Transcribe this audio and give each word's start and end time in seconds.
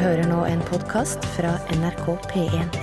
hører 0.00 0.24
nå 0.24 0.42
en 0.48 0.60
podkast 0.64 1.24
fra 1.34 1.52
NRK 1.76 2.06
P1. 2.30 2.76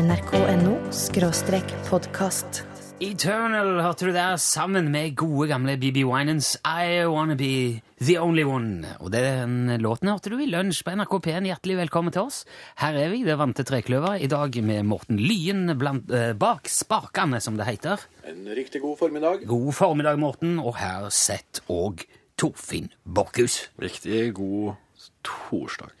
nrk.no 0.00 0.72
skråstrek 0.94 1.74
podkast. 1.86 2.64
Eternal 3.04 3.80
hørte 3.84 4.08
du 4.08 4.12
der 4.14 4.38
sammen 4.42 4.88
med 4.94 5.14
gode 5.18 5.48
gamle 5.50 5.76
BB 5.78 6.02
Winans 6.08 6.54
I 6.66 7.04
Wanna 7.10 7.36
Be 7.38 7.82
The 8.02 8.16
Only 8.22 8.44
One. 8.48 8.96
Og 9.02 9.12
den 9.14 9.70
låten 9.82 10.10
hørte 10.10 10.32
du 10.32 10.38
i 10.42 10.50
lunsj 10.50 10.82
på 10.86 10.96
NRK 10.98 11.14
P1. 11.26 11.48
Hjertelig 11.50 11.78
velkommen 11.84 12.14
til 12.14 12.26
oss. 12.26 12.42
Her 12.82 12.98
er 12.98 13.12
vi, 13.12 13.22
det 13.26 13.38
vante 13.38 13.66
trekløveret, 13.66 14.24
i 14.24 14.30
dag 14.30 14.58
med 14.66 14.86
Morten 14.90 15.22
Lyen 15.22 15.76
blant, 15.78 16.10
eh, 16.10 16.32
bak 16.38 16.70
spakene, 16.70 17.42
som 17.44 17.58
det 17.60 17.70
heter. 17.70 18.02
En 18.26 18.46
riktig 18.56 18.82
god 18.82 18.98
formiddag. 19.02 19.46
God 19.46 19.72
formiddag, 19.74 20.18
Morten, 20.22 20.58
og 20.58 20.78
her 20.80 21.10
sett 21.14 21.62
og 21.68 22.06
Torfinn 22.36 22.90
Borchhus, 23.04 23.70
Riktig 23.78 24.34
god 24.34 24.74
torsdag. 25.22 25.92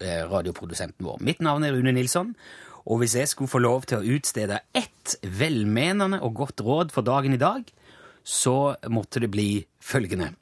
radioprodusenten 0.00 1.06
vår. 1.06 1.18
Mitt 1.20 1.40
navn 1.40 1.64
er 1.64 1.72
Rune 1.74 1.92
Nilsson, 1.92 2.34
og 2.86 3.00
hvis 3.00 3.16
jeg 3.16 3.28
skulle 3.28 3.50
få 3.50 3.58
lov 3.58 3.82
til 3.88 3.98
å 3.98 4.16
utstede 4.16 4.60
ett 4.74 5.16
velmenende 5.22 6.20
og 6.22 6.34
godt 6.34 6.60
råd 6.60 6.92
for 6.94 7.02
dagen 7.02 7.34
i 7.34 7.40
dag, 7.40 7.64
så 8.22 8.76
måtte 8.88 9.20
det 9.20 9.30
bli 9.32 9.66
følgende. 9.80 10.34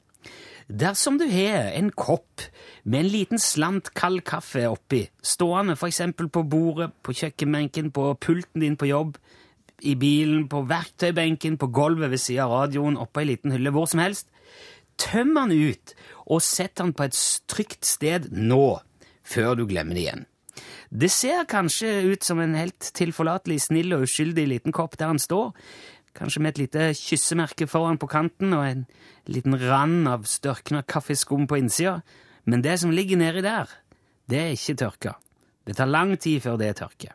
Dersom 0.67 1.17
du 1.17 1.25
har 1.31 1.71
en 1.71 1.89
kopp 1.95 2.43
med 2.83 2.99
en 3.05 3.11
liten 3.11 3.39
slant 3.39 3.93
kald 3.95 4.21
kaffe 4.27 4.65
oppi, 4.67 5.05
stående 5.23 5.77
eksempel 5.79 6.27
på 6.29 6.43
bordet, 6.43 6.91
på 7.01 7.15
kjøkkenbenken, 7.15 7.91
på 7.95 8.13
pulten 8.19 8.61
din 8.61 8.75
på 8.75 8.89
jobb, 8.91 9.15
i 9.81 9.95
bilen, 9.95 10.47
på 10.49 10.65
verktøybenken, 10.67 11.57
på 11.57 11.69
gulvet 11.71 12.11
ved 12.11 12.19
siden 12.19 12.43
av 12.43 12.51
radioen, 12.51 12.97
oppå 12.97 13.21
ei 13.21 13.31
liten 13.31 13.53
hylle, 13.53 13.71
hvor 13.71 13.87
som 13.87 14.01
helst, 14.03 14.27
tøm 15.01 15.35
den 15.37 15.53
ut 15.53 15.93
og 16.27 16.43
sett 16.43 16.75
den 16.79 16.93
på 16.95 17.07
et 17.07 17.19
trygt 17.49 17.87
sted 17.87 18.31
nå, 18.31 18.79
før 19.27 19.55
du 19.59 19.65
glemmer 19.69 19.97
det 19.97 20.05
igjen. 20.05 20.25
Det 20.89 21.09
ser 21.11 21.47
kanskje 21.49 21.89
ut 22.13 22.23
som 22.23 22.39
en 22.39 22.55
helt 22.57 22.91
tilforlatelig, 22.95 23.59
snill 23.67 23.95
og 23.97 24.07
uskyldig 24.07 24.47
liten 24.47 24.75
kopp 24.75 24.95
der 24.97 25.11
den 25.11 25.21
står, 25.21 25.51
kanskje 26.17 26.41
med 26.41 26.55
et 26.55 26.61
lite 26.63 26.87
kyssemerke 26.97 27.67
foran 27.69 27.99
på 28.01 28.09
kanten 28.09 28.55
og 28.57 28.63
en 28.65 28.85
liten 29.29 29.57
rand 29.61 30.07
av 30.09 30.25
størkna 30.29 30.81
kaffeskum 30.87 31.45
på 31.47 31.59
innsida, 31.59 31.99
men 32.47 32.63
det 32.63 32.79
som 32.81 32.93
ligger 32.95 33.19
nedi 33.19 33.43
der, 33.45 33.69
det 34.27 34.41
er 34.41 34.55
ikke 34.55 34.77
tørka. 34.81 35.15
Det 35.67 35.75
tar 35.77 35.91
lang 35.91 36.15
tid 36.15 36.41
før 36.45 36.57
det 36.59 36.77
tørker. 36.79 37.13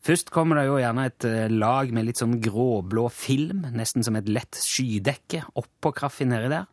Først 0.00 0.32
kommer 0.32 0.56
det 0.56 0.66
jo 0.68 0.78
gjerne 0.80 1.06
et 1.08 1.24
eh, 1.28 1.52
lag 1.52 1.90
med 1.92 2.06
litt 2.08 2.20
sånn 2.20 2.38
gråblå 2.40 3.04
film, 3.12 3.66
nesten 3.76 4.04
som 4.04 4.16
et 4.16 4.28
lett 4.32 4.56
skydekke, 4.56 5.44
oppå 5.60 5.92
kaffen 5.96 6.32
nedi 6.32 6.48
der, 6.52 6.68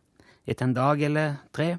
etter 0.48 0.68
en 0.68 0.76
dag 0.76 1.02
eller 1.04 1.36
tre. 1.54 1.74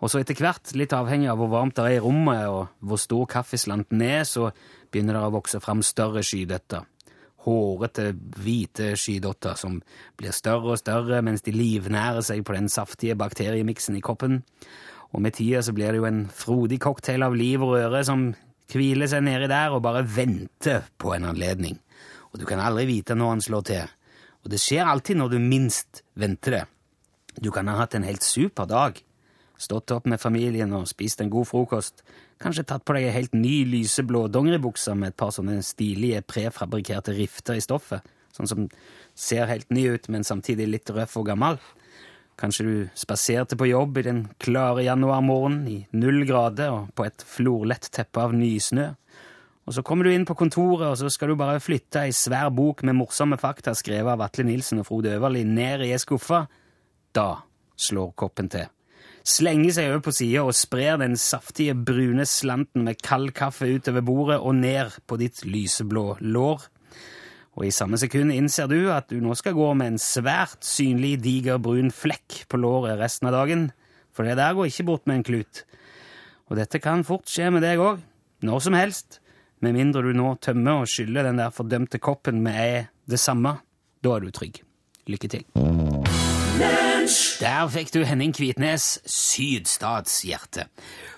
Og 0.00 0.08
så 0.08 0.22
etter 0.22 0.38
hvert, 0.38 0.72
litt 0.78 0.94
avhengig 0.96 1.28
av 1.28 1.40
hvor 1.40 1.50
varmt 1.52 1.76
det 1.76 1.84
er 1.84 1.98
i 1.98 2.04
rommet 2.04 2.46
og 2.48 2.70
hvor 2.80 3.00
stor 3.00 3.26
kaffeslanten 3.28 4.00
er, 4.04 4.22
så 4.24 4.48
begynner 4.90 5.18
det 5.18 5.26
å 5.26 5.34
vokse 5.34 5.60
fram 5.60 5.82
større 5.84 6.22
skydøtter. 6.24 6.86
Hårete, 7.44 8.10
hvite 8.40 8.94
skydotter 9.00 9.56
som 9.56 9.78
blir 10.20 10.34
større 10.36 10.74
og 10.74 10.80
større 10.80 11.20
mens 11.24 11.44
de 11.44 11.54
livnærer 11.56 12.24
seg 12.24 12.42
på 12.44 12.56
den 12.56 12.68
saftige 12.72 13.16
bakteriemiksen 13.20 13.96
i 13.96 14.04
koppen. 14.04 14.40
Og 15.12 15.24
med 15.24 15.36
tida 15.36 15.62
så 15.64 15.74
blir 15.76 15.92
det 15.92 16.00
jo 16.00 16.08
en 16.08 16.26
frodig 16.32 16.80
cocktail 16.80 17.24
av 17.26 17.36
liv 17.36 17.62
og 17.64 17.76
røre 17.76 18.02
som 18.06 18.30
hviler 18.70 19.08
seg 19.10 19.24
nedi 19.26 19.48
der 19.50 19.72
og 19.74 19.82
bare 19.84 20.04
venter 20.06 20.84
på 21.00 21.14
en 21.16 21.28
anledning. 21.32 21.80
Og 22.30 22.40
du 22.40 22.46
kan 22.48 22.62
aldri 22.62 22.86
vite 22.88 23.16
når 23.18 23.34
han 23.34 23.42
slår 23.44 23.64
til. 23.68 23.96
Og 24.44 24.52
det 24.52 24.60
skjer 24.62 24.88
alltid 24.88 25.18
når 25.20 25.34
du 25.34 25.40
minst 25.42 26.04
venter 26.16 26.56
det. 26.56 26.66
Du 27.40 27.50
kan 27.50 27.68
ha 27.68 27.78
hatt 27.80 27.94
en 27.96 28.04
helt 28.04 28.22
super 28.26 28.68
dag 28.68 29.00
stått 29.60 29.92
opp 29.92 30.06
med 30.08 30.20
familien 30.20 30.72
og 30.76 30.88
spist 30.88 31.20
en 31.20 31.30
god 31.32 31.48
frokost, 31.50 32.00
kanskje 32.40 32.64
tatt 32.68 32.84
på 32.86 32.96
deg 32.96 33.08
ei 33.08 33.16
helt 33.16 33.36
ny 33.36 33.62
lyseblå 33.68 34.26
dongeribukse 34.32 34.94
med 34.96 35.12
et 35.12 35.18
par 35.20 35.34
sånne 35.36 35.58
stilige 35.66 36.22
prefabrikerte 36.24 37.14
rifter 37.16 37.58
i 37.58 37.64
stoffet, 37.64 38.06
sånn 38.36 38.48
som 38.48 38.70
ser 39.12 39.50
helt 39.50 39.68
ny 39.74 39.86
ut, 39.92 40.08
men 40.08 40.24
samtidig 40.24 40.68
litt 40.70 40.92
røff 40.94 41.18
og 41.20 41.28
gammel. 41.28 41.60
Kanskje 42.40 42.64
du 42.64 42.76
spaserte 42.96 43.58
på 43.60 43.68
jobb 43.68 44.00
i 44.00 44.06
den 44.06 44.22
klare 44.40 44.86
januarmorgenen 44.86 45.66
i 45.68 45.78
null 45.92 46.24
grader 46.24 46.72
og 46.72 46.94
på 46.96 47.04
et 47.04 47.24
florlett 47.28 47.90
teppe 47.92 48.22
av 48.22 48.32
nysnø. 48.32 48.94
Og 49.68 49.76
så 49.76 49.84
kommer 49.84 50.08
du 50.08 50.14
inn 50.14 50.24
på 50.26 50.34
kontoret, 50.38 50.86
og 50.88 50.96
så 50.96 51.10
skal 51.12 51.30
du 51.30 51.36
bare 51.38 51.60
flytte 51.60 52.06
ei 52.06 52.14
svær 52.16 52.48
bok 52.54 52.80
med 52.88 52.96
morsomme 52.96 53.36
fakta 53.38 53.74
skrevet 53.76 54.14
av 54.14 54.24
Atle 54.24 54.46
Nilsen 54.48 54.80
og 54.80 54.88
Frode 54.88 55.12
Øverli 55.18 55.44
ned 55.44 55.84
i 55.84 55.92
ei 55.92 56.00
skuffe. 56.00 56.46
Da 57.16 57.30
slår 57.80 58.12
koppen 58.18 58.50
til 58.52 58.68
slenger 59.26 59.74
seg 59.74 59.90
over 59.90 60.02
på 60.04 60.14
sida 60.14 60.42
og 60.46 60.56
sprer 60.56 60.98
den 61.00 61.16
saftige, 61.20 61.74
brune 61.74 62.26
slanten 62.28 62.84
med 62.86 63.00
kald 63.04 63.32
kaffe 63.36 63.68
utover 63.68 64.04
bordet 64.04 64.38
og 64.40 64.56
ned 64.58 64.96
på 65.08 65.18
ditt 65.20 65.44
lyseblå 65.46 66.20
lår. 66.20 66.66
Og 67.58 67.66
i 67.66 67.74
samme 67.74 67.98
sekund 68.00 68.32
innser 68.32 68.70
du 68.70 68.90
at 68.94 69.10
du 69.10 69.18
nå 69.20 69.34
skal 69.38 69.56
gå 69.56 69.72
med 69.76 69.94
en 69.94 70.02
svært 70.02 70.62
synlig, 70.64 71.18
diger, 71.24 71.60
brun 71.62 71.90
flekk 71.92 72.44
på 72.48 72.60
låret 72.60 73.00
resten 73.00 73.28
av 73.30 73.36
dagen, 73.36 73.70
for 74.14 74.26
det 74.26 74.38
der 74.40 74.54
går 74.56 74.70
ikke 74.70 74.86
bort 74.88 75.10
med 75.10 75.20
en 75.20 75.26
klut. 75.26 75.64
Og 76.50 76.58
dette 76.58 76.80
kan 76.82 77.04
fort 77.06 77.28
skje 77.30 77.50
med 77.54 77.66
deg 77.66 77.82
òg, 77.82 78.00
når 78.46 78.64
som 78.64 78.78
helst, 78.78 79.20
med 79.60 79.76
mindre 79.76 80.02
du 80.06 80.14
nå 80.16 80.32
tømmer 80.40 80.82
og 80.82 80.88
skyller 80.88 81.26
den 81.28 81.42
der 81.42 81.52
fordømte 81.52 82.00
koppen 82.00 82.40
med 82.42 82.88
det 83.10 83.20
samme. 83.20 83.58
Da 84.00 84.16
er 84.16 84.24
du 84.24 84.32
trygg. 84.32 84.62
Lykke 85.10 85.34
til. 85.36 85.44
Der 87.40 87.66
fikk 87.72 87.90
du 87.94 88.02
Henning 88.06 88.32
Kvitnes, 88.36 89.00
sydstatshjerte. 89.08 90.66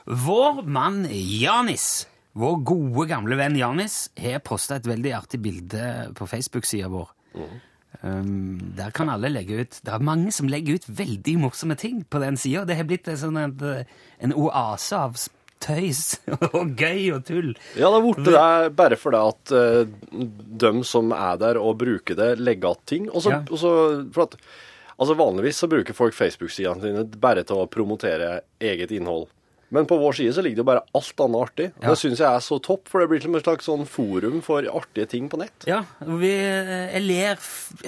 Vår 0.06 0.62
mann 0.64 1.04
Janis, 1.10 2.06
vår 2.38 2.56
gode, 2.66 3.04
gamle 3.10 3.36
venn 3.40 3.58
Janis, 3.58 4.06
har 4.18 4.40
posta 4.46 4.78
et 4.80 4.88
veldig 4.88 5.12
artig 5.18 5.42
bilde 5.44 5.84
på 6.18 6.28
Facebook-sida 6.30 6.88
vår. 6.92 7.12
Um, 8.02 8.56
der 8.74 8.90
kan 8.96 9.10
alle 9.12 9.28
legge 9.30 9.60
ut 9.62 9.76
Det 9.84 9.92
er 9.94 10.02
mange 10.02 10.32
som 10.34 10.48
legger 10.50 10.80
ut 10.80 10.86
veldig 10.88 11.34
morsomme 11.44 11.76
ting 11.78 12.00
på 12.08 12.22
den 12.22 12.38
sida. 12.40 12.64
Det 12.66 12.78
har 12.80 12.88
blitt 12.88 13.10
sånn 13.20 13.38
en, 13.38 13.54
en 14.24 14.34
oase 14.34 14.96
av 14.98 15.20
tøys 15.62 16.16
og 16.56 16.72
gøy 16.80 17.12
og 17.14 17.22
tull. 17.28 17.52
Ja, 17.76 17.92
det 17.92 18.00
er 18.00 18.06
borte 18.08 18.32
der 18.32 18.72
bare 18.80 18.98
fordi 18.98 19.22
at 19.28 19.54
uh, 19.54 20.26
de 20.64 20.74
som 20.88 21.12
er 21.14 21.38
der 21.44 21.60
og 21.60 21.78
bruker 21.84 22.18
det, 22.18 22.32
legger 22.40 22.72
igjen 22.72 22.86
ting. 22.94 23.08
Og 23.12 23.26
så, 23.26 23.36
Ja. 23.36 23.42
og 23.50 23.60
så 23.60 23.72
for 24.16 24.30
at, 24.30 24.38
altså 25.02 25.18
Vanligvis 25.18 25.60
så 25.62 25.68
bruker 25.70 25.96
folk 25.96 26.14
Facebook-sidene 26.16 26.82
sine 26.82 27.04
bare 27.22 27.44
til 27.46 27.62
å 27.62 27.68
promotere 27.70 28.40
eget 28.62 28.94
innhold. 28.94 29.28
Men 29.72 29.88
på 29.88 29.96
vår 30.00 30.18
side 30.18 30.34
så 30.36 30.44
ligger 30.44 30.60
det 30.60 30.64
jo 30.64 30.68
bare 30.68 30.84
alt 30.98 31.22
annet 31.24 31.42
artig. 31.46 31.68
Ja. 31.80 31.88
Det 31.88 31.98
syns 32.02 32.20
jeg 32.20 32.28
er 32.28 32.44
så 32.44 32.58
topp, 32.62 32.90
for 32.92 33.00
det 33.00 33.08
blir 33.10 33.22
som 33.24 33.38
et 33.38 33.46
slags 33.46 33.68
sånn 33.70 33.86
forum 33.88 34.42
for 34.44 34.66
artige 34.68 35.08
ting 35.14 35.30
på 35.32 35.40
nett. 35.40 35.66
Ja, 35.68 35.80
vi, 36.04 36.32
eh, 36.36 36.92
jeg 36.92 37.04
ler 37.06 37.46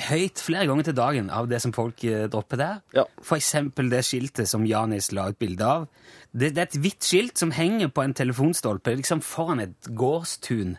høyt 0.09 0.41
flere 0.47 0.67
ganger 0.71 0.89
til 0.89 0.97
dagen 0.97 1.28
av 1.28 1.50
det 1.50 1.61
som 1.65 1.75
folk 1.77 2.05
eh, 2.09 2.25
dropper 2.33 2.61
der. 2.61 2.83
Ja. 2.97 3.05
Eksempel 3.37 3.91
det 3.93 4.05
skiltet 4.09 4.49
som 4.49 4.65
Janis 4.67 5.11
la 5.12 5.28
ut 5.28 5.39
bilde 5.41 5.69
av. 5.69 5.89
Det, 6.34 6.50
det 6.56 6.62
er 6.62 6.67
et 6.67 6.81
hvitt 6.83 7.06
skilt 7.06 7.39
som 7.39 7.53
henger 7.55 7.93
på 7.95 8.03
en 8.03 8.15
telefonstolpe 8.16 8.97
liksom 8.99 9.21
foran 9.22 9.62
et 9.62 9.91
gårdstun. 9.95 10.78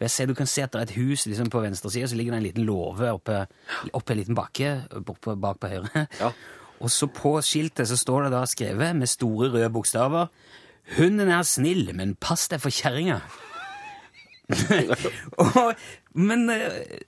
Jeg 0.00 0.10
ser, 0.10 0.26
du 0.26 0.34
kan 0.38 0.48
se 0.50 0.64
at 0.64 0.72
det 0.74 0.80
er 0.80 0.88
et 0.88 0.96
hus 0.96 1.28
liksom 1.30 1.50
på 1.52 1.62
venstre 1.62 1.92
side, 1.94 2.08
så 2.10 2.18
ligger 2.18 2.34
det 2.34 2.40
en 2.40 2.48
liten 2.48 2.66
låve 2.66 3.12
oppe, 3.14 3.44
oppe 3.94 4.14
en 4.14 4.18
liten 4.18 4.38
bakke 4.38 4.72
oppe 4.98 5.36
bak 5.38 5.60
på 5.62 5.70
høyre. 5.70 6.06
Ja. 6.18 6.32
Og 6.80 6.90
så 6.92 7.06
på 7.08 7.34
skiltet 7.42 7.88
så 7.88 7.96
står 7.96 8.26
det 8.26 8.32
da 8.36 8.42
skrevet 8.46 8.96
med 8.98 9.08
store 9.08 9.48
røde 9.54 9.70
bokstaver 9.72 10.28
Hunden 10.96 11.28
er 11.34 11.42
snill, 11.42 11.88
men 11.98 12.12
pass 12.22 12.44
deg 12.52 12.60
for 12.62 12.70
kjerringa. 12.70 13.16
og, 15.42 15.72
men 16.14 16.44
eh, 16.50 17.00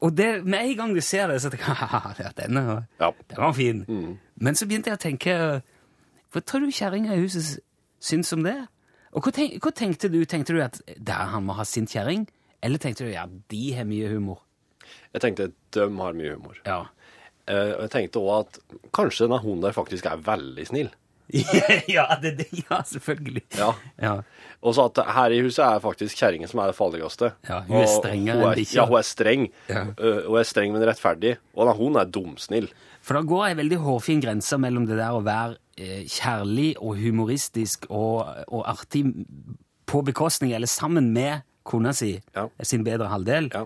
Og 0.00 0.12
det, 0.14 0.44
med 0.46 0.60
en 0.68 0.76
gang 0.78 0.92
du 0.94 1.00
ser 1.02 1.26
det, 1.32 1.40
så 1.42 1.50
tenker 1.50 1.72
jeg 1.72 1.80
haha, 1.82 2.12
den, 2.38 2.56
er- 2.60 2.84
Ja. 3.00 3.08
den 3.30 3.40
var 3.42 3.52
fin. 3.56 3.80
Men 4.36 4.54
så 4.54 4.68
begynte 4.70 4.92
jeg 4.92 4.98
å 5.00 5.02
tenke 5.02 5.34
Hva 6.30 6.42
tror 6.46 6.62
du 6.66 6.70
kjerringa 6.70 7.16
i 7.16 7.24
huset 7.24 7.58
syns 7.98 8.30
om 8.36 8.44
det? 8.46 8.54
Og 9.16 9.24
hva, 9.24 9.32
tenk, 9.32 9.56
hva 9.64 9.72
tenkte 9.74 10.10
du? 10.12 10.20
Tenkte 10.28 10.52
du 10.54 10.60
at 10.62 10.78
der 11.00 11.30
han 11.32 11.46
må 11.48 11.56
ha 11.56 11.64
sin 11.66 11.86
kjerring? 11.90 12.26
Eller 12.62 12.78
tenkte 12.82 13.06
du 13.06 13.10
ja, 13.14 13.24
de 13.50 13.62
har 13.74 13.86
mye 13.88 14.10
humor? 14.12 14.42
Jeg 15.14 15.22
tenkte 15.24 15.50
de 15.74 15.86
har 15.98 16.14
mye 16.14 16.34
humor. 16.36 16.58
Ja. 16.66 16.82
Eh, 17.46 17.72
og 17.76 17.82
jeg 17.86 17.90
tenkte 17.92 18.22
òg 18.22 18.46
at 18.46 18.60
kanskje 18.96 19.26
denne 19.26 19.38
hunden 19.42 19.62
der 19.66 19.74
faktisk 19.76 20.06
er 20.10 20.22
veldig 20.26 20.64
snill. 20.66 20.88
ja, 21.90 22.04
det, 22.22 22.36
det, 22.38 22.46
ja, 22.70 22.80
selvfølgelig. 22.86 23.42
Ja. 23.58 23.72
Ja. 23.98 24.12
Og 24.62 24.74
så 24.76 24.84
at 24.86 25.00
her 25.16 25.34
i 25.34 25.40
huset 25.42 25.64
er 25.66 25.80
faktisk 25.82 26.18
kjerringa 26.20 26.46
som 26.50 26.60
er 26.62 26.70
det 26.70 26.76
farligste. 26.78 27.32
Ja, 27.48 27.60
hun 27.66 27.80
er 27.82 27.88
strengere 27.90 28.44
enn 28.52 28.54
bikkja. 28.60 28.78
Ja, 28.80 28.86
hun 28.90 28.98
er 29.00 29.06
streng. 29.06 29.46
Ja. 29.70 29.82
Uh, 29.98 30.20
Hun 30.28 30.38
er 30.40 30.46
streng, 30.46 30.72
men 30.74 30.86
rettferdig. 30.86 31.36
Og 31.58 31.66
da, 31.66 31.74
hun 31.78 31.98
er 31.98 32.06
dumsnill. 32.14 32.68
For 33.06 33.18
det 33.18 33.26
går 33.30 33.44
ei 33.48 33.56
veldig 33.58 33.78
hårfin 33.82 34.22
grense 34.22 34.58
mellom 34.58 34.86
det 34.88 34.96
der 34.98 35.14
å 35.18 35.22
være 35.26 35.58
eh, 35.78 36.06
kjærlig 36.10 36.72
og 36.82 36.96
humoristisk 36.98 37.86
og, 37.90 38.22
og 38.46 38.64
artig 38.70 39.04
på 39.86 40.00
bekostning, 40.06 40.54
eller 40.56 40.66
sammen 40.70 41.12
med 41.14 41.42
kona 41.66 41.92
si, 41.94 42.16
Ja. 42.34 42.48
sin 42.66 42.82
bedre 42.86 43.10
halvdel, 43.10 43.50
Ja. 43.54 43.64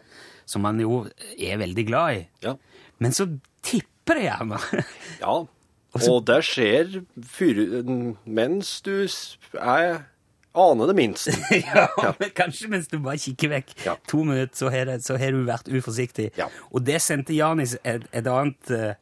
som 0.49 0.65
man 0.65 0.81
jo 0.81 1.07
er 1.39 1.57
veldig 1.61 1.87
glad 1.89 2.19
i. 2.19 2.21
Ja. 2.45 2.57
Men 3.01 3.13
så 3.17 3.27
tipper 3.67 4.21
det 4.21 4.27
gjerne. 4.29 4.59
Ja, 5.25 5.35
Og 5.99 6.21
det 6.29 6.39
skjer 6.47 7.01
fyr, 7.27 7.61
mens 8.25 8.77
du 8.87 8.93
er 9.59 10.05
aner 10.55 10.91
det 10.91 10.95
minst. 10.99 11.29
ja, 11.55 11.87
men 12.19 12.31
kanskje 12.35 12.69
mens 12.73 12.89
du 12.91 12.99
bare 13.03 13.19
kikker 13.23 13.51
vekk 13.53 13.73
Ja. 13.87 13.95
to 14.11 14.23
minutter, 14.27 14.55
så 14.59 14.71
har, 14.73 14.87
det, 14.91 15.01
så 15.07 15.17
har 15.19 15.33
du 15.35 15.45
vært 15.47 15.71
uforsiktig. 15.71 16.31
Ja. 16.39 16.49
Og 16.75 16.83
det 16.87 17.01
sendte 17.05 17.35
Janis 17.37 17.77
et, 17.85 18.07
et 18.13 18.27
annet 18.31 18.71
eh, 18.75 18.95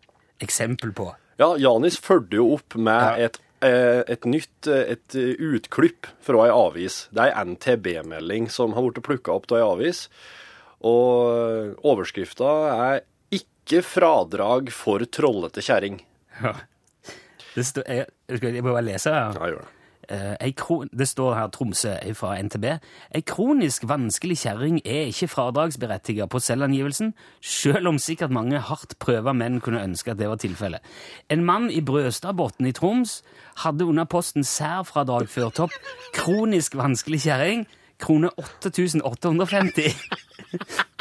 eksempel 0.45 0.93
på. 0.97 1.11
Ja, 1.41 1.53
Janis 1.61 1.97
fulgte 2.03 2.41
jo 2.41 2.51
opp 2.59 2.77
med 2.77 3.01
Ja. 3.21 3.29
et, 3.29 3.39
eh, 3.65 4.03
et 4.13 4.25
nytt 4.29 4.69
eh, 4.69 4.93
et 4.97 5.17
eh, 5.17 5.35
utklipp 5.41 6.07
fra 6.25 6.45
ei 6.49 6.53
avis. 6.53 7.07
Det 7.17 7.25
er 7.29 7.33
ei 7.37 7.47
NTB-melding 7.55 8.49
som 8.53 8.77
har 8.77 8.85
blitt 8.89 9.05
plukka 9.09 9.37
opp 9.41 9.49
av 9.53 9.59
ei 9.61 9.65
avis. 9.69 10.05
Og 10.85 11.79
overskrifta 11.85 12.51
er 12.75 13.01
'Ikke 13.69 13.85
fradrag 13.85 14.71
for 14.73 15.05
trollete 15.05 15.61
kjerring'. 15.61 16.01
Ja. 16.41 16.55
Det, 17.55 17.67
står, 17.67 17.83
jeg, 17.85 18.07
jeg 18.41 18.65
bare 18.65 18.81
lese 18.83 19.13
her. 19.13 19.37
Ja, 19.37 19.51
gjør 19.53 19.61
det. 19.61 19.75
Eh, 20.09 20.53
kron, 20.57 20.89
det 20.99 21.09
står 21.09 21.35
her 21.35 21.51
Tromsø 21.53 21.91
fra 22.17 22.31
NTB. 22.41 22.65
Ei 23.13 23.21
kronisk 23.21 23.85
vanskelig 23.85 24.39
kjerring 24.41 24.79
er 24.87 25.11
ikke 25.11 25.29
fradragsberettiget 25.29 26.31
på 26.33 26.41
selvangivelsen, 26.41 27.13
selv 27.45 27.93
om 27.93 27.99
sikkert 28.01 28.33
mange 28.33 28.57
hardt 28.57 28.97
prøva 28.99 29.35
menn 29.37 29.61
kunne 29.61 29.85
ønske 29.85 30.15
at 30.15 30.19
det 30.19 30.31
var 30.31 30.41
tilfellet. 30.41 30.81
En 31.29 31.45
mann 31.45 31.69
i 31.69 31.85
Brøstadbotn 31.85 32.71
i 32.71 32.73
Troms 32.73 33.21
hadde 33.67 33.85
under 33.85 34.09
posten 34.09 34.49
særfradrag 34.49 35.29
ført 35.29 35.61
opp 35.61 35.77
kronisk 36.17 36.81
vanskelig 36.81 37.27
kjerring, 37.27 37.67
krone 38.01 38.31
8850. 38.39 39.93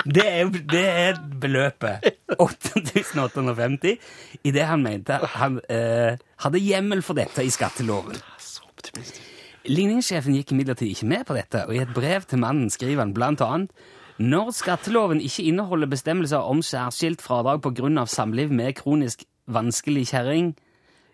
Det 0.08 0.24
er, 0.24 0.42
jo- 0.46 0.62
det 0.72 0.82
er 0.88 1.18
beløpet. 1.42 2.06
8850. 2.40 3.98
I 4.44 4.52
det 4.56 4.64
han 4.70 4.84
mente 4.84 5.18
han 5.34 5.58
eh, 5.72 6.16
hadde 6.44 6.62
hjemmel 6.64 7.02
for 7.04 7.18
dette 7.18 7.44
i 7.44 7.52
skatteloven. 7.52 8.16
Så 8.40 8.64
optimistisk. 8.70 9.24
Ligningssjefen 9.68 10.36
gikk 10.38 10.54
imidlertid 10.56 10.94
ikke 10.94 11.10
med 11.12 11.26
på 11.28 11.36
dette, 11.36 11.66
og 11.68 11.76
i 11.76 11.82
et 11.84 11.92
brev 11.96 12.24
til 12.30 12.40
mannen 12.40 12.70
skriver 12.72 13.04
han 13.04 13.12
blant 13.18 13.44
annet 13.44 13.74
når 14.18 14.54
skatteloven 14.56 15.20
ikke 15.22 15.44
inneholder 15.52 15.90
bestemmelser 15.92 16.42
om 16.50 16.64
særskilt 16.66 17.22
fradrag 17.22 17.68
av 18.00 18.08
samliv 18.10 18.50
med 18.52 18.74
kronisk 18.80 19.26
vanskelig 19.46 20.08
kjerring 20.10 20.56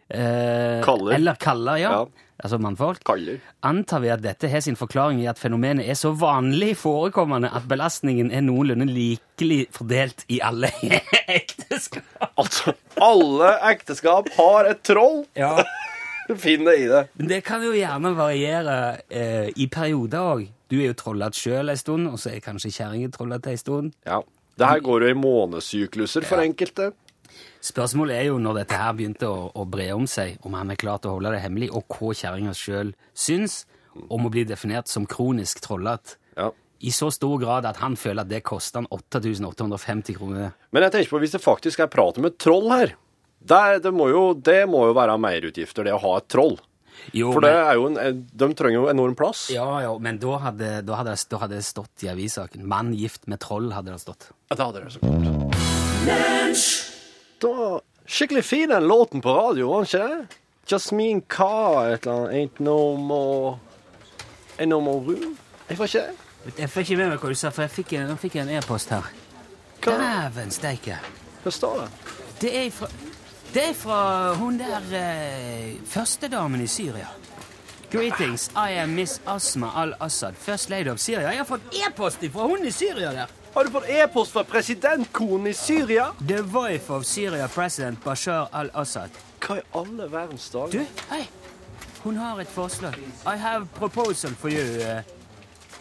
eh, 0.09 0.79
Kaller. 0.85 1.15
Eller 1.17 1.35
kaller, 1.35 1.75
ja. 1.81 1.91
Ja. 1.91 2.05
Altså 2.41 2.57
mannfolk. 2.57 3.03
Kaller. 3.07 3.39
Antar 3.63 4.01
vi 4.03 4.09
at 4.13 4.23
dette 4.23 4.49
har 4.49 4.63
sin 4.65 4.77
forklaring 4.79 5.21
i 5.21 5.27
at 5.29 5.39
fenomenet 5.39 5.87
er 5.89 5.97
så 5.99 6.11
vanlig 6.17 6.73
forekommende 6.81 7.51
at 7.53 7.67
belastningen 7.69 8.31
er 8.33 8.43
noenlunde 8.45 8.87
likelig 8.89 9.67
fordelt 9.75 10.25
i 10.33 10.39
alle 10.43 10.71
ekteskap. 11.37 12.07
Altså, 12.39 12.73
alle 13.01 13.53
ekteskap 13.71 14.31
har 14.37 14.71
et 14.71 14.83
troll! 14.87 15.23
Ja. 15.37 15.55
Finn 16.39 16.63
det 16.65 16.77
i 16.79 16.85
det. 16.87 17.05
Men 17.19 17.29
det 17.29 17.41
kan 17.43 17.63
jo 17.63 17.73
gjerne 17.75 18.13
variere 18.15 18.77
eh, 19.11 19.49
i 19.59 19.67
perioder 19.71 20.29
òg. 20.33 20.45
Du 20.71 20.79
er 20.79 20.89
jo 20.89 20.97
trollete 20.97 21.37
sjøl 21.37 21.69
en 21.69 21.77
stund, 21.79 22.07
og 22.09 22.15
så 22.21 22.31
er 22.31 22.43
kanskje 22.43 22.71
kjerringa 22.73 23.11
trollete 23.13 23.51
en 23.51 23.59
stund. 23.59 23.91
Ja. 24.07 24.23
Det 24.53 24.69
her 24.69 24.83
går 24.85 25.03
jo 25.03 25.09
i 25.09 25.17
månesykluser 25.17 26.25
for 26.29 26.41
enkelte. 26.43 26.91
Spørsmålet 27.63 28.17
er 28.17 28.25
jo 28.27 28.39
når 28.43 28.57
dette 28.63 28.75
her 28.79 28.95
begynte 28.97 29.29
å, 29.29 29.45
å 29.55 29.63
bre 29.69 29.85
om 29.95 30.03
seg, 30.09 30.35
om 30.43 30.55
han 30.57 30.73
er 30.73 30.79
klar 30.79 30.99
til 30.99 31.13
å 31.13 31.15
holde 31.15 31.31
det 31.31 31.43
hemmelig, 31.45 31.69
og 31.71 31.87
hva 31.95 32.11
kjerringa 32.19 32.51
sjøl 32.57 32.91
syns 33.15 33.61
om 34.11 34.25
å 34.27 34.31
bli 34.33 34.43
definert 34.49 34.91
som 34.91 35.05
kronisk 35.07 35.61
trollete. 35.63 36.17
Ja. 36.35 36.49
I 36.83 36.91
så 36.91 37.07
stor 37.15 37.37
grad 37.39 37.63
at 37.69 37.79
han 37.79 37.95
føler 37.95 38.25
at 38.25 38.31
det 38.33 38.41
koster 38.43 38.81
han 38.81 38.89
8850 38.91 40.17
kroner. 40.17 40.51
Men 40.75 40.83
jeg 40.83 40.95
tenker 40.97 41.13
på 41.13 41.21
hvis 41.23 41.37
det 41.37 41.43
faktisk 41.43 41.85
er 41.85 41.91
prat 41.93 42.19
om 42.19 42.27
et 42.27 42.35
troll 42.41 42.67
her. 42.73 42.95
Der, 43.39 43.79
det, 43.83 43.93
må 43.95 44.09
jo, 44.11 44.23
det 44.35 44.65
må 44.71 44.85
jo 44.89 44.95
være 44.97 45.15
merutgifter, 45.19 45.87
det 45.87 45.95
å 45.95 46.01
ha 46.03 46.17
et 46.19 46.27
troll. 46.31 46.57
Jo, 47.15 47.31
For 47.35 47.43
det 47.43 47.51
er 47.55 47.77
jo 47.79 47.87
en, 47.89 48.21
de 48.27 48.47
trenger 48.55 48.81
jo 48.81 48.89
enorm 48.91 49.15
plass. 49.19 49.47
ja, 49.51 49.67
ja, 49.83 49.91
men 49.99 50.19
da 50.21 50.37
hadde, 50.49 50.73
da, 50.87 50.99
hadde, 50.99 51.15
da 51.31 51.39
hadde 51.41 51.59
det 51.59 51.67
stått 51.67 52.03
i 52.03 52.11
avissaken. 52.11 52.67
'Mann 52.67 52.91
gift 52.95 53.27
med 53.31 53.39
troll' 53.43 53.71
hadde 53.75 53.95
det 53.95 54.03
stått. 54.03 54.31
Ja, 54.51 54.55
det 54.55 54.65
hadde 54.67 54.83
det 54.83 54.91
så 54.95 54.99
klart. 55.03 56.92
Da 57.43 57.49
var 57.53 57.81
skikkelig 58.05 58.45
fin 58.45 58.69
den 58.69 58.87
låten 58.87 59.21
på 59.21 59.33
radio, 59.35 59.67
var 59.69 59.83
den 59.83 59.89
ikke 59.91 60.07
det? 60.07 60.37
Jasmin 60.71 61.21
K. 61.21 61.43
et 61.91 62.07
eller 62.07 62.13
annet. 62.13 62.31
Ain't 62.31 62.63
no 62.63 62.95
more 62.95 63.57
Ain't 64.57 64.71
no 64.71 64.79
more 64.79 64.99
room. 64.99 65.37
Jeg 65.69 65.77
får 65.77 65.83
ikke 65.83 65.99
det. 65.99 66.59
Jeg 66.59 66.69
får 66.69 66.81
ikke 66.81 66.97
med 66.97 67.09
meg 67.09 67.19
hva 67.19 67.33
du 67.33 67.35
sa, 67.39 67.51
for 67.51 67.65
jeg 67.65 67.71
fikk 67.71 67.93
en, 67.97 68.13
jeg 68.13 68.21
fikk 68.21 68.35
en 68.43 68.53
e-post 68.57 68.93
her. 68.95 69.11
Dæven 69.83 70.51
steike! 70.51 70.99
hva 71.43 71.51
står 71.51 71.81
det? 71.81 72.15
Det 72.41 72.51
er 72.61 72.69
fra, 72.71 72.87
det 73.53 73.63
er 73.69 73.75
fra 73.75 73.99
hun 74.39 74.59
der 74.59 74.95
eh, 74.95 75.75
førstedamen 75.87 76.63
i 76.63 76.67
Syria. 76.67 77.09
Greetings, 77.91 78.49
I 78.55 78.79
am 78.79 78.95
Miss 78.95 79.19
Asma 79.27 79.73
al-Assad, 79.83 80.39
first 80.39 80.69
lady 80.69 80.89
of 80.89 80.99
Syria. 80.99 81.29
Jeg 81.29 81.43
har 81.43 81.45
fått 81.49 81.75
e-post 81.75 82.23
fra 82.31 82.47
hun 82.47 82.63
i 82.65 82.71
Syria 82.71 83.11
der! 83.11 83.42
Har 83.53 83.63
du 83.63 83.69
fått 83.71 83.89
e-post 83.89 84.31
fra 84.31 84.43
presidentkonen 84.43 85.47
i 85.47 85.53
Syria? 85.53 86.07
The 86.27 86.41
wife 86.41 86.93
of 86.93 87.05
Syria 87.05 87.47
president 87.47 88.03
Bashar 88.03 88.47
al-Assad. 88.51 89.09
Hva 89.39 89.57
i 89.57 89.61
alle 89.77 90.07
verdens 90.09 90.49
dager? 90.49 90.79
Du, 90.79 90.85
hei! 91.09 91.27
Hun 92.03 92.17
har 92.17 92.39
et 92.41 92.49
forslag. 92.49 92.97
I 93.25 93.37
have 93.37 93.67
proposal 93.77 94.33
for 94.35 94.49
you. 94.49 94.81
eh. 94.81 95.03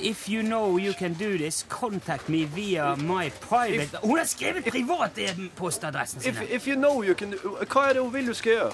if 0.00 0.28
you 0.28 0.42
know 0.42 0.78
you 0.78 0.92
can 0.92 1.12
do 1.14 1.38
this, 1.38 1.64
contact 1.68 2.28
me 2.28 2.44
via 2.44 2.96
my 2.96 3.30
private 3.30 3.98
Hun 4.02 4.18
har 4.18 4.24
skrevet 4.24 4.64
privat 4.64 5.18
e-postadressen 5.18 6.20
sin! 6.20 6.30
If, 6.34 6.50
if 6.50 6.66
you 6.68 6.76
know 6.76 7.02
you 7.02 7.14
can 7.14 7.30
do 7.30 7.56
Hva 7.72 7.88
er 7.88 7.92
det 7.92 8.02
hun 8.02 8.12
vil 8.14 8.26
du 8.26 8.34
skal 8.34 8.52
gjøre? 8.52 8.72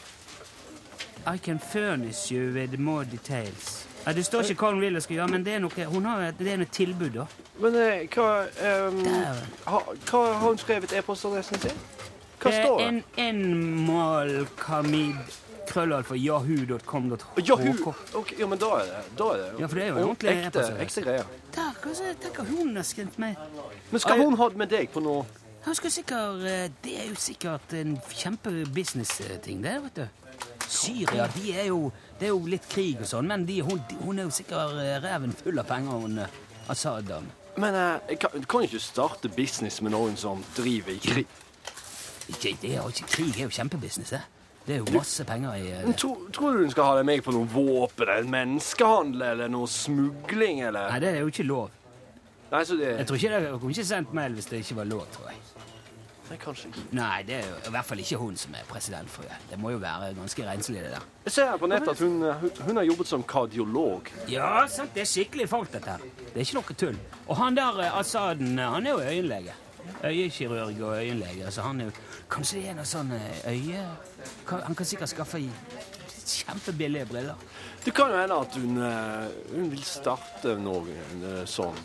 I 1.35 1.39
can 1.39 1.59
furnish 1.61 2.33
you 2.33 2.53
with 2.55 2.79
more 2.79 3.05
details. 3.05 3.88
Ja, 4.09 4.13
det 4.17 4.23
står 4.25 4.47
ikke 4.49 4.63
hva 4.65 4.69
hun 4.73 4.79
vil 4.81 4.95
jeg 4.97 5.03
skal 5.05 5.17
gjøre, 5.19 5.29
men 5.35 5.43
det 5.45 5.53
er 5.53 5.59
noe, 5.61 5.85
hun 5.93 6.07
har, 6.09 6.23
et- 6.31 6.39
det 6.39 6.53
er 6.55 6.57
noe 6.63 6.71
tilbud, 6.73 7.11
da. 7.13 7.27
Men 7.61 7.75
eh, 7.77 8.07
hva 8.15 8.29
um, 8.89 9.03
ha, 9.69 9.81
Hva 10.09 10.21
har 10.33 10.39
hun 10.47 10.57
skrevet 10.63 10.95
e-postadressen 10.97 11.61
sin? 11.61 11.83
Hva 12.41 12.53
står 12.55 12.79
det? 12.79 12.87
En, 12.89 13.03
en 13.19 13.43
malkamid 13.85 15.19
krøllalfa 15.69 16.17
yahoo.com.hk. 16.17 17.27
Yahoo! 17.45 17.93
Ok, 18.17 18.33
ja, 18.39 18.47
men 18.49 18.59
da 18.63 18.71
er 18.79 18.87
det 18.89 19.03
Da 19.19 19.27
er 19.35 19.43
det 19.43 19.61
Ja, 19.61 19.67
for 19.69 19.75
det 19.77 19.83
er 19.85 19.89
jo 19.91 19.97
en 19.99 20.05
ordentlig 20.07 20.33
ekte, 20.47 20.63
ekte 20.87 21.03
greier. 21.05 21.27
Der, 21.59 21.75
hva 21.83 21.93
så, 21.99 22.13
tenk 22.23 22.39
at 22.41 22.49
hun 22.55 22.73
har 22.81 22.87
skrevet 22.89 23.19
meg. 23.21 23.37
Men 23.91 24.01
skal 24.07 24.23
hun 24.25 24.39
ha 24.41 24.49
det 24.49 24.63
med 24.65 24.73
deg 24.73 24.89
på 24.95 25.03
noe 25.05 25.27
Hun 25.67 25.77
skal 25.77 25.93
sikkert, 25.93 26.47
eh, 26.49 26.71
det 26.87 26.95
er 27.03 27.11
jo 27.11 27.19
sikkert 27.21 27.77
en 27.77 27.99
kjempebusiness-ting, 28.09 29.61
det, 29.67 29.75
vet 29.85 30.01
du. 30.01 30.07
Syria, 30.69 31.27
de 31.35 31.53
er 31.59 31.67
jo, 31.69 31.91
det 32.19 32.29
er 32.29 32.33
jo 32.35 32.41
litt 32.51 32.67
krig 32.71 33.03
og 33.03 33.07
sånn, 33.07 33.29
men 33.31 33.45
de, 33.47 33.61
hun, 33.63 33.83
hun 34.03 34.19
er 34.19 34.27
jo 34.27 34.35
sikkert 34.35 34.79
eh, 34.83 34.97
reven 35.05 35.35
full 35.39 35.61
av 35.63 35.69
penger, 35.69 36.01
hun 36.07 36.19
eh, 36.25 36.39
Assad-damen. 36.69 37.31
Men 37.59 37.75
eh, 37.75 38.17
kan, 38.21 38.43
kan 38.47 38.65
ikke 38.67 38.81
starte 38.83 39.31
business 39.35 39.81
med 39.83 39.95
noen 39.95 40.19
som 40.19 40.43
driver 40.57 40.95
i 40.95 40.99
krig. 41.03 41.39
Ikke, 42.29 42.53
det 42.61 42.75
er 42.75 42.83
jo 42.83 42.91
ikke 42.93 43.09
krig, 43.15 43.31
det 43.35 43.45
er 43.45 43.49
jo 43.49 43.55
kjempebusiness, 43.57 44.13
det. 44.17 44.25
Det 44.69 44.75
er 44.77 44.83
jo 44.83 44.99
masse 44.99 45.25
penger 45.25 45.55
i 45.57 45.71
eh, 45.73 45.85
Men 45.87 45.97
tro, 45.97 46.11
tror 46.35 46.59
du 46.59 46.67
hun 46.67 46.73
skal 46.75 46.91
ha 46.91 46.97
deg 46.99 47.07
med 47.09 47.23
på 47.25 47.33
noe 47.33 47.49
våpen, 47.49 48.05
eller 48.05 48.29
menneskehandel, 48.35 49.25
eller 49.31 49.53
noe 49.53 49.71
smugling, 49.73 50.61
eller 50.69 50.91
Nei, 50.93 50.99
det 51.07 51.13
er 51.15 51.23
jo 51.23 51.31
ikke 51.33 51.47
lov. 51.49 51.71
Nei, 52.51 52.61
så 52.69 52.77
det 52.77 52.91
Jeg 52.99 53.09
tror 53.09 53.21
ikke 53.21 53.31
det 53.33 53.41
jeg 53.47 53.61
kunne 53.63 53.77
ikke 53.77 53.89
sendt 53.95 54.13
mail 54.17 54.37
hvis 54.37 54.51
det 54.51 54.61
ikke 54.65 54.77
var 54.83 54.91
lov, 54.91 55.07
tror 55.15 55.31
jeg. 55.33 55.41
Nei, 56.29 56.37
kanskje 56.43 56.69
ikke. 56.69 56.83
Nei, 56.99 57.23
det 57.29 57.37
er 57.39 57.47
jo 57.49 57.55
i 57.71 57.73
hvert 57.73 57.89
fall 57.89 58.03
ikke 58.03 58.19
hun 58.21 58.37
som 58.41 58.57
er 58.59 58.67
presidentfrue. 58.69 59.39
Det 59.51 59.59
må 59.61 59.73
jo 59.73 59.79
være 59.83 60.11
ganske 60.19 60.49
renslig, 60.49 60.83
det 60.85 60.91
der. 60.97 61.07
Jeg 61.25 61.37
ser 61.37 61.51
her 61.53 61.63
på 61.63 61.71
nettet 61.71 61.95
at 61.95 62.03
hun, 62.05 62.19
hun, 62.43 62.51
hun 62.67 62.81
har 62.81 62.89
jobbet 62.89 63.13
som 63.13 63.25
kardiolog. 63.35 64.11
Ja, 64.33 64.51
sant, 64.69 64.93
det 64.97 65.07
er 65.07 65.09
skikkelig 65.13 65.49
folk, 65.49 65.73
dette 65.73 65.97
her. 65.97 66.05
Det 66.27 66.35
er 66.35 66.45
ikke 66.45 66.61
noe 66.61 66.79
tull. 66.85 67.01
Og 67.27 67.41
han 67.41 67.57
der 67.57 67.81
Asaden, 67.89 67.99
Assaden, 68.03 68.59
eh, 68.59 68.77
han 68.77 68.87
er 68.87 68.97
jo 68.97 69.01
øyenlege. 69.15 69.57
Øyekirurg 70.05 70.83
og 70.83 70.97
øyenlege. 70.99 71.51
Så 71.51 71.63
han 71.65 71.81
er 71.81 71.89
jo 71.89 71.97
Kanskje 72.29 72.59
det 72.61 72.69
er 72.69 72.75
noe 72.77 72.89
sånn 72.89 73.15
eh, 73.17 73.47
øye... 73.49 73.87
Han 74.51 74.77
kan 74.77 74.89
sikkert 74.89 75.09
skaffe 75.09 75.41
i 75.41 75.49
kjempebillige 76.29 77.07
briller. 77.09 77.41
Det 77.85 77.95
kan 77.97 78.13
jo 78.13 78.21
hende 78.21 78.37
at 78.37 78.57
hun, 78.61 78.77
eh, 78.85 79.55
hun 79.55 79.71
vil 79.73 79.85
starte 79.87 80.59
noe 80.61 80.93
eh, 80.93 81.45
sånn 81.49 81.79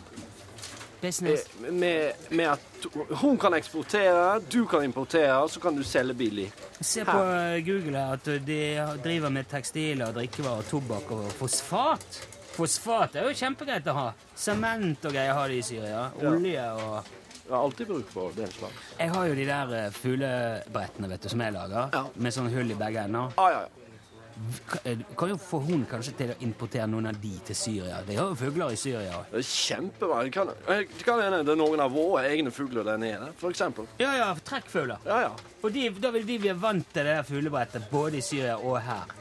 Business. 1.04 1.46
Eh, 1.62 1.72
Med, 1.72 2.12
med 2.30 2.50
at 2.56 2.86
hun 3.22 3.38
kan 3.40 3.54
eksportere, 3.56 4.40
du 4.50 4.64
kan 4.70 4.84
importere, 4.84 5.36
så 5.48 5.60
kan 5.60 5.76
du 5.76 5.82
selge 5.86 6.14
billig. 6.18 6.48
Se 6.80 7.04
på 7.04 7.12
her. 7.16 7.58
Google 7.66 8.02
at 8.16 8.24
de 8.46 8.60
driver 9.04 9.32
med 9.32 9.48
tekstiler, 9.52 10.12
drikkevarer, 10.16 10.64
tobakk 10.70 11.10
og 11.16 11.28
fosfat. 11.38 12.22
Fosfat 12.54 13.16
er 13.18 13.28
jo 13.28 13.34
kjempegreit 13.34 13.86
å 13.90 13.94
ha. 13.96 14.08
Sement 14.38 15.04
og 15.08 15.12
greier 15.16 15.34
har 15.34 15.48
de 15.50 15.56
i 15.58 15.62
Syria. 15.66 16.08
Olje 16.22 16.66
og 16.78 17.12
Jeg 17.44 17.52
har 17.52 17.60
alltid 17.60 17.86
bruk 17.90 18.06
for 18.08 18.32
den 18.32 18.48
slags. 18.48 18.76
Jeg 18.96 19.10
har 19.12 19.26
jo 19.28 19.34
de 19.36 19.44
der 19.44 19.72
eh, 19.76 19.90
fuglebrettene 19.92 21.10
vet 21.10 21.22
du, 21.26 21.28
som 21.28 21.42
jeg 21.44 21.52
lager, 21.52 21.90
Ja. 21.92 22.04
med 22.16 22.32
sånn 22.32 22.48
hull 22.54 22.70
i 22.72 22.76
begge 22.78 23.02
ender. 23.04 23.34
Ah, 23.36 23.50
ja, 23.52 23.58
ja. 23.66 23.83
Ka- 24.66 24.80
Kan 25.16 25.28
jo 25.30 25.36
få 25.38 25.60
hun 25.62 25.84
kanskje 25.86 26.12
til 26.18 26.32
å 26.32 26.36
importere 26.42 26.86
noen 26.90 27.06
av 27.06 27.18
de 27.22 27.30
til 27.46 27.54
Syria. 27.56 28.00
De 28.06 28.16
har 28.18 28.32
jo 28.32 28.34
fugler 28.34 28.72
i 28.74 28.76
Syria. 28.80 29.20
Det 29.30 29.38
er 29.38 29.46
kjempemange. 29.46 30.24
Det 30.24 30.32
kan, 30.34 30.50
kan 31.04 31.22
hende 31.22 31.42
det 31.46 31.52
er 31.54 31.60
noen 31.60 31.80
av 31.84 31.92
våre 31.94 32.24
egne 32.32 32.50
fugler 32.54 32.84
der 32.84 32.98
nede, 32.98 33.28
eksempel. 33.50 33.86
Ja, 34.02 34.10
ja, 34.18 34.32
trekkfugler. 34.44 34.98
Ja, 35.06 35.20
ja. 35.28 35.30
For 35.62 35.70
de, 35.70 35.88
da 36.02 36.10
vil 36.10 36.26
de 36.26 36.38
bli 36.42 36.52
vant 36.58 36.86
til 36.92 37.04
det 37.06 37.14
der 37.20 37.22
fuglebrettet 37.28 37.86
både 37.92 38.18
i 38.18 38.24
Syria 38.26 38.56
og 38.58 38.80
her. 38.82 39.14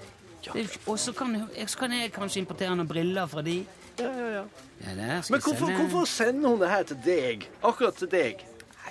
Ja. 0.43 0.57
Og 0.91 0.97
så 0.99 1.13
kan, 1.15 1.37
kan 1.79 1.91
jeg 1.95 2.11
kanskje 2.11 2.41
importere 2.41 2.75
noen 2.75 2.89
briller 2.89 3.29
fra 3.31 3.41
de. 3.45 3.59
ja, 3.99 4.09
ja, 4.09 4.29
ja. 4.39 4.45
Ja, 4.83 4.93
Men 4.97 5.21
hvorfor, 5.39 5.55
sende- 5.55 5.77
hvorfor 5.87 6.05
sender 6.09 6.49
hun 6.49 6.59
det 6.59 6.69
her 6.69 6.83
til 6.83 6.97
deg? 7.05 7.45
Akkurat 7.63 7.95
til 7.95 8.09
deg? 8.11 8.41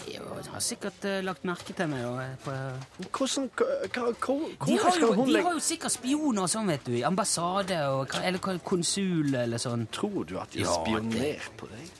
Nei, 0.02 0.18
Hun 0.18 0.49
har 0.52 0.62
sikkert 0.64 1.04
uh, 1.06 1.18
lagt 1.25 1.44
merke 1.47 1.75
til 1.76 1.88
meg. 1.90 2.04
Og, 2.09 2.21
på, 2.44 2.54
Hvordan, 3.18 3.49
hva, 3.56 4.06
hva, 4.25 4.37
de, 4.66 4.78
har 4.82 4.99
jo, 5.00 5.11
de 5.26 5.42
har 5.42 5.52
jo 5.56 5.62
sikkert 5.62 5.94
spioner 5.94 6.47
og 6.47 6.50
sånn, 6.52 6.71
vet 6.73 6.87
du. 6.88 6.94
I 6.99 7.04
ambassade 7.06 7.78
og, 7.92 8.16
eller 8.23 8.61
konsul 8.66 9.35
eller 9.35 9.62
sånn. 9.62 9.87
Tror 9.94 10.25
du 10.28 10.38
at 10.42 10.54
de 10.54 10.64
Ja, 10.64 10.73
har 10.73 10.87
spionert 10.87 11.52
på 11.61 11.71
deg? 11.71 11.92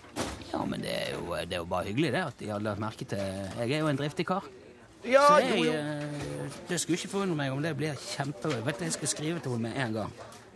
Ja, 0.53 0.65
men 0.69 0.83
det 0.85 0.93
er, 0.93 1.15
jo, 1.17 1.31
det 1.49 1.57
er 1.57 1.63
jo 1.63 1.69
bare 1.71 1.89
hyggelig, 1.89 2.13
det. 2.13 2.25
At 2.33 2.43
de 2.43 2.51
har 2.53 2.65
lagt 2.65 2.83
merke 2.83 3.09
til 3.09 3.23
Jeg 3.23 3.71
er 3.71 3.85
jo 3.85 3.93
en 3.93 4.01
driftig 4.01 4.27
kar. 4.29 4.51
Ja, 5.03 5.25
Så 5.27 5.39
jo, 5.43 5.65
jeg, 5.65 5.65
jo. 5.67 5.73
eh, 5.73 6.61
det 6.69 6.81
skulle 6.81 6.99
ikke 7.01 7.11
forundre 7.17 7.39
meg 7.39 7.55
om 7.55 7.63
det 7.65 7.73
blir 7.79 7.97
kjempegøy. 7.99 8.61
Vet 8.69 8.79
du, 8.79 8.85
Jeg 8.85 8.97
skal 8.99 9.11
skrive 9.11 9.41
til 9.43 9.57
henne 9.57 9.71
med 9.71 9.81
en 9.87 9.97
gang. 10.01 10.13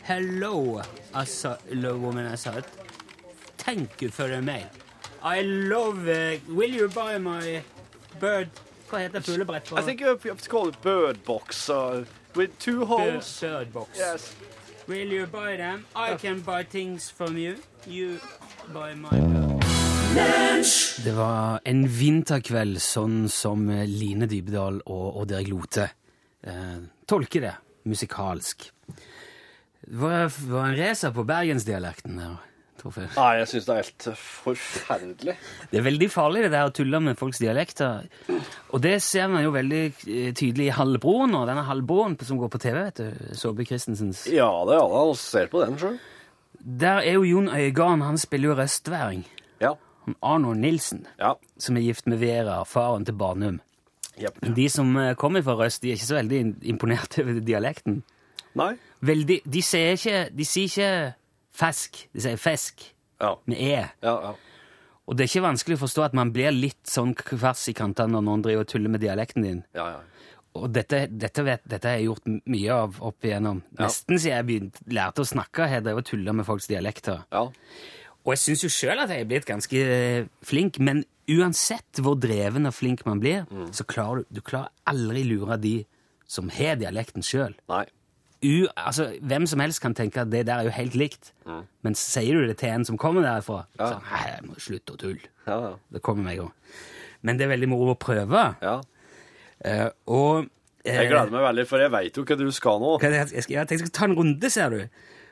Hello, 0.07 0.83
altså, 1.15 1.57
woman 1.75 2.33
I 2.33 2.37
said. 2.37 2.65
Thank 3.59 4.03
you 4.03 4.11
for 4.11 4.29
the 4.29 4.41
mail. 4.41 4.86
I 5.23 5.43
love 5.43 6.09
uh, 6.09 6.39
Will 6.49 6.75
you 6.75 6.89
buy 6.89 7.19
my 7.19 7.63
bird 8.21 8.49
Hva 8.91 8.99
heter 8.99 9.21
fuglebrett? 9.21 9.69
på- 9.69 9.79
I 9.79 9.83
think 9.83 10.01
you 10.01 10.09
have, 10.09 10.41
to 10.43 10.51
call 10.51 10.69
it 10.69 10.81
bird 10.83 11.19
box 11.27 11.69
uh, 11.71 12.05
with 12.37 12.51
two 12.59 12.85
holes. 12.85 13.41
bird 13.41 13.73
box. 13.73 13.99
Yes. 13.99 14.37
Will 14.87 15.13
you 15.13 15.27
buy 15.27 15.57
them? 15.57 15.85
I 15.97 16.15
can 16.17 16.41
buy 16.41 16.63
things 16.65 17.11
from 17.11 17.37
you. 17.37 17.57
You 17.87 18.19
buy 18.73 18.95
my 18.95 19.11
bird. 19.11 19.63
Det 21.05 21.13
var 21.13 21.61
en 21.69 21.83
vinterkveld 21.93 22.79
sånn 22.81 23.27
som 23.29 23.67
Line 23.69 24.25
Dybedal 24.31 24.79
og 24.87 25.19
Odd 25.21 25.35
Erik 25.37 25.51
Lote 25.53 25.89
eh, 26.47 26.79
tolker 27.11 27.45
det 27.45 27.53
musikalsk. 27.85 28.71
Det 28.87 29.99
var, 30.01 30.31
var 30.49 30.71
en 30.71 30.79
racer 30.79 31.13
på 31.13 31.25
bergensdialekten 31.29 32.17
der, 32.23 32.39
Torfinn. 32.87 33.11
Nei, 33.19 33.31
jeg 33.43 33.51
syns 33.51 33.67
det 33.69 33.75
er 33.77 33.83
helt 33.83 34.07
forferdelig. 34.23 35.35
Det 35.71 35.79
er 35.81 35.85
veldig 35.87 36.09
farlig 36.15 36.45
det 36.47 36.53
der 36.55 36.71
å 36.71 36.75
tulle 36.75 37.01
med 37.03 37.19
folks 37.19 37.41
dialekter. 37.43 38.07
Og 38.71 38.83
det 38.85 38.97
ser 39.05 39.29
man 39.33 39.43
jo 39.45 39.53
veldig 39.55 39.83
eh, 39.91 40.31
tydelig 40.37 40.71
i 40.71 40.75
Halvbroen 40.77 41.35
nå. 41.35 41.43
Denne 41.51 41.67
Halvbroen 41.67 42.15
som 42.27 42.39
går 42.41 42.53
på 42.55 42.61
TV, 42.63 42.79
vet 42.89 43.03
du. 43.03 43.35
Saabye 43.39 43.67
Christensens. 43.69 44.25
Ja, 44.31 44.49
det 44.69 44.79
er 44.79 44.85
alle 44.87 45.17
som 45.19 45.25
ser 45.27 45.51
på 45.53 45.65
den 45.65 45.79
sjøl. 45.83 45.99
Der 46.67 47.03
er 47.03 47.19
jo 47.19 47.27
Jon 47.27 47.51
Øigarden, 47.53 48.03
han 48.07 48.19
spiller 48.19 48.53
jo 48.53 48.57
røstværing. 48.59 49.27
Ja. 49.63 49.75
Arno 50.23 50.55
Nilsen, 50.55 51.05
Ja. 51.19 51.35
som 51.59 51.77
er 51.77 51.85
gift 51.89 52.07
med 52.07 52.19
Vera, 52.23 52.63
faren 52.65 53.05
til 53.07 53.15
Barnum. 53.19 53.61
Yep. 54.17 54.39
De 54.57 54.69
som 54.73 54.97
eh, 54.97 55.15
kommer 55.19 55.43
fra 55.45 55.59
Røst, 55.59 55.83
de 55.83 55.91
er 55.93 55.99
ikke 55.99 56.09
så 56.09 56.17
veldig 56.23 56.41
imponert 56.73 57.19
over 57.21 57.41
dialekten. 57.45 58.01
Nei? 58.57 58.73
Veldig, 59.05 59.43
de, 59.45 59.61
sier 59.63 59.93
ikke, 59.99 60.21
de 60.33 60.47
sier 60.49 60.71
ikke 60.71 60.91
fesk, 61.57 62.03
de 62.15 62.21
sier 62.27 62.37
fesk 62.41 62.91
Ja. 63.21 63.35
med 63.49 63.57
e. 63.59 63.87
Ja, 64.05 64.15
ja. 64.29 64.35
Og 65.07 65.15
det 65.17 65.25
er 65.25 65.31
ikke 65.31 65.47
vanskelig 65.47 65.77
å 65.79 65.85
forstå 65.87 66.05
at 66.05 66.15
man 66.19 66.33
blir 66.35 66.51
litt 66.53 66.83
sånn 66.91 67.15
kvers 67.15 67.69
i 67.71 67.75
kantene 67.79 68.17
når 68.17 68.25
noen 68.27 68.43
driver 68.43 68.65
og 68.67 68.71
tuller 68.73 68.91
med 68.93 69.01
dialekten 69.05 69.43
din. 69.47 69.65
ja, 69.75 69.89
ja. 69.97 70.01
Og 70.57 70.71
dette, 70.73 71.03
dette, 71.13 71.43
vet, 71.45 71.61
dette 71.69 71.85
har 71.85 71.99
jeg 71.99 72.07
gjort 72.07 72.25
mye 72.49 72.71
av 72.73 72.95
opp 73.05 73.21
igjennom. 73.29 73.59
Nesten 73.79 74.17
siden 74.19 74.39
jeg 74.39 74.47
begynte, 74.49 74.81
lærte 74.89 75.21
å 75.21 75.29
snakke, 75.29 75.67
har 75.69 75.75
jeg 75.77 75.85
drevet 75.85 76.01
og 76.01 76.07
tulla 76.09 76.33
med 76.33 76.47
folks 76.49 76.67
dialekter. 76.71 77.25
ja. 77.33 77.43
Og 78.27 78.33
jeg 78.33 78.39
syns 78.43 78.63
jo 78.65 78.69
sjøl 78.73 78.99
at 79.05 79.11
jeg 79.13 79.21
er 79.21 79.29
blitt 79.31 79.45
ganske 79.47 79.77
eh, 79.79 80.25
flink, 80.43 80.81
men 80.81 81.05
uansett 81.31 82.01
hvor 82.03 82.17
dreven 82.19 82.67
og 82.67 82.73
flink 82.75 83.05
man 83.07 83.21
blir, 83.21 83.45
Mm. 83.53 83.69
så 83.73 83.85
klarer 83.87 84.25
du, 84.25 84.25
du 84.33 84.41
klarer 84.41 84.71
aldri 84.87 85.23
lure 85.29 85.57
de 85.61 85.85
som 86.27 86.49
har 86.49 86.75
dialekten 86.81 87.23
sjøl. 87.23 87.55
U, 88.47 88.67
altså, 88.79 89.09
hvem 89.27 89.47
som 89.51 89.61
helst 89.65 89.81
kan 89.83 89.95
tenke 89.99 90.21
at 90.23 90.31
det 90.31 90.45
der 90.47 90.61
er 90.63 90.69
jo 90.69 90.75
helt 90.77 90.95
likt, 90.99 91.33
men 91.83 91.95
sier 91.99 92.37
du 92.39 92.47
det 92.47 92.59
til 92.61 92.71
en 92.75 92.85
som 92.87 92.99
kommer 93.01 93.25
derfra, 93.27 93.65
Mm. 93.67 93.81
Ja. 93.81 93.89
så 93.91 94.01
Nei, 94.11 94.21
jeg 94.31 94.45
må 94.49 94.59
slutte 94.63 94.95
å 94.95 95.01
tulle. 95.01 95.31
Ja, 95.47 95.57
ja. 95.65 95.73
Det 95.93 96.03
kommer 96.03 96.25
meg 96.29 96.37
jo. 96.39 96.51
Men 97.27 97.39
det 97.39 97.47
er 97.47 97.53
veldig 97.57 97.69
moro 97.73 97.95
å 97.97 97.99
prøve. 97.99 98.45
ja. 98.63 98.77
Uh, 99.65 99.89
og 100.13 100.45
uh, 100.45 100.49
Jeg 100.85 101.09
gleder 101.09 101.33
meg 101.33 101.43
veldig, 101.47 101.63
for 101.67 101.81
jeg 101.81 101.91
veit 101.91 102.17
jo 102.21 102.25
hva 102.29 102.37
du 102.37 102.51
skal 102.53 102.79
nå. 102.83 102.91
er 103.03 103.15
jeg, 103.25 103.43
skal, 103.43 103.55
jeg 103.55 103.71
jeg 103.73 103.79
skal 103.81 103.91
ta 103.97 104.05
en 104.05 104.17
runde, 104.19 104.51
ser 104.53 104.71
du. 104.71 104.83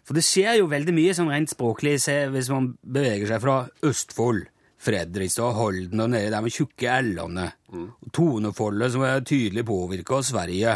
For 0.04 0.16
det 0.16 0.25
skjer 0.25 0.59
jo 0.62 0.66
veldig 0.73 0.94
mye 0.97 1.12
sånn 1.16 1.28
rent 1.30 1.52
språklig 1.52 1.99
hvis 2.33 2.49
man 2.50 2.71
beveger 2.83 3.28
seg 3.28 3.42
fra 3.44 3.59
Østfold, 3.85 4.47
Fredrikstad, 4.85 5.54
Holden 5.56 6.00
og 6.04 6.11
nedi 6.12 6.33
der 6.33 6.42
med 6.44 6.52
tjukke 6.56 6.97
l-ene. 7.04 7.47
Mm. 7.73 7.87
Tonefoldet 8.16 8.92
som 8.97 9.04
er 9.06 9.23
tydelig 9.25 9.64
påvirka 9.68 10.18
av 10.18 10.26
Sverige. 10.28 10.75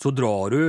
Så 0.00 0.12
drar 0.16 0.52
du 0.52 0.62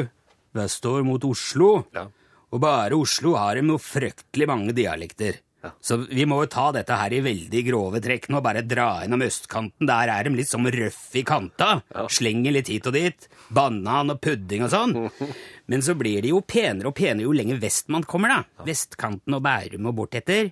vestover 0.57 1.05
mot 1.07 1.23
Oslo, 1.29 1.85
Ja. 1.93 2.07
og 2.51 2.61
bare 2.63 2.95
Oslo 2.97 3.35
har 3.37 3.55
de 3.55 3.61
noe 3.67 3.77
fryktelig 3.81 4.47
mange 4.47 4.73
dialekter. 4.73 5.39
Ja. 5.63 5.71
Så 5.81 5.95
vi 6.07 6.23
må 6.29 6.43
jo 6.43 6.47
ta 6.53 6.67
dette 6.71 6.93
her 6.95 7.09
i 7.17 7.19
veldig 7.25 7.63
grove 7.65 7.99
trekk 7.99 8.27
nå, 8.29 8.39
bare 8.45 8.61
dra 8.61 9.01
innom 9.03 9.23
østkanten. 9.25 9.87
Der 9.89 10.07
er 10.13 10.23
de 10.27 10.35
litt 10.37 10.47
som 10.51 10.63
røff 10.63 11.15
i 11.17 11.23
kanta. 11.25 11.81
Slenger 12.13 12.53
litt 12.53 12.69
hit 12.69 12.85
og 12.85 12.93
dit. 12.93 13.25
Banan 13.49 14.13
og 14.13 14.21
pudding 14.21 14.61
og 14.67 14.69
sånn. 14.69 14.93
Men 15.67 15.81
så 15.81 15.95
blir 15.97 16.21
de 16.21 16.29
jo 16.29 16.43
penere 16.45 16.91
og 16.91 16.95
penere 16.95 17.25
jo 17.25 17.33
lenger 17.35 17.57
vest 17.59 17.89
man 17.89 18.05
kommer, 18.05 18.29
da. 18.29 18.63
Vestkanten 18.69 19.33
og 19.33 19.41
Bærum 19.43 19.89
og 19.89 19.97
bortetter. 19.97 20.51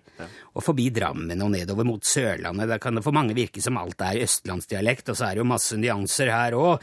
Og 0.58 0.66
forbi 0.66 0.90
Drammen 0.92 1.40
og 1.46 1.54
nedover 1.54 1.86
mot 1.86 2.02
Sørlandet. 2.04 2.68
Der 2.74 2.82
kan 2.82 2.98
det 2.98 3.06
for 3.06 3.14
mange 3.16 3.38
virke 3.38 3.62
som 3.64 3.78
alt 3.78 4.02
er 4.02 4.24
østlandsdialekt, 4.26 5.14
og 5.14 5.16
så 5.22 5.30
er 5.30 5.36
det 5.38 5.46
jo 5.46 5.52
masse 5.54 5.78
nyanser 5.78 6.34
her 6.34 6.58
òg. 6.58 6.82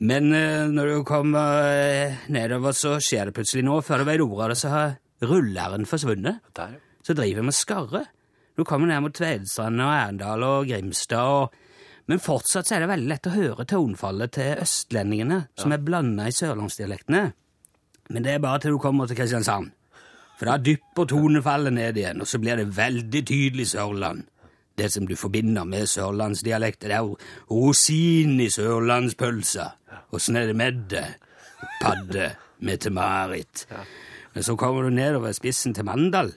Men 0.00 0.32
eh, 0.32 0.68
når 0.72 0.86
du 0.86 1.00
kommer 1.04 1.66
eh, 1.68 2.20
nedover, 2.32 2.72
så 2.76 2.94
skjer 3.04 3.28
det 3.28 3.36
plutselig 3.36 3.66
noe. 3.66 3.84
Før 3.84 4.00
du 4.00 4.08
vet 4.08 4.22
ordet 4.24 4.44
av 4.44 4.52
det, 4.52 4.60
så 4.60 4.72
har 4.72 4.94
rulleren 5.28 5.84
forsvunnet 5.88 6.40
Der, 6.56 6.78
så 7.04 7.16
driver 7.16 7.42
vi 7.42 7.48
med 7.50 7.56
skarre. 7.56 8.04
Du 8.56 8.64
kommer 8.64 8.88
ned 8.88 9.04
mot 9.04 9.14
Tvedestrand 9.14 9.80
og 9.80 9.92
Erendal 9.92 10.46
og 10.46 10.70
Grimstad, 10.70 11.34
og... 11.34 11.58
men 12.08 12.22
fortsatt 12.22 12.68
så 12.68 12.76
er 12.76 12.84
det 12.84 12.90
veldig 12.90 13.10
lett 13.12 13.28
å 13.28 13.34
høre 13.34 13.68
tonefallet 13.68 14.32
til 14.38 14.64
østlendingene, 14.64 15.42
som 15.60 15.76
er 15.76 15.84
blanda 15.84 16.26
i 16.28 16.34
sørlandsdialektene. 16.34 17.22
Men 18.10 18.26
det 18.26 18.34
er 18.34 18.42
bare 18.42 18.64
til 18.64 18.74
du 18.74 18.80
kommer 18.82 19.06
til 19.06 19.20
Kristiansand. 19.20 19.70
For 20.40 20.48
da 20.48 20.56
dypper 20.64 21.08
tonefallet 21.12 21.76
ned 21.76 22.00
igjen, 22.00 22.24
og 22.24 22.28
så 22.28 22.40
blir 22.40 22.56
det 22.56 22.70
veldig 22.72 23.22
tydelig 23.28 23.68
Sørland. 23.74 24.24
Det 24.80 24.88
som 24.94 25.04
du 25.04 25.12
forbinder 25.18 25.66
med 25.68 25.88
sørlandsdialekt, 25.92 26.86
det 26.86 26.94
er 26.96 27.04
jo 27.04 27.18
rosin 27.52 28.38
i 28.40 28.48
sørlandspølsa. 28.48 29.66
Åssen 30.16 30.38
er 30.40 30.48
det 30.48 30.56
med 30.56 30.86
det? 30.88 31.06
Padde, 31.82 32.30
med 32.64 32.80
til 32.80 32.94
Marit. 32.96 33.66
Men 34.32 34.46
så 34.46 34.56
kommer 34.56 34.86
du 34.86 34.94
nedover 34.94 35.34
spissen 35.36 35.76
til 35.76 35.84
Mandal, 35.84 36.32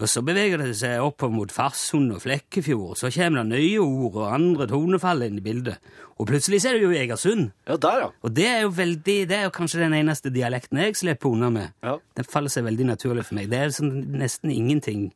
og 0.00 0.08
så 0.08 0.22
beveger 0.24 0.60
det 0.62 0.74
seg 0.78 1.02
oppover 1.04 1.34
mot 1.34 1.52
Farsund 1.52 2.12
og 2.14 2.22
Flekkefjord, 2.24 2.96
så 2.96 3.10
kommer 3.12 3.42
det 3.42 3.58
nye 3.58 3.80
ord 3.82 4.14
og 4.16 4.34
andre 4.34 4.68
tonefall 4.70 5.26
inn 5.26 5.40
i 5.40 5.44
bildet. 5.44 5.80
Og 6.20 6.28
plutselig 6.28 6.62
er 6.68 6.76
det 6.76 6.84
jo 6.84 6.92
Egersund. 6.96 7.50
Ja, 7.68 7.76
der, 7.80 8.04
ja. 8.04 8.08
Og 8.24 8.36
det 8.36 8.46
er 8.48 8.62
jo 8.64 8.72
veldig, 8.76 9.16
det 9.28 9.36
er 9.36 9.46
jo 9.48 9.52
kanskje 9.56 9.82
den 9.82 9.96
eneste 9.96 10.32
dialekten 10.32 10.80
jeg 10.80 10.96
slipper 11.00 11.32
unna 11.32 11.48
med. 11.52 11.76
Ja. 11.84 11.98
Den 12.16 12.28
faller 12.28 12.52
seg 12.52 12.64
veldig 12.68 12.90
naturlig 12.92 13.26
for 13.28 13.36
meg. 13.40 13.48
Det 13.52 13.60
er 13.60 13.74
sånn 13.76 13.92
nesten 14.20 14.52
ingenting. 14.52 15.10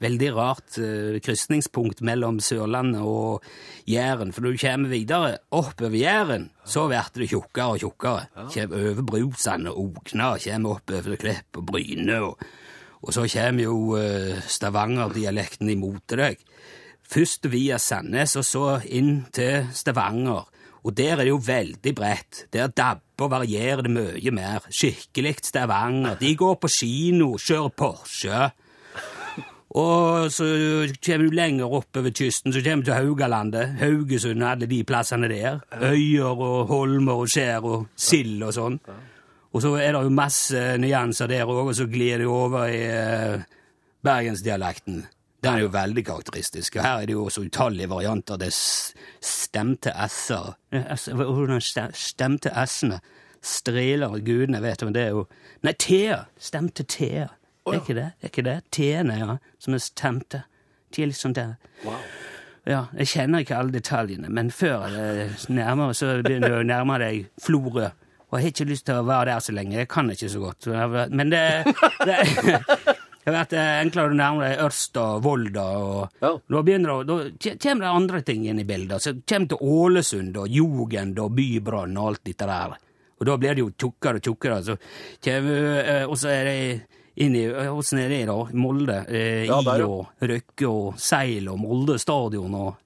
Veldig 0.00 0.30
rart 0.32 0.78
uh, 0.80 1.18
krysningspunkt 1.20 2.00
mellom 2.06 2.38
Sørlandet 2.40 3.02
og 3.04 3.44
Jæren. 3.90 4.32
For 4.32 4.44
når 4.44 4.56
du 4.56 4.62
kommer 4.62 4.92
videre 4.92 5.32
oppover 5.52 5.98
Jæren, 5.98 6.48
så 6.64 6.86
blir 6.88 7.10
det 7.20 7.30
tjukkere 7.34 7.74
og 7.74 7.82
tjukkere. 7.84 8.26
Kommer 8.54 8.86
over 8.90 9.02
Brusand 9.12 9.68
og 9.68 9.80
Okna, 9.84 10.34
kommer 10.40 10.78
oppover 10.78 11.20
Klepp 11.20 11.60
og 11.60 11.66
Bryne. 11.68 12.20
Og, 12.24 12.46
og 13.02 13.12
så 13.16 13.26
kommer 13.28 13.66
jo 13.66 13.76
uh, 13.98 14.40
Stavanger-dialekten 14.48 15.68
imot 15.74 16.16
deg. 16.16 16.40
Først 17.10 17.50
via 17.50 17.76
Sandnes, 17.82 18.36
og 18.38 18.46
så 18.46 18.64
inn 18.86 19.26
til 19.34 19.68
Stavanger. 19.74 20.46
Og 20.80 20.96
der 20.96 21.18
er 21.18 21.24
det 21.24 21.32
jo 21.32 21.40
veldig 21.44 21.92
bredt. 21.94 22.44
Der 22.52 22.70
dabber 22.72 23.26
og 23.26 23.32
varierer 23.34 23.82
det 23.84 23.92
mye 23.92 24.32
mer. 24.32 24.64
Skikkelig 24.72 25.36
Stavanger. 25.44 26.16
De 26.20 26.32
går 26.36 26.56
på 26.62 26.70
kino, 26.72 27.34
kjører 27.36 27.74
Porsche. 27.76 28.46
Og 29.70 30.32
så 30.34 30.46
kommer 31.04 31.28
du 31.28 31.36
lenger 31.36 31.74
oppover 31.78 32.10
kysten, 32.10 32.52
så 32.52 32.62
kommer 32.64 32.82
du 32.82 32.90
til 32.90 32.98
Haugalandet. 32.98 33.76
Haugesund 33.78 34.42
og 34.42 34.50
alle 34.50 34.66
de 34.70 34.80
plassene 34.84 35.30
der. 35.30 35.60
Øyer 35.78 36.42
og 36.42 36.66
holmer 36.72 37.22
og 37.22 37.30
skjær 37.30 37.68
og 37.68 37.86
sild 37.94 38.42
og 38.42 38.56
sånn. 38.56 38.80
Og 39.50 39.62
så 39.62 39.76
er 39.78 39.94
det 39.94 40.02
jo 40.06 40.12
masse 40.14 40.64
nyanser 40.78 41.30
der 41.30 41.46
òg, 41.46 41.70
og 41.70 41.78
så 41.78 41.86
glir 41.90 42.22
det 42.22 42.26
over 42.30 42.66
i 42.70 42.82
eh, 42.86 43.46
bergensdialekten. 44.02 45.04
Den 45.40 45.54
er 45.54 45.64
jo 45.64 45.70
veldig 45.72 46.04
karakteristisk. 46.04 46.76
og 46.76 46.84
Her 46.84 47.00
er 47.00 47.08
det 47.08 47.16
jo 47.16 47.24
også 47.24 47.46
utallige 47.46 47.88
varianter. 47.90 48.36
Det 48.36 48.52
stemte 48.52 49.94
s-er. 50.06 50.52
Hvordan 51.14 51.62
stemte 51.94 52.52
s-ene? 52.66 53.00
striler 53.40 54.18
gudene 54.20 54.60
vet 54.60 54.82
om 54.84 54.92
det 54.92 55.06
er 55.06 55.14
jo 55.14 55.26
Nei, 55.64 55.74
t-er. 55.76 56.26
Stemte 56.40 56.84
Thea. 57.64 57.72
ja. 57.72 57.78
Er 57.78 57.80
ikke 57.82 57.94
det? 57.98 58.08
Er 58.22 58.28
ikke 58.32 58.44
det? 58.46 58.56
T-ene, 58.70 59.18
ja. 59.18 59.36
Som 59.58 59.74
er 59.74 59.78
stemte. 59.84 60.42
De 60.94 61.02
er 61.02 61.10
liksom 61.12 61.34
der. 61.36 61.56
Wow. 61.84 61.98
Ja, 62.66 62.84
jeg 62.98 63.06
kjenner 63.08 63.40
ikke 63.40 63.56
alle 63.56 63.72
detaljene, 63.72 64.28
men 64.28 64.50
før 64.52 64.82
jeg 64.92 65.30
nærmer 65.48 65.94
så 65.96 66.22
begynner 66.22 66.52
du 66.52 66.58
å 66.60 66.66
nærme 66.68 66.98
deg 67.00 67.28
Florø. 67.40 67.86
Og 68.30 68.36
jeg 68.38 68.44
har 68.44 68.50
ikke 68.52 68.66
lyst 68.68 68.84
til 68.86 68.98
å 69.00 69.06
være 69.08 69.30
der 69.32 69.40
så 69.42 69.52
lenge. 69.56 69.78
Jeg 69.80 69.88
kan 69.90 70.10
ikke 70.12 70.28
så 70.30 70.42
godt. 70.42 70.68
Men 71.10 71.30
det, 71.32 71.40
det 72.06 72.18
Jeg 73.26 73.34
vet 73.34 73.50
det 73.52 73.58
er 73.60 73.80
enklere 73.84 74.12
å 74.12 74.16
nærme 74.16 74.44
deg 74.46 74.60
Ørsta 74.64 75.02
og 75.16 75.24
Volda. 75.26 75.64
og 75.78 76.22
Ja. 76.24 76.30
Da 76.54 76.62
begynner 76.64 77.02
det, 77.04 77.16
da 77.42 77.56
kommer 77.64 77.84
det 77.84 77.90
andre 77.96 78.20
ting 78.24 78.46
inn 78.48 78.60
i 78.62 78.64
bildet. 78.68 79.02
Så 79.04 79.12
kommer 79.28 79.50
til 79.50 79.60
Ålesund 79.60 80.38
og 80.40 80.48
Jugend 80.48 81.18
og 81.20 81.34
Bybrann 81.36 81.98
og 82.00 82.12
alt 82.12 82.22
dette 82.24 82.48
der. 82.48 82.76
Og 83.20 83.26
da 83.28 83.36
blir 83.36 83.54
det 83.58 83.64
jo 83.64 83.72
tjukkere 83.76 84.20
og 84.22 84.24
tjukkere. 84.24 84.62
Så 84.64 84.76
kommer, 85.26 85.82
eh, 85.84 86.04
og 86.06 86.16
så 86.16 86.30
er 86.32 86.44
det 86.48 86.86
inn 87.16 87.34
i 87.36 87.44
Åssen 87.68 87.98
er 87.98 88.08
det, 88.08 88.26
da? 88.30 88.36
Molde? 88.54 89.04
Eh, 89.08 89.44
Ja, 89.48 89.60
der, 89.66 89.80
I 89.82 89.86
og 89.88 90.06
Røkke 90.22 90.68
og 90.70 90.98
Seil 91.00 91.48
og 91.48 91.58
Molde 91.60 91.98
stadion 91.98 92.54
og 92.54 92.76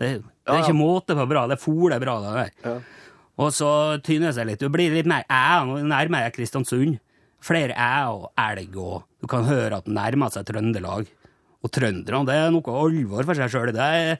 Det, 0.00 0.22
det 0.22 0.24
Ja, 0.48 0.54
er 0.56 0.62
ikke 0.64 0.76
måte 0.78 1.14
på 1.14 1.26
bra. 1.28 1.46
Det 1.46 1.58
foler 1.60 2.00
bra, 2.00 2.14
det 2.20 2.32
der. 2.34 2.50
Ja. 2.64 2.74
Og 3.40 3.52
så 3.52 4.00
tyner 4.02 4.28
det 4.30 4.34
seg 4.36 4.46
litt. 4.48 4.58
Det 4.60 4.70
blir 4.72 4.90
litt 4.94 5.06
mer 5.06 5.24
æ. 5.28 5.64
Nå 5.68 5.78
nærmer 5.84 6.24
jeg 6.26 6.32
Kristiansund. 6.38 6.98
Flere 7.44 7.72
æ 7.76 8.08
og 8.12 8.30
elg, 8.36 8.76
og 8.76 9.02
du 9.20 9.26
kan 9.26 9.44
høre 9.44 9.76
at 9.78 9.84
det 9.88 9.94
nærmer 9.96 10.32
seg 10.32 10.44
Trøndelag. 10.48 11.06
Og 11.60 11.68
trønderne, 11.72 12.24
det 12.24 12.34
er 12.40 12.50
noe 12.52 12.72
alvor 12.72 13.24
for 13.28 13.36
seg 13.36 13.50
sjøl. 13.52 13.72
Det 13.76 13.84
er 13.84 14.18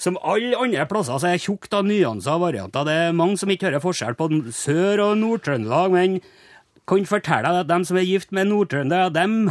som 0.00 0.16
alle 0.24 0.56
andre 0.56 0.86
plasser 0.88 1.18
så 1.20 1.28
er 1.28 1.36
det 1.36 1.44
tjukt 1.44 1.74
av 1.76 1.84
nyanser 1.84 2.32
og 2.38 2.46
varianter. 2.46 2.84
Det 2.88 2.94
er 3.08 3.12
mange 3.16 3.36
som 3.36 3.50
ikke 3.52 3.68
hører 3.68 3.84
forskjell 3.84 4.16
på 4.16 4.28
Sør- 4.56 5.02
og 5.04 5.18
Nord-Trøndelag, 5.20 5.92
men 5.92 6.16
kan 6.88 7.04
fortelle 7.08 7.50
deg 7.52 7.62
at 7.64 7.68
dem 7.70 7.84
som 7.88 7.98
er 8.00 8.06
gift 8.08 8.32
med 8.36 8.48
nordtrøndere, 8.50 9.12
dem 9.14 9.50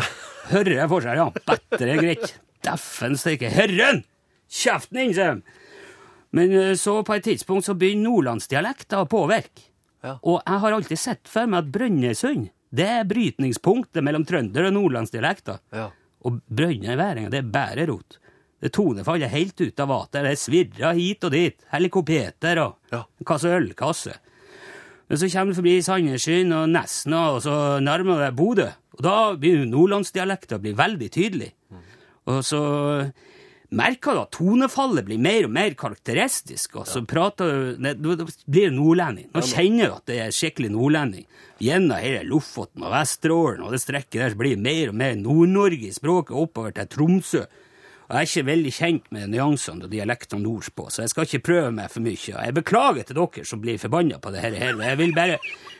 hører 0.51 0.89
forskjell, 0.91 1.21
ja. 1.21 1.29
Bedre 1.71 1.97
greit. 2.01 2.35
Dæffen 2.65 3.15
steike. 3.19 3.49
Herren! 3.53 4.03
Kjeften 4.49 4.97
din, 5.01 5.13
sier 5.15 5.37
de. 5.37 5.55
Men 6.37 6.51
eh, 6.55 6.73
så 6.79 6.99
på 7.07 7.15
et 7.15 7.25
tidspunkt 7.27 7.67
så 7.67 7.75
begynner 7.77 8.09
nordlandsdialekter 8.09 9.03
å 9.03 9.09
påvirke. 9.11 9.67
Ja. 10.05 10.17
Og 10.23 10.39
jeg 10.43 10.61
har 10.63 10.75
alltid 10.77 10.99
sett 11.01 11.29
for 11.31 11.49
meg 11.49 11.63
at 11.65 11.71
Brønnøysund 11.73 12.49
det 12.77 12.83
er 12.83 13.05
brytningspunktet 13.07 14.03
mellom 14.03 14.25
trønder- 14.27 14.67
og 14.67 14.73
nordlandsdialekter. 14.75 15.61
Ja. 15.75 15.85
Og 16.27 16.41
brønnøyværinger, 16.51 17.31
det 17.31 17.39
er 17.43 17.51
bare 17.53 17.85
rot. 17.87 18.17
Det 18.59 18.71
tonefallet 18.75 19.29
helt 19.31 19.61
ut 19.61 19.79
av 19.83 19.87
vater, 19.91 20.25
det 20.27 20.39
svirrer 20.41 20.97
hit 20.97 21.23
og 21.27 21.31
dit, 21.35 21.55
helikopeter 21.71 22.59
og 22.65 22.75
Ja. 22.91 23.03
en 23.21 23.25
kasse 23.29 23.51
ølkasse. 23.53 24.15
Men 25.07 25.19
så 25.21 25.29
kommer 25.31 25.53
du 25.53 25.59
forbi 25.61 25.77
Sandnessjøen 25.85 26.51
og 26.55 26.67
Nesna, 26.73 27.21
og 27.35 27.43
så 27.45 27.53
nærmer 27.83 28.17
du 28.17 28.25
deg 28.25 28.35
Bodø. 28.35 28.67
Og 28.97 29.05
da 29.05 29.15
begynner 29.39 29.69
nordlandsdialekten 29.71 30.57
å 30.57 30.63
bli 30.63 30.73
veldig 30.75 31.09
tydelig. 31.15 31.53
Og 32.27 32.41
så 32.43 32.59
merker 33.77 34.15
du 34.15 34.21
at 34.21 34.31
tonefallet 34.35 35.05
blir 35.07 35.19
mer 35.19 35.47
og 35.47 35.53
mer 35.55 35.75
karakteristisk, 35.79 36.79
og 36.81 36.87
så 36.87 37.03
prater 37.07 37.77
du 37.77 37.83
Da 37.83 37.93
da 37.95 38.25
blir 38.47 38.71
du 38.71 38.77
nordlending. 38.79 39.29
Nå 39.31 39.43
kjenner 39.47 39.91
du 39.91 39.95
at 39.95 40.11
det 40.11 40.19
er 40.23 40.35
skikkelig 40.35 40.71
nordlending. 40.75 41.27
Gjennom 41.63 41.99
hele 42.03 42.25
Lofoten 42.27 42.83
og 42.83 42.93
Vesterålen 42.93 43.63
og 43.65 43.71
det 43.73 43.81
strekket 43.81 44.19
der 44.21 44.35
så 44.35 44.39
blir 44.39 44.55
det 44.55 44.63
mer 44.63 44.91
og 44.91 44.99
mer 44.99 45.15
Nord-Norge 45.15 45.87
i 45.87 45.95
språket 45.95 46.35
oppover 46.37 46.75
til 46.75 46.91
Tromsø. 46.91 47.45
Jeg 48.07 48.15
er 48.15 48.27
ikke 48.29 48.47
veldig 48.47 48.71
kjent 48.71 49.07
med 49.11 49.31
nyansene 49.33 49.83
og 49.83 49.91
dialektene 49.91 50.45
nordpå, 50.45 50.85
så 50.87 51.03
jeg 51.03 51.11
skal 51.11 51.25
ikke 51.27 51.43
prøve 51.43 51.71
meg 51.75 51.91
for 51.91 52.05
mye. 52.05 52.15
Jeg 52.31 52.55
beklager 52.55 53.07
til 53.07 53.17
dere 53.19 53.47
som 53.49 53.59
blir 53.63 53.81
forbanna 53.81 54.19
på 54.23 54.31
det 54.31 54.43
her. 54.45 54.55
Jeg 54.55 54.99
vil 55.01 55.15
bare 55.15 55.39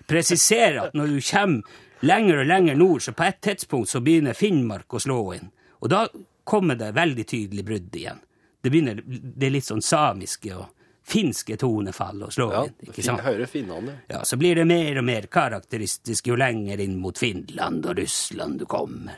presisere 0.09 0.89
at 0.89 0.97
når 0.97 1.13
du 1.13 1.19
kommer 1.23 1.77
lenger 2.03 2.41
og 2.43 2.49
lenger 2.51 2.75
nord, 2.75 3.01
så 3.01 3.13
på 3.15 3.23
et 3.23 3.39
tidspunkt 3.41 3.89
så 3.89 4.03
begynner 4.03 4.35
Finnmark 4.35 4.91
å 4.91 5.01
slå 5.01 5.21
inn. 5.37 5.53
Og 5.79 5.93
da 5.93 6.03
kommer 6.47 6.75
det 6.75 6.91
veldig 6.97 7.27
tydelig 7.27 7.63
brudd 7.65 7.95
igjen. 7.95 8.19
Det 8.61 8.73
begynner, 8.73 8.99
det 9.07 9.47
er 9.47 9.55
litt 9.55 9.67
sånn 9.69 9.85
samiske 9.85 10.51
og 10.57 10.67
finske 11.07 11.55
tonefall 11.55 12.25
å 12.27 12.31
slå 12.33 12.47
ja. 12.51 12.65
inn. 12.67 12.89
ikke 12.89 13.05
sant? 13.05 13.23
hører 13.23 13.47
finnene. 13.47 14.01
Ja, 14.11 14.25
så 14.27 14.35
blir 14.39 14.59
det 14.59 14.67
mer 14.67 14.99
og 14.99 15.07
mer 15.07 15.29
karakteristisk 15.31 16.27
jo 16.27 16.35
lenger 16.39 16.83
inn 16.83 16.97
mot 16.99 17.17
Finland 17.17 17.87
og 17.87 18.01
Russland 18.01 18.59
du 18.59 18.67
kommer. 18.67 19.15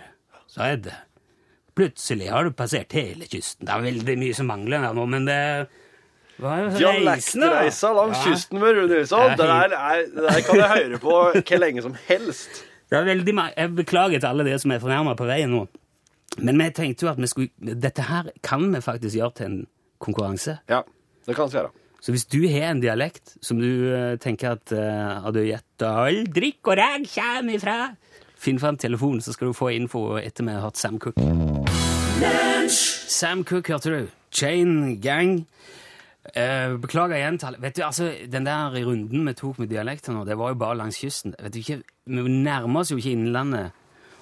Så 0.50 0.62
er 0.66 0.78
det. 0.86 0.98
Plutselig 1.80 2.30
har 2.34 2.48
du 2.48 2.56
passert 2.56 2.94
hele 2.98 3.28
kysten. 3.30 3.66
Det 3.66 3.76
er 3.76 3.86
veldig 3.86 4.18
mye 4.20 4.36
som 4.36 4.50
mangler 4.52 4.90
nå, 4.94 5.06
men 5.10 5.28
det 5.30 5.42
Dialektreiser 6.40 7.90
er 7.90 7.96
langs 7.98 8.18
Ja. 8.18 8.32
kysten 8.32 8.60
med 8.60 8.76
Rune 8.76 8.88
Nilsson. 8.88 9.32
Det 9.38 9.44
er 9.44 9.68
der, 9.68 9.76
er, 9.76 10.06
det 10.08 10.24
der 10.24 10.42
kan 10.42 10.56
jeg 10.56 10.70
høre 10.70 11.00
på 11.00 11.16
hvor 11.32 11.60
lenge 11.60 11.82
som 11.82 11.96
helst. 12.08 12.64
Det 12.90 13.06
veldig 13.06 13.36
Jeg 13.58 13.76
beklager 13.76 14.20
til 14.20 14.28
alle 14.28 14.46
dere 14.46 14.60
som 14.60 14.72
er 14.72 14.80
fornærma 14.80 15.16
på 15.16 15.28
veien 15.28 15.52
nå. 15.52 15.68
Men 16.38 16.58
vi 16.58 16.70
tenkte 16.70 17.06
jo 17.06 17.12
at 17.12 17.20
vi 17.20 17.28
skulle, 17.28 17.50
dette 17.60 18.02
her 18.02 18.32
kan 18.44 18.74
vi 18.74 18.82
faktisk 18.82 19.16
gjøre 19.16 19.32
til 19.36 19.46
en 19.46 19.68
konkurranse. 20.00 20.58
Ja, 20.70 20.82
det 21.28 21.36
kan 21.36 21.50
vi 21.50 21.58
gjøre. 21.58 21.72
Så 22.02 22.12
hvis 22.12 22.26
du 22.26 22.48
har 22.48 22.72
en 22.72 22.82
dialekt 22.82 23.38
som 23.42 23.60
du 23.60 23.94
eh, 23.94 24.18
tenker 24.18 24.56
at 24.56 24.72
uh, 24.72 25.26
hadde 25.26 25.44
gjetta 25.50 25.90
all 26.06 26.24
drikk 26.32 26.72
og 26.72 26.80
reg 26.80 27.10
kommer 27.12 27.54
ifra, 27.54 27.80
finn 28.40 28.60
fram 28.60 28.78
telefonen, 28.80 29.22
så 29.22 29.36
skal 29.36 29.52
du 29.52 29.54
få 29.54 29.74
info 29.76 30.16
etter 30.18 30.48
vi 30.48 30.56
har 30.56 30.64
hatt 30.70 30.80
Sam 30.80 31.00
Cook. 31.00 31.20
Sam 33.10 33.44
Cook, 33.46 33.68
hørte 33.68 33.90
du. 33.94 34.08
Chain 34.32 35.00
Gang. 35.02 35.46
Eh, 36.36 36.76
beklager 36.82 37.16
igjen. 37.16 37.40
Vet 37.62 37.78
du, 37.78 37.82
altså, 37.84 38.10
Den 38.32 38.46
der 38.46 38.76
runden 38.86 39.26
vi 39.28 39.34
tok 39.34 39.60
med 39.60 39.70
dialekter 39.72 40.14
nå, 40.14 40.26
det 40.28 40.36
var 40.38 40.50
jo 40.52 40.56
bare 40.60 40.78
langs 40.78 41.00
kysten. 41.00 41.34
Vet 41.40 41.54
du 41.54 41.60
ikke, 41.60 41.78
Vi 42.06 42.22
nærmer 42.22 42.80
oss 42.82 42.92
jo 42.92 42.98
ikke 42.98 43.12
Innlandet. 43.16 43.72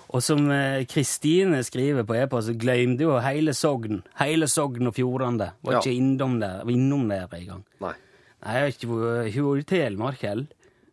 Og 0.10 0.22
som 0.24 0.46
eh, 0.52 0.86
Kristine 0.88 1.64
skriver 1.64 2.04
på 2.08 2.16
e-post, 2.16 2.48
så 2.48 2.54
glemte 2.56 3.04
jo 3.04 3.18
hele 3.20 3.54
Sogn. 3.54 4.04
Hele 4.22 4.48
Sogn 4.48 4.88
og 4.88 4.94
Fjordane. 4.96 5.52
Var 5.64 5.74
Ja. 5.74 5.80
ikke 5.80 5.98
innom 5.98 6.40
der, 6.40 6.62
innom 6.70 7.10
der 7.10 7.28
engang. 7.34 7.66
Nei. 7.82 7.94
Nei, 8.46 8.54
jeg 8.54 8.62
har 8.62 8.68
ikke 8.68 8.88
vært 8.88 9.60
i 9.60 9.64
Telemark 9.64 10.22
heller. 10.22 10.46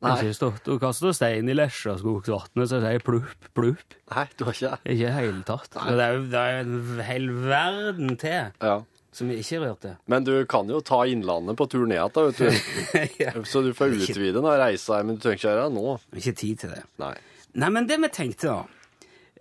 Jeg 0.05 0.13
har 0.13 0.25
ikke 0.29 0.37
stått 0.39 0.69
og 0.75 0.81
kastet 0.83 1.17
stein 1.17 1.49
i 1.49 1.55
Lesjaskogsvatnet, 1.57 2.69
så 2.71 2.81
sier 2.85 3.03
plupp, 3.05 3.47
plupp. 3.57 3.97
Nei, 4.13 4.25
du 4.37 4.45
har 4.45 4.53
ikke 4.57 4.71
det? 4.75 4.79
Ikke 4.85 4.97
i 4.99 5.05
det 5.07 5.13
hele 5.17 5.45
tatt. 5.49 5.71
Nei. 5.79 5.87
Det 5.97 6.05
er 6.09 6.19
jo 6.19 6.25
det 6.35 6.43
er 6.43 6.59
en 6.65 7.01
hel 7.09 7.29
verden 7.47 8.17
til 8.21 8.53
Ja. 8.63 8.75
som 9.15 9.29
vi 9.31 9.39
ikke 9.41 9.61
rørte. 9.63 9.97
Men 10.11 10.25
du 10.27 10.33
kan 10.51 10.69
jo 10.69 10.81
ta 10.85 11.05
Innlandet 11.07 11.57
på 11.57 11.69
tur 11.71 11.87
ned 11.87 11.97
igjen, 11.97 12.13
vet 12.15 13.35
du. 13.35 13.45
Så 13.51 13.63
du 13.63 13.73
får 13.73 13.95
utvide 13.97 14.35
den 14.41 14.45
reisa, 14.45 15.03
men 15.07 15.17
du 15.17 15.23
trenger 15.23 15.39
ikke 15.39 15.49
gjøre 15.53 15.67
det 15.69 15.75
nå. 15.79 15.97
Ikke 16.21 16.35
tid 16.37 16.59
til 16.65 16.71
det. 16.75 16.83
Nei. 16.99 17.15
Nei, 17.55 17.69
men 17.71 17.87
det 17.87 18.01
vi 18.03 18.09
tenkte, 18.11 18.51
da 18.51 18.65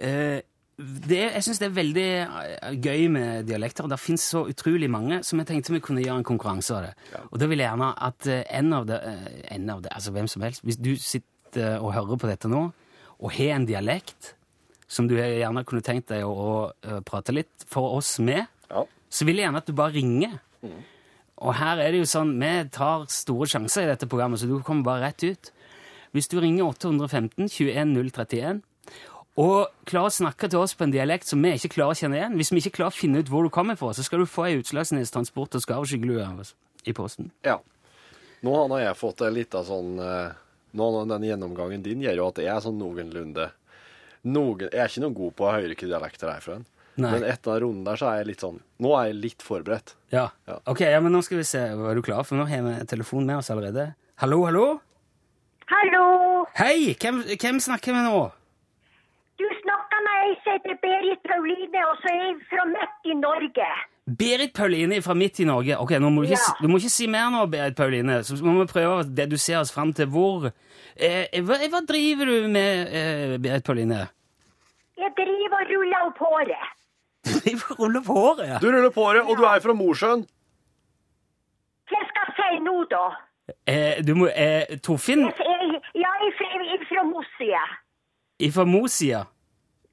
eh, 0.05 0.41
det, 0.83 1.19
Jeg 1.35 1.43
syns 1.45 1.59
det 1.61 1.67
er 1.69 1.75
veldig 1.75 2.05
eh, 2.23 2.75
gøy 2.83 3.07
med 3.13 3.47
dialekter. 3.47 3.85
og 3.85 3.93
Det 3.93 3.99
fins 4.01 4.25
så 4.33 4.43
utrolig 4.49 4.89
mange, 4.91 5.21
som 5.23 5.39
jeg 5.39 5.49
tenkte 5.49 5.73
vi 5.73 5.81
kunne 5.83 6.03
gjøre 6.03 6.21
en 6.21 6.27
konkurranse 6.27 6.75
av 6.75 6.87
det. 6.87 6.93
Og 7.31 7.39
da 7.41 7.49
vil 7.49 7.63
jeg 7.63 7.69
gjerne 7.69 7.89
at 8.07 8.29
eh, 8.31 8.45
en 8.59 8.77
av 8.77 8.87
det, 8.89 8.99
eh, 9.09 9.41
en 9.55 9.69
av 9.69 9.83
det 9.83 9.91
Altså 9.93 10.13
hvem 10.15 10.29
som 10.31 10.45
helst 10.45 10.63
Hvis 10.63 10.79
du 10.81 10.95
sitter 10.97 11.77
og 11.79 11.93
hører 11.93 12.17
på 12.17 12.29
dette 12.29 12.49
nå, 12.49 12.63
og 13.23 13.35
har 13.35 13.59
en 13.59 13.67
dialekt 13.69 14.33
som 14.89 15.05
du 15.07 15.13
gjerne 15.15 15.61
kunne 15.65 15.85
tenkt 15.85 16.09
deg 16.09 16.25
å, 16.25 16.71
å, 16.73 16.97
prate 17.05 17.33
litt 17.33 17.65
for 17.69 17.93
oss 17.97 18.17
med, 18.19 18.47
Ja. 18.69 18.81
så 19.09 19.25
vil 19.25 19.37
jeg 19.37 19.45
gjerne 19.45 19.61
at 19.61 19.69
du 19.69 19.73
bare 19.77 19.93
ringer. 19.93 20.33
Og 21.37 21.53
her 21.55 21.77
er 21.77 21.93
det 21.93 22.01
jo 22.01 22.09
sånn, 22.09 22.33
vi 22.41 22.51
tar 22.73 23.05
store 23.09 23.47
sjanser 23.49 23.85
i 23.85 23.91
dette 23.91 24.09
programmet, 24.09 24.41
så 24.41 24.49
du 24.49 24.57
kommer 24.65 24.83
bare 24.89 25.05
rett 25.07 25.23
ut. 25.23 25.51
Hvis 26.13 26.29
du 26.29 26.39
ringer 26.41 26.65
815 26.73 27.49
21 27.49 27.93
031 28.11 28.61
og 29.39 29.71
klarer 29.89 30.11
å 30.11 30.13
snakke 30.13 30.49
til 30.51 30.61
oss 30.61 30.75
på 30.77 30.85
en 30.85 30.93
dialekt 30.93 31.25
som 31.29 31.41
vi 31.41 31.55
ikke 31.57 31.71
klarer 31.77 31.95
å 31.95 31.99
kjenne 31.99 32.19
igjen, 32.19 32.35
hvis 32.37 32.51
vi 32.53 32.61
ikke 32.61 32.75
klarer 32.77 32.93
å 32.93 32.97
finne 32.99 33.23
ut 33.23 33.29
hvor 33.33 33.45
du 33.47 33.49
kommer 33.53 33.77
fra, 33.79 33.93
så 33.97 34.05
skal 34.05 34.21
du 34.21 34.29
få 34.29 34.45
ei 34.49 34.59
Utslagsnes 34.59 35.11
Transport 35.13 35.57
og 35.57 35.63
skarvskyggelue 35.65 36.27
i 36.85 36.93
posten. 36.93 37.31
ja. 37.43 37.59
Nå 38.43 38.51
har 38.67 38.81
jeg 38.81 38.99
fått 38.99 39.21
en 39.23 39.33
liten 39.37 39.63
sånn 39.63 39.99
eh, 40.03 40.33
Nå 40.75 40.87
den 41.07 41.23
gjennomgangen 41.23 41.83
din 41.85 42.01
gjør 42.03 42.17
jo 42.17 42.25
at 42.27 42.41
jeg 42.43 42.49
er 42.51 42.59
sånn 42.65 42.75
noenlunde 42.75 43.45
noen, 44.27 44.65
Jeg 44.67 44.81
er 44.81 44.89
ikke 44.91 45.03
noe 45.05 45.15
god 45.15 45.35
på 45.37 45.45
å 45.45 45.51
høre 45.53 45.69
hvilke 45.69 45.87
dialekter 45.87 46.27
det 46.27 46.33
er 46.35 46.43
fra. 46.43 46.57
Nei. 46.99 47.11
Men 47.13 47.23
etter 47.23 47.55
den 47.55 47.63
runden 47.63 47.87
der 47.87 48.01
så 48.01 48.09
er 48.09 48.19
jeg 48.19 48.27
litt 48.33 48.43
sånn 48.43 48.59
Nå 48.83 48.91
er 48.99 49.07
jeg 49.07 49.19
litt 49.21 49.45
forberedt. 49.47 49.95
Ja. 50.11 50.25
Ja. 50.49 50.59
Ok, 50.67 50.83
ja, 50.83 50.99
men 50.99 51.15
nå 51.15 51.23
skal 51.23 51.39
vi 51.39 51.47
se. 51.47 51.61
Er 51.71 51.95
du 51.95 52.03
klar? 52.05 52.27
For 52.27 52.35
nå 52.35 52.49
har 52.51 52.67
vi 52.67 52.75
telefon 52.91 53.23
med 53.29 53.39
oss 53.39 53.49
allerede. 53.53 53.93
Hallo, 54.21 54.43
hallo? 54.43 54.65
Hallo, 55.71 56.03
Hei! 56.59 56.93
Hvem, 56.99 57.23
hvem 57.39 57.63
snakker 57.63 57.95
vi 57.95 58.03
nå? 58.03 58.17
Du 59.39 59.45
snakker 59.61 60.03
med 60.05 60.19
ei 60.23 60.35
som 60.43 60.53
heter 60.57 60.77
Berit 60.83 61.23
Pauline, 61.29 61.81
og 61.89 61.97
så 62.01 62.11
er 62.11 62.19
jeg 62.21 62.35
fra 62.51 62.65
midt 62.69 63.09
i 63.09 63.15
Norge. 63.17 63.69
Berit 64.19 64.53
Pauline 64.53 64.99
fra 65.01 65.15
midt 65.15 65.39
i 65.39 65.47
Norge. 65.47 65.77
Ok, 65.79 65.95
nå 66.03 66.09
må 66.11 66.23
du, 66.23 66.27
ikke, 66.27 66.41
Ja. 66.43 66.55
du 66.61 66.67
må 66.67 66.77
ikke 66.81 66.91
si 66.91 67.07
mer 67.07 67.29
nå, 67.33 67.45
Berit 67.51 67.75
Pauline. 67.75 68.19
Så 68.23 68.37
må 68.43 68.57
vi 68.59 68.67
prøve 68.73 68.99
å 68.99 69.07
dedusere 69.07 69.61
oss 69.63 69.71
fram 69.73 69.93
til 69.95 70.09
hvor 70.11 70.49
eh, 70.49 71.41
hva, 71.41 71.57
hva 71.71 71.81
driver 71.87 72.29
du 72.29 72.47
med, 72.51 72.87
eh, 72.91 73.37
Berit 73.41 73.65
Pauline? 73.65 74.05
Jeg 74.99 75.11
driver 75.17 75.59
og 75.61 75.71
ruller 75.73 76.07
opp 76.09 76.23
håret. 76.27 76.71
Driver 77.43 77.71
og 77.71 77.79
ruller 77.79 78.03
på 78.03 78.13
håret, 78.19 78.47
ja. 78.49 78.57
Du 78.59 78.67
ruller 78.67 78.91
på 78.91 79.03
håret, 79.07 79.23
og 79.23 79.37
du 79.39 79.45
er 79.47 79.61
fra 79.63 79.73
Mosjøen. 79.73 80.25
Hva 81.89 82.01
skal 82.09 82.27
jeg 82.27 82.35
si 82.39 82.59
nå, 82.65 82.75
da? 82.91 83.05
Eh, 83.67 84.03
du 84.03 84.13
må 84.15 84.29
eh, 84.31 84.77
Torfinn 84.83 85.25
Jeg, 85.27 85.79
jeg, 85.99 86.29
er 86.31 86.85
fra 86.87 87.03
Mossia. 87.07 87.63
Ifra 88.39 88.65
Mosia? 88.65 89.25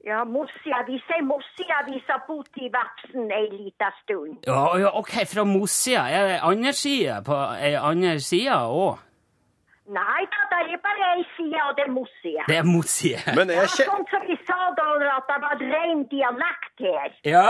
Ja, 0.05 0.23
Mosia. 0.25 0.81
Vi 0.87 0.97
sier 1.05 1.21
Mosia, 1.23 1.77
Vi 1.85 2.01
har 2.07 2.23
bodd 2.27 2.57
i 2.57 2.69
Vapsen 2.73 3.29
ei 3.31 3.49
lita 3.51 3.91
stund. 4.01 4.41
Ja, 4.47 4.77
ja, 4.77 4.89
ok, 4.97 5.13
fra 5.33 5.43
Mosia. 5.43 6.07
Er 6.09 6.27
det 6.27 6.39
andre 6.43 6.73
sida 6.73 7.21
på 7.21 7.37
ei 7.61 7.75
andre 7.77 8.19
side 8.19 8.57
òg? 8.65 8.97
Nei 9.91 10.23
da, 10.31 10.41
det 10.49 10.73
er 10.77 10.81
bare 10.81 11.07
ei 11.17 11.23
side, 11.35 11.61
og 11.67 11.75
det 11.77 11.83
er 11.85 11.91
Mosia. 11.91 12.43
Det 12.47 12.57
er 12.57 12.63
Mosia. 12.63 13.19
Men 13.35 13.49
er 13.49 13.65
ikke... 13.67 13.87
sånn 13.89 14.05
som 14.09 14.25
vi 14.29 14.37
sa 14.47 14.59
da, 14.77 14.87
at 15.17 15.29
det 15.29 15.39
var 15.45 15.63
ren 15.73 16.05
dialekt 16.13 16.85
her. 16.85 17.17
Ja. 17.27 17.47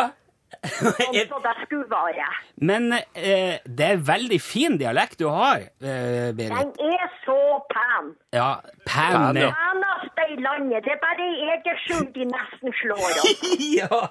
Som 0.62 1.42
det 1.48 1.56
skulle 1.66 1.88
være. 1.90 2.28
Men 2.62 2.92
eh, 2.94 3.58
det 3.66 3.88
er 3.88 4.04
veldig 4.12 4.42
fin 4.42 4.78
dialekt 4.78 5.20
du 5.20 5.28
har, 5.30 5.68
eh, 5.82 6.32
Berit. 6.38 6.52
Den 6.78 6.92
er 6.94 7.08
så 7.26 7.40
pen. 7.72 8.14
Ja, 8.36 8.52
pen. 8.86 9.36
Den 9.36 9.48
ja. 9.48 9.52
Peneste 9.58 10.28
i 10.34 10.38
landet. 10.42 10.86
Det 10.86 10.94
er 10.96 11.02
bare 11.02 11.28
i 11.28 11.50
Egersund 11.56 12.14
de 12.16 12.28
nesten 12.30 12.76
slår 12.82 13.08
opp. 13.24 13.46
ja. 13.82 14.02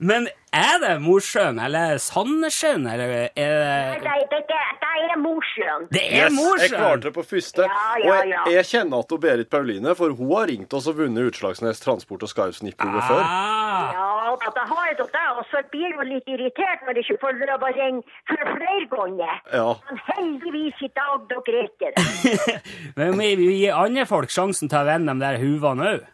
Men 0.00 0.28
er 0.52 0.76
det 0.82 0.96
Mosjøen, 1.04 1.60
eller 1.62 1.98
Sandnessjøen, 2.02 2.86
eller 2.90 3.14
er 3.36 4.00
Nei, 4.02 4.22
det 4.30 4.30
Det, 4.30 4.42
det, 4.50 4.60
det 4.82 4.90
er 5.10 5.18
Mosjøen. 5.22 5.86
Det 5.94 6.02
er 6.06 6.30
Yes, 6.30 6.62
jeg 6.62 6.72
klarte 6.74 7.08
det 7.08 7.14
på 7.14 7.22
første. 7.26 7.66
Ja, 7.66 7.86
ja, 8.02 8.10
Og 8.10 8.28
jeg, 8.30 8.56
jeg 8.56 8.68
kjenner 8.72 9.04
at 9.04 9.14
hun 9.14 9.22
Berit 9.22 9.50
Pauline, 9.50 9.94
for 9.98 10.14
hun 10.16 10.32
har 10.34 10.50
ringt 10.50 10.74
oss 10.76 10.88
og 10.90 10.98
vunnet 11.00 11.30
Utslagsnes 11.30 11.82
Transport 11.82 12.26
og 12.26 12.32
Skarvsnippbordet 12.32 13.04
før. 13.08 13.22
Ah, 13.24 13.94
Ja, 13.94 14.50
da, 14.56 14.64
har 14.70 14.86
jeg 14.90 14.98
det 15.00 15.24
og 15.38 15.44
så 15.50 15.62
blir 15.72 15.89
jeg 15.90 15.98
jo 15.98 16.06
litt 16.08 16.30
irritert 16.30 16.86
når 16.86 17.00
ikke 17.02 17.18
får 17.22 17.42
lov 17.50 17.66
å 17.66 17.72
ringe 17.76 18.18
for 18.30 18.52
flere 18.54 18.86
ganger. 18.94 19.42
Ja. 19.54 19.66
Men 19.88 20.00
heldigvis 20.10 20.86
i 20.86 20.90
dag 21.00 21.26
dere 21.32 21.56
rekker 21.58 21.96
det. 21.96 22.56
men 22.98 23.18
vi, 23.20 23.34
vi 23.40 23.50
gir 23.64 23.78
andre 23.78 24.06
folk 24.08 24.32
sjansen 24.32 24.70
til 24.70 24.80
å 24.80 24.88
vende 24.88 25.14
de 25.14 25.26
der 25.26 25.40
huvene 25.42 25.92
òg. 25.94 26.08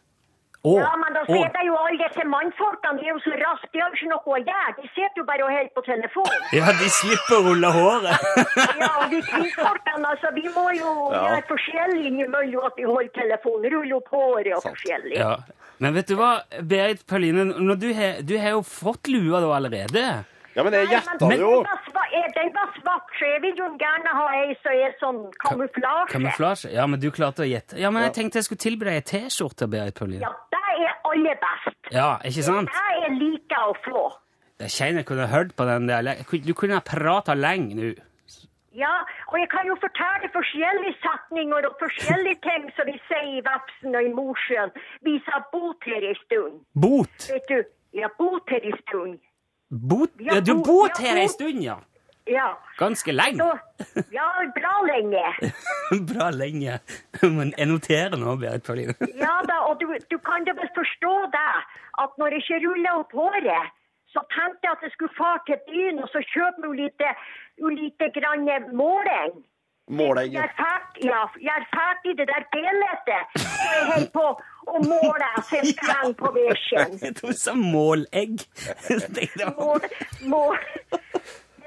Og, 0.66 0.78
Ja, 0.82 0.92
men 0.98 1.14
da 1.14 1.22
sitter 1.28 1.46
ser 1.46 1.58
jeg 1.60 1.68
jo 1.70 1.76
alle 1.78 1.98
disse 2.02 2.24
mannfolkene, 2.32 2.98
de 2.98 3.06
er 3.06 3.12
jo 3.14 3.20
så 3.24 3.34
raske, 3.42 3.68
de 3.72 3.82
har 3.82 3.90
jo 3.92 3.98
ikke 4.00 4.10
noe 4.12 4.34
å 4.34 4.38
gjøre. 4.42 4.72
De 4.80 4.88
sitter 4.96 5.20
jo 5.20 5.24
bare 5.30 5.44
og 5.46 5.52
holder 5.56 5.72
på 5.78 5.84
telefonen. 5.88 6.46
Ja, 6.58 6.72
de 6.80 6.88
slipper 6.98 7.36
å 7.38 7.42
rulle 7.48 7.70
håret. 7.76 8.30
Ja, 8.82 8.90
og 9.02 9.10
de 9.14 9.20
kvinnfolkene, 9.30 10.06
altså, 10.14 10.32
vi 10.38 10.46
må 10.56 10.66
jo 10.78 10.94
Ja. 11.12 11.20
gjøre 11.28 11.42
forskjellig 11.52 12.06
innimellom 12.10 12.66
at 12.70 12.80
vi 12.80 12.86
holder 12.88 13.12
telefonen, 13.20 13.68
ruller 13.76 13.98
opp 14.00 14.10
håret 14.16 14.54
og 14.58 14.64
forskjellig. 14.70 15.16
Ja. 15.20 15.36
Men 15.78 15.92
vet 15.94 16.08
du 16.08 16.16
hva, 16.18 16.30
Berit 16.64 17.02
Pauline, 17.06 17.44
når 17.52 17.76
du 17.82 17.90
har, 17.94 18.22
du 18.24 18.34
har 18.40 18.56
jo 18.56 18.62
fått 18.64 19.10
lua 19.12 19.42
da 19.44 19.50
allerede. 19.58 20.04
Ja, 20.56 20.62
men 20.64 20.72
jeg 20.72 20.88
gjetta 20.88 21.28
det 21.28 21.36
jo. 21.36 21.50
Eh, 22.16 22.32
den 22.36 22.52
var 22.54 22.72
svart, 22.78 23.12
så 23.18 23.28
jeg 23.30 23.42
vil 23.44 23.62
jo 23.62 23.68
gjerne 23.80 24.14
ha 24.18 24.26
ei 24.40 24.56
som 24.62 24.74
er 24.74 24.96
sånn 25.00 25.20
kamuflasje. 25.44 26.10
Kamuflasje? 26.12 26.72
Ja, 26.74 26.86
men 26.90 27.02
du 27.02 27.08
klarte 27.14 27.44
å 27.44 27.48
gjette. 27.48 27.78
Ja, 27.80 27.92
men 27.94 28.06
jeg 28.06 28.16
tenkte 28.18 28.40
jeg 28.40 28.48
skulle 28.48 28.64
tilby 28.64 28.88
deg 28.88 29.00
ei 29.00 29.06
T-skjorte, 29.12 29.68
Berit 29.70 29.98
Pauline. 29.98 30.22
Ja, 30.24 30.32
det 30.54 30.62
er 30.86 30.96
aller 31.10 31.38
best. 31.42 31.78
Ja, 31.94 32.10
ikke 32.26 32.46
sant? 32.46 32.72
Det 32.72 33.06
er 33.06 33.16
like 33.20 33.62
å 33.62 33.76
få. 33.86 34.04
Jeg 34.64 34.72
kjenner 34.72 35.02
jeg 35.02 35.08
kunne 35.10 35.28
hørt 35.28 35.56
på 35.56 35.68
den 35.68 35.88
der. 35.90 36.12
Du 36.48 36.52
kunne 36.56 36.78
ha 36.78 36.84
prata 36.84 37.36
lenge 37.36 37.76
nå. 37.76 37.94
Ja, 38.76 38.92
og 39.32 39.38
jeg 39.40 39.48
kan 39.48 39.64
jo 39.68 39.76
fortelle 39.80 40.28
forskjellige 40.34 40.98
setninger 41.00 41.64
og 41.64 41.78
forskjellige 41.80 42.42
ting 42.44 42.66
som 42.76 42.88
vi 42.88 42.96
sier 43.08 43.38
i 43.38 43.44
Vepsen 43.44 43.96
og 43.96 44.04
i 44.04 44.10
Mosjøen. 44.12 44.74
Vi 45.06 45.14
sa 45.24 45.40
bot 45.52 45.88
her 45.88 46.04
en 46.10 46.18
stund. 46.26 46.58
Bot! 46.76 47.30
Vet 47.30 47.48
du, 47.48 47.62
ja, 47.96 48.10
bot 48.20 48.52
her 48.52 48.68
en 48.68 48.76
stund. 48.82 49.16
Bot? 49.70 50.12
Ja, 50.20 50.40
du 50.40 50.54
bot 50.62 51.00
her 51.00 51.18
ei 51.18 51.28
stund, 51.32 51.64
ja. 51.64 51.78
Ja, 52.26 52.46
Ganske 52.78 53.12
lenge. 53.14 53.38
så, 53.38 54.02
ja, 54.12 54.26
bra 54.56 54.74
lenge. 54.88 55.22
Bra 56.10 56.30
lenge. 56.34 56.78
Men 57.22 57.52
jeg 57.56 57.68
noterer 57.70 58.16
nå, 58.18 58.34
Berit 58.42 58.64
Pauline. 58.66 58.94
Ja 59.24 59.36
da, 59.46 59.60
og 59.70 59.78
du, 59.80 59.86
du 60.10 60.18
kan 60.26 60.44
da 60.48 60.56
vel 60.58 60.70
forstå 60.74 61.12
det, 61.36 61.52
at 62.02 62.18
når 62.18 62.34
jeg 62.34 62.42
ikke 62.44 62.62
ruller 62.66 62.98
opp 63.04 63.14
håret, 63.14 63.70
så 64.10 64.24
tenkte 64.34 64.66
jeg 64.66 64.72
at 64.74 64.82
jeg 64.88 64.94
skulle 64.96 65.14
fare 65.18 65.40
til 65.46 65.60
byen 65.68 66.02
og 66.02 66.08
så 66.10 66.22
kjøpe 66.32 66.64
meg 66.66 66.80
lite, 66.82 67.12
lite 67.78 68.10
grann 68.18 68.48
måling. 68.74 69.36
Måling? 69.86 70.32
Jeg 70.34 70.42
er 70.42 70.54
ferdig, 70.58 71.04
ja, 71.06 71.20
jeg 71.38 71.52
er 71.62 71.66
ferdig 71.70 72.16
det 72.18 72.26
der 72.26 72.46
bildet. 72.50 73.10
Så 73.38 73.68
jeg 73.70 73.84
holder 73.92 74.08
på 74.16 74.24
å 74.74 74.80
måle 74.82 75.28
så 75.46 75.60
jeg 75.60 75.76
skal 75.76 75.92
henge 76.00 76.16
på 76.18 76.32
veggen. 76.40 76.96
Jeg 77.04 77.14
tror 77.20 77.30
du 77.36 77.38
sa 77.38 77.54
målegg. 77.54 78.42
Er 78.90 79.54
Mål, 80.26 80.58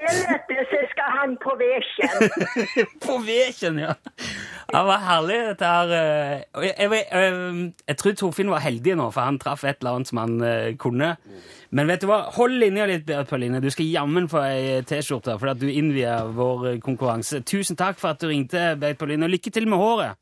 bildet 0.00 0.68
så 0.70 0.80
skal 0.90 1.10
han 1.18 1.34
på 1.42 1.52
veken. 1.60 2.30
På 3.04 3.18
veken, 3.24 3.78
ja. 3.82 3.94
Det 4.70 4.82
var 4.86 5.00
herlig, 5.04 5.38
dette 5.50 5.70
her. 5.70 5.92
eh, 5.96 6.64
Jeg, 6.66 6.74
jeg, 6.78 7.04
jeg, 7.10 7.72
jeg 7.88 7.96
tror 8.00 8.16
Torfinn 8.20 8.50
var 8.52 8.62
heldig 8.64 8.96
nå, 9.00 9.08
for 9.14 9.26
han 9.26 9.38
traff 9.42 9.64
et 9.64 9.80
eller 9.82 9.98
annet 9.98 10.10
som 10.10 10.20
han 10.22 10.36
uh, 10.44 10.70
kunne. 10.80 11.12
Men 11.70 11.90
vet 11.90 12.02
du 12.02 12.08
hva? 12.10 12.20
Hold 12.36 12.56
linja 12.62 12.86
litt, 12.90 13.04
Berit 13.08 13.28
Pauline. 13.30 13.60
Du 13.62 13.68
skal 13.70 13.86
jammen 13.90 14.28
få 14.30 14.42
ei 14.46 14.80
T-skjorte 14.88 15.36
for 15.38 15.52
at 15.52 15.60
du 15.62 15.68
innvier 15.70 16.30
vår 16.36 16.66
eh, 16.72 16.80
konkurranse. 16.82 17.42
Tusen 17.46 17.78
takk 17.78 18.00
for 18.00 18.14
at 18.14 18.22
du 18.22 18.28
ringte, 18.30 18.72
Berit 18.80 18.98
Pauline. 19.00 19.26
Og 19.28 19.34
lykke 19.36 19.52
til 19.54 19.68
med 19.70 19.78
håret. 19.82 20.18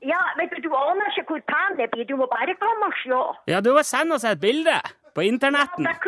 Ja, 0.00 0.20
vet 0.38 0.52
du, 0.56 0.62
du 0.64 0.72
aner 0.72 1.10
ikke 1.12 1.26
hvor 1.34 1.42
pen 1.50 1.76
det 1.76 1.90
blir. 1.92 2.06
Du 2.08 2.16
må 2.16 2.24
bare 2.30 2.54
komme 2.60 2.88
og 2.88 2.96
se. 3.02 3.20
Ja, 3.52 3.60
du 3.60 3.74
må 3.76 3.82
sende 3.84 4.16
oss 4.16 4.24
et 4.24 4.40
bilde 4.40 4.78
på 5.16 5.24
internetten. 5.26 5.84
Det 5.84 5.98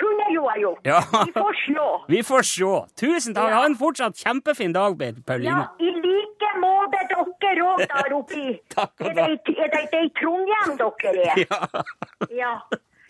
kunne, 0.00 0.26
jo 0.34 0.42
ha 0.48 0.56
gjort. 0.62 0.80
Ja. 0.86 1.00
Vi 1.26 1.32
får 1.36 1.58
slå. 1.64 1.86
Vi 2.14 2.22
får 2.30 2.42
se. 2.50 2.72
Tusen 3.02 3.34
takk. 3.36 3.50
Ja. 3.52 3.60
Ha 3.60 3.68
en 3.68 3.76
fortsatt 3.80 4.16
kjempefin 4.24 4.72
dag, 4.76 4.98
Pauline. 5.26 5.50
Ja, 5.50 5.66
i 5.82 5.90
like 6.02 6.52
måte 6.62 7.00
dere 7.10 7.64
òg 7.68 7.80
der 7.84 8.14
oppe 8.16 8.38
i 8.38 8.52
Takk 8.74 8.92
og 9.04 9.10
Er 9.18 9.32
det, 9.74 9.88
i 9.98 10.10
Trondheim 10.20 10.76
dere 10.80 11.26
er? 11.32 11.42
Ja, 11.48 11.60
Ja. 12.42 12.52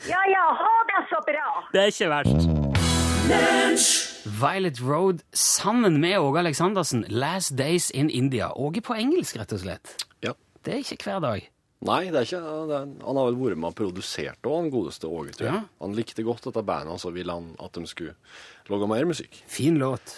ja 0.08 0.22
ja, 0.32 0.46
ha 0.62 0.72
det 0.92 1.04
så 1.10 1.20
bra. 1.26 1.48
det 1.74 1.80
er 1.82 1.92
ikke 1.92 2.08
verst. 2.12 2.48
Violet 4.40 4.78
Road 4.80 5.18
sammen 5.32 6.00
med 6.00 6.18
Åge 6.18 6.38
Aleksandersen. 6.38 7.04
Last 7.08 7.56
Days 7.58 7.90
in 7.90 8.10
India. 8.10 8.48
Åge 8.56 8.80
på 8.80 8.94
engelsk, 8.96 9.36
rett 9.40 9.52
og 9.52 9.60
slett. 9.64 9.94
Ja. 10.24 10.32
Det 10.64 10.74
er 10.74 10.78
ikke 10.84 11.04
hver 11.04 11.20
dag. 11.24 11.44
Nei, 11.86 12.08
det 12.10 12.18
er 12.18 12.26
ikke, 12.26 12.40
det 12.66 12.74
er, 12.74 12.86
han 13.06 13.18
har 13.20 13.28
vel 13.28 13.36
vært 13.38 13.60
med 13.62 13.70
og 13.70 13.76
produsert 13.78 14.42
òg, 14.42 14.56
han 14.56 14.70
godeste 14.72 15.06
Åge. 15.06 15.36
Ja. 15.46 15.60
Han 15.78 15.94
likte 15.94 16.24
godt 16.26 16.48
dette 16.48 16.64
bandet, 16.66 16.96
og 16.96 17.02
så 17.02 17.12
ville 17.14 17.34
han 17.36 17.52
at 17.62 17.78
de 17.78 17.86
skulle 17.86 18.16
lage 18.68 18.88
mer 18.90 19.06
musikk. 19.06 19.38
Fin 19.46 19.78
låt. 19.78 20.16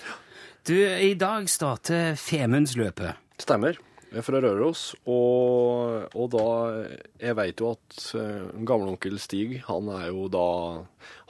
Du, 0.65 0.75
i 0.77 1.13
dag 1.21 1.49
starter 1.53 2.17
Femundsløpet. 2.21 3.21
Stemmer. 3.41 3.77
Jeg 4.11 4.19
er 4.19 4.25
fra 4.27 4.41
Røros, 4.43 4.81
og, 5.07 6.09
og 6.19 6.31
da 6.33 6.45
Jeg 7.23 7.37
vet 7.39 7.61
jo 7.63 7.69
at 7.77 7.99
uh, 8.19 8.49
gamleonkel 8.67 9.21
Stig, 9.23 9.61
han 9.69 9.87
er 9.95 10.09
jo 10.09 10.25
da 10.33 10.43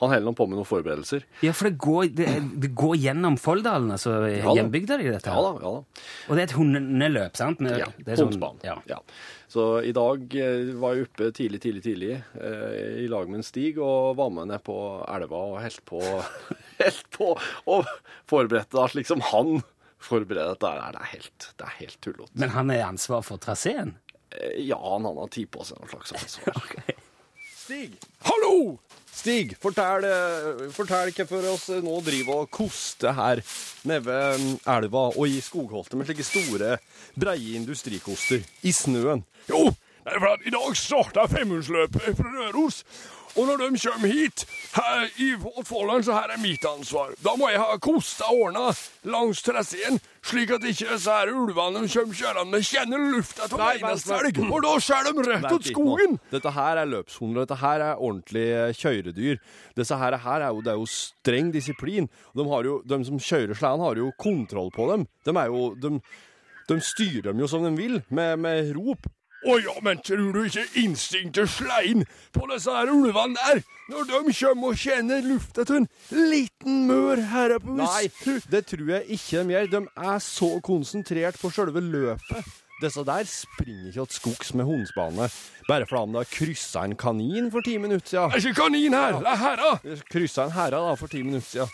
Han 0.01 0.09
holder 0.15 0.25
nå 0.25 0.33
på 0.39 0.47
med 0.49 0.57
noen 0.57 0.69
forberedelser. 0.69 1.27
Ja, 1.45 1.53
for 1.57 1.69
det 1.69 1.75
går, 1.85 2.07
det, 2.17 2.29
det 2.63 2.71
går 2.81 2.95
gjennom 3.03 3.37
Folldalen, 3.41 3.91
altså 3.93 4.15
Ja 4.31 4.47
da. 4.47 4.55
hjembygda 4.57 4.97
di, 4.97 5.11
dette? 5.13 5.29
Ja 5.29 5.43
da, 5.45 5.51
ja 5.61 5.73
da. 5.77 6.07
Og 6.31 6.33
det 6.39 6.41
er 6.41 6.49
et 6.49 6.57
hundeløp, 6.57 7.37
sant? 7.37 7.61
Med, 7.61 7.77
Ja, 7.83 7.91
det 8.01 8.15
er 8.17 8.23
sånn- 8.23 8.65
ja. 8.65 8.79
Ja. 8.89 9.01
Så 9.51 9.67
i 9.85 9.93
dag 9.93 10.35
eh, 10.39 10.71
var 10.81 10.95
jeg 10.97 11.09
oppe 11.09 11.29
tidlig, 11.37 11.61
tidlig, 11.61 11.83
tidlig 11.85 12.13
eh, 12.17 13.03
i 13.05 13.09
lag 13.11 13.29
med 13.29 13.43
en 13.43 13.47
Stig 13.47 13.77
og 13.83 14.15
var 14.21 14.31
med 14.33 14.49
ned 14.55 14.63
på 14.65 14.77
elva 15.11 15.43
og 15.53 15.61
helt 15.61 15.83
på, 15.91 16.01
helt 16.81 17.11
på 17.13 17.35
og 17.67 17.93
forberedte 18.31 18.81
at 18.87 18.97
liksom 18.97 19.21
han 19.33 19.59
forbereder 20.01 20.55
dette. 20.55 20.71
her. 20.75 20.93
Det 20.97 21.01
er 21.05 21.11
helt, 21.15 21.49
det 21.59 21.67
er 21.69 21.77
helt 21.81 21.99
tullete. 22.05 22.33
Men 22.41 22.55
han 22.57 22.71
er 22.75 22.87
ansvar 22.89 23.23
for 23.27 23.41
traseen? 23.43 23.97
Eh, 24.31 24.61
Ja, 24.69 24.79
han, 24.79 25.05
han 25.09 25.19
har 25.21 25.29
tid 25.33 25.51
på 25.53 25.65
seg 25.67 25.81
noe 25.81 25.91
slags 25.91 26.13
ansvar. 26.17 26.57
okay. 26.65 26.97
Stig! 27.57 27.99
Hallo! 28.27 28.79
Stig, 29.11 29.57
fortell, 29.61 30.05
eh, 30.07 30.61
fortell 30.73 31.11
hvorfor 31.13 31.47
oss 31.51 31.67
nå 31.83 31.97
driver 32.07 32.45
og 32.45 32.51
koster 32.55 33.13
her 33.19 33.43
nede 33.91 34.05
ved 34.07 34.39
mm, 34.41 34.53
elva 34.71 35.03
og 35.11 35.27
i 35.29 35.41
skogholtet 35.45 35.99
med 35.99 36.07
slike 36.09 36.25
store, 36.25 36.77
breie 37.19 37.57
industrikoster 37.59 38.47
i 38.63 38.73
snøen. 38.73 39.25
Jo, 39.51 39.65
det 40.07 40.15
er 40.15 40.23
for 40.23 40.31
at 40.39 40.47
i 40.47 40.55
dag 40.55 40.79
starta 40.79 41.27
femhundsløpet 41.29 42.17
fra 42.17 42.33
Røros. 42.39 42.85
Og 43.39 43.47
når 43.47 43.61
de 43.63 43.79
kommer 43.79 44.11
hit, 44.11 44.45
her 44.75 45.05
i 45.23 45.29
Folland, 45.67 46.05
så 46.07 46.17
her 46.17 46.33
er 46.35 46.41
mitt 46.43 46.65
ansvar. 46.67 47.13
Da 47.23 47.35
må 47.39 47.51
jeg 47.51 47.61
ha 47.63 47.77
kosta 47.83 48.31
ordna 48.33 48.71
langs 49.07 49.43
traseen, 49.47 50.01
slik 50.27 50.51
at 50.57 50.67
ikke 50.67 50.89
disse 50.91 51.15
her 51.15 51.31
ulvene 51.31 51.85
de 51.85 51.93
kommer 51.93 52.19
kjørende 52.19 52.63
kjenner 52.67 53.05
lufta 53.15 53.47
av 53.47 53.63
eneste 53.71 54.17
elg. 54.19 54.41
For 54.51 54.67
da 54.67 54.73
skjærer 54.87 55.17
de 55.17 55.27
rett 55.29 55.47
ut 55.55 55.69
skogen. 55.71 56.19
Dette 56.33 56.55
her 56.57 56.83
er 56.83 56.91
løpshunder, 56.91 57.45
dette 57.45 57.61
her 57.63 57.87
er 57.87 58.03
ordentlige 58.03 58.65
kjøredyr. 58.81 59.39
Disse 59.79 60.01
her, 60.03 60.19
her 60.25 60.47
er 60.49 60.51
jo, 60.51 60.65
det 60.67 60.75
er 60.75 60.81
jo 60.83 60.91
streng 60.91 61.53
disiplin. 61.55 62.11
De, 62.35 62.49
har 62.51 62.67
jo, 62.67 62.81
de 62.87 63.01
som 63.07 63.23
kjører 63.23 63.55
sleden, 63.55 63.87
har 63.87 64.03
jo 64.03 64.11
kontroll 64.21 64.75
på 64.75 64.91
dem. 64.91 65.07
De, 65.27 65.37
er 65.39 65.55
jo, 65.55 65.71
de, 65.79 65.95
de 66.69 66.81
styrer 66.85 67.31
dem 67.31 67.41
jo 67.43 67.49
som 67.51 67.65
de 67.67 67.73
vil, 67.79 68.03
med, 68.11 68.37
med 68.43 68.75
rop. 68.77 69.07
Å 69.41 69.57
ja, 69.57 69.73
men 69.81 70.01
tror 70.05 70.35
du 70.37 70.41
ikke 70.45 70.67
instinktet 70.83 71.49
slein 71.49 72.05
på 72.37 72.49
disse 72.51 72.73
her 72.75 72.91
ulvene 72.93 73.39
der? 73.39 73.63
Når 73.91 74.09
de 74.11 74.35
kommer 74.37 74.75
og 74.75 74.81
kjenner 74.81 75.25
lufta 75.25 75.65
til 75.65 75.81
en 75.81 75.89
liten 76.31 76.83
mør 76.91 77.23
her 77.33 77.57
på 77.63 77.77
Nei, 77.79 78.11
det 78.53 78.67
tror 78.69 78.93
jeg 78.99 79.17
ikke 79.17 79.45
de 79.45 79.57
gjør. 79.57 79.71
De 79.73 79.85
er 80.13 80.19
så 80.25 80.51
konsentrert 80.65 81.41
på 81.41 81.53
selve 81.55 81.81
løpet. 81.85 82.53
Disse 82.83 83.05
der 83.07 83.25
springer 83.29 83.89
ikke 83.93 84.07
til 84.11 84.21
skogs 84.21 84.55
med 84.55 84.65
hundsbane 84.69 85.29
bare 85.69 85.87
fordi 85.87 86.13
de 86.13 86.19
har 86.19 86.29
kryssa 86.33 86.85
en 86.85 86.97
kanin 86.99 87.51
for 87.53 87.61
ti 87.65 87.77
minutter 87.79 88.09
siden. 88.09 88.31
Det 88.31 88.45
er 88.45 88.49
ikke 88.49 88.63
kanin 88.63 88.95
her, 88.97 89.19
det 89.21 89.27
er 89.35 89.37
herra. 89.45 89.73
Kryssa 90.11 90.45
en 90.49 90.53
herre 90.57 90.81
da 90.89 90.95
for 90.99 91.07
ti 91.13 91.23
minutter 91.23 91.47
siden. 91.51 91.69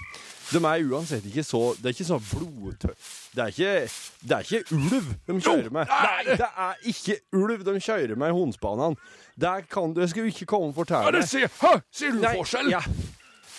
De 0.46 0.60
er 0.62 0.84
uansett 0.86 1.24
ikke 1.26 1.42
så 1.42 1.60
Det 1.74 1.88
er 1.88 1.94
ikke 1.96 2.04
så 2.06 2.18
blodtøff. 2.22 3.06
Det 3.34 3.46
det 3.56 4.36
er 4.36 4.44
ikke 4.44 4.74
ulv 4.76 5.08
de 5.26 5.40
kjører 5.42 5.70
med. 5.74 5.88
Nei, 5.90 6.36
det 6.36 6.46
er 6.46 6.74
ikke 6.86 7.16
ulv 7.34 7.64
de 7.66 7.80
kjører 7.80 8.14
med 8.16 8.28
i 8.30 8.36
hundsbanene. 8.36 8.96
Det 9.36 9.68
kan 9.70 9.92
du, 9.94 10.06
skal 10.08 10.26
ikke 10.30 10.46
komme 10.46 10.70
og 10.70 10.74
Ja, 10.76 10.78
fortelle. 10.82 11.20
det 11.20 11.28
ser, 11.28 11.48
Hæ, 11.60 11.80
ser 11.92 12.10
du 12.14 12.20
Nei, 12.22 12.36
forskjell? 12.36 12.70
Ja. 12.70 12.80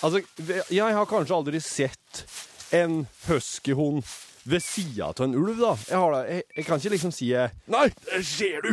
Altså, 0.03 0.21
jeg 0.71 0.93
har 0.93 1.05
kanskje 1.09 1.35
aldri 1.35 1.59
sett 1.59 2.23
en 2.71 3.07
huskyhund 3.27 4.03
ved 4.47 4.63
sida 4.63 5.09
av 5.11 5.19
en 5.25 5.33
ulv, 5.35 5.57
da. 5.59 5.73
Jeg, 5.89 5.97
har, 5.99 6.13
det- 6.15 6.29
jeg, 6.33 6.43
jeg 6.57 6.65
kan 6.65 6.79
ikke 6.81 6.91
liksom 6.93 7.11
si 7.15 7.31
eh, 7.35 7.49
Nei, 7.73 7.87
det 8.07 8.21
ser 8.25 8.61
du. 8.63 8.71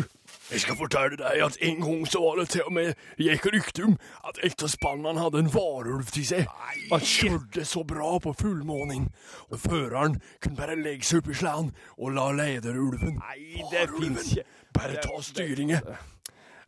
Jeg 0.51 0.61
skal 0.61 0.77
fortelle 0.77 1.17
deg 1.17 1.41
at 1.45 1.57
en 1.65 1.79
gang 1.81 2.03
så 2.11 2.21
var 2.21 2.37
det 2.41 2.49
til 2.53 2.63
og 2.67 2.73
med 2.77 2.91
gikk 3.21 3.47
rykte 3.55 3.85
om 3.87 3.95
at 4.29 4.39
et 4.45 4.63
av 4.67 4.69
spannene 4.73 5.21
hadde 5.23 5.41
en 5.45 5.49
varulv 5.55 6.11
til 6.13 6.27
seg. 6.29 6.49
Han 6.91 7.01
kjørte 7.01 7.65
så 7.69 7.85
bra 7.89 8.11
på 8.21 8.35
fullmånen, 8.41 9.07
og 9.51 9.61
føreren 9.63 10.19
kunne 10.45 10.59
bare 10.59 10.77
legge 10.77 11.07
seg 11.09 11.23
opp 11.23 11.31
i 11.33 11.39
sleden 11.39 11.71
og 11.97 12.13
la 12.17 12.27
lederulven 12.37 13.17
Nei, 13.23 13.65
det 13.73 13.87
finnes 13.95 14.35
ikke. 14.35 14.47
Bare 14.75 15.01
ta 15.05 15.21
styringen. 15.23 15.81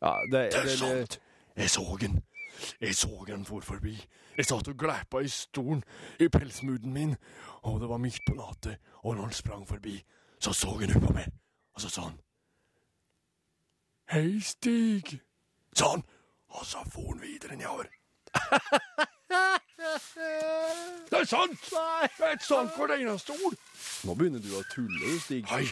Ja, 0.00 0.14
det, 0.30 0.30
Det 0.32 0.40
er 0.40 0.50
det, 0.50 0.64
det, 0.70 0.78
sant. 0.78 1.18
Jeg 1.56 1.70
så 1.72 1.84
den. 2.00 2.18
Jeg 2.80 2.94
så 2.96 3.24
han 3.28 3.44
for 3.44 3.60
forbi. 3.60 3.96
Jeg 4.36 4.46
satt 4.46 4.68
og 4.68 4.78
glæpa 4.78 5.18
i 5.24 5.28
stolen 5.28 5.84
i 6.20 6.28
pelsmuden 6.28 6.92
min, 6.92 7.16
og 7.62 7.80
det 7.80 7.88
var 7.88 7.96
midt 7.96 8.20
på 8.26 8.34
natta, 8.34 8.76
og 9.04 9.16
når 9.16 9.22
han 9.22 9.32
sprang 9.32 9.68
forbi, 9.68 10.04
så 10.40 10.52
så 10.52 10.76
han 10.78 10.96
opp 10.96 11.06
på 11.06 11.12
meg, 11.12 11.32
og 11.74 11.80
så 11.80 11.88
sa 11.88 12.02
han 12.10 12.18
Hei, 14.10 14.40
Stig, 14.40 15.20
sa 15.74 15.90
han, 15.90 16.04
og 16.48 16.66
så 16.66 16.84
for 16.92 17.12
han 17.12 17.22
videre 17.22 17.56
nedover. 17.60 17.88
det 21.10 21.18
er 21.18 21.24
sant! 21.24 21.64
Det 22.18 22.28
er 22.28 22.38
sant 22.44 22.76
hvert 22.76 23.00
eneste 23.00 23.32
ord. 23.44 23.56
Nå 24.04 24.14
begynner 24.14 24.42
du 24.44 24.52
å 24.54 24.62
tulle, 24.70 25.16
Stig. 25.24 25.48
Nei, 25.50 25.66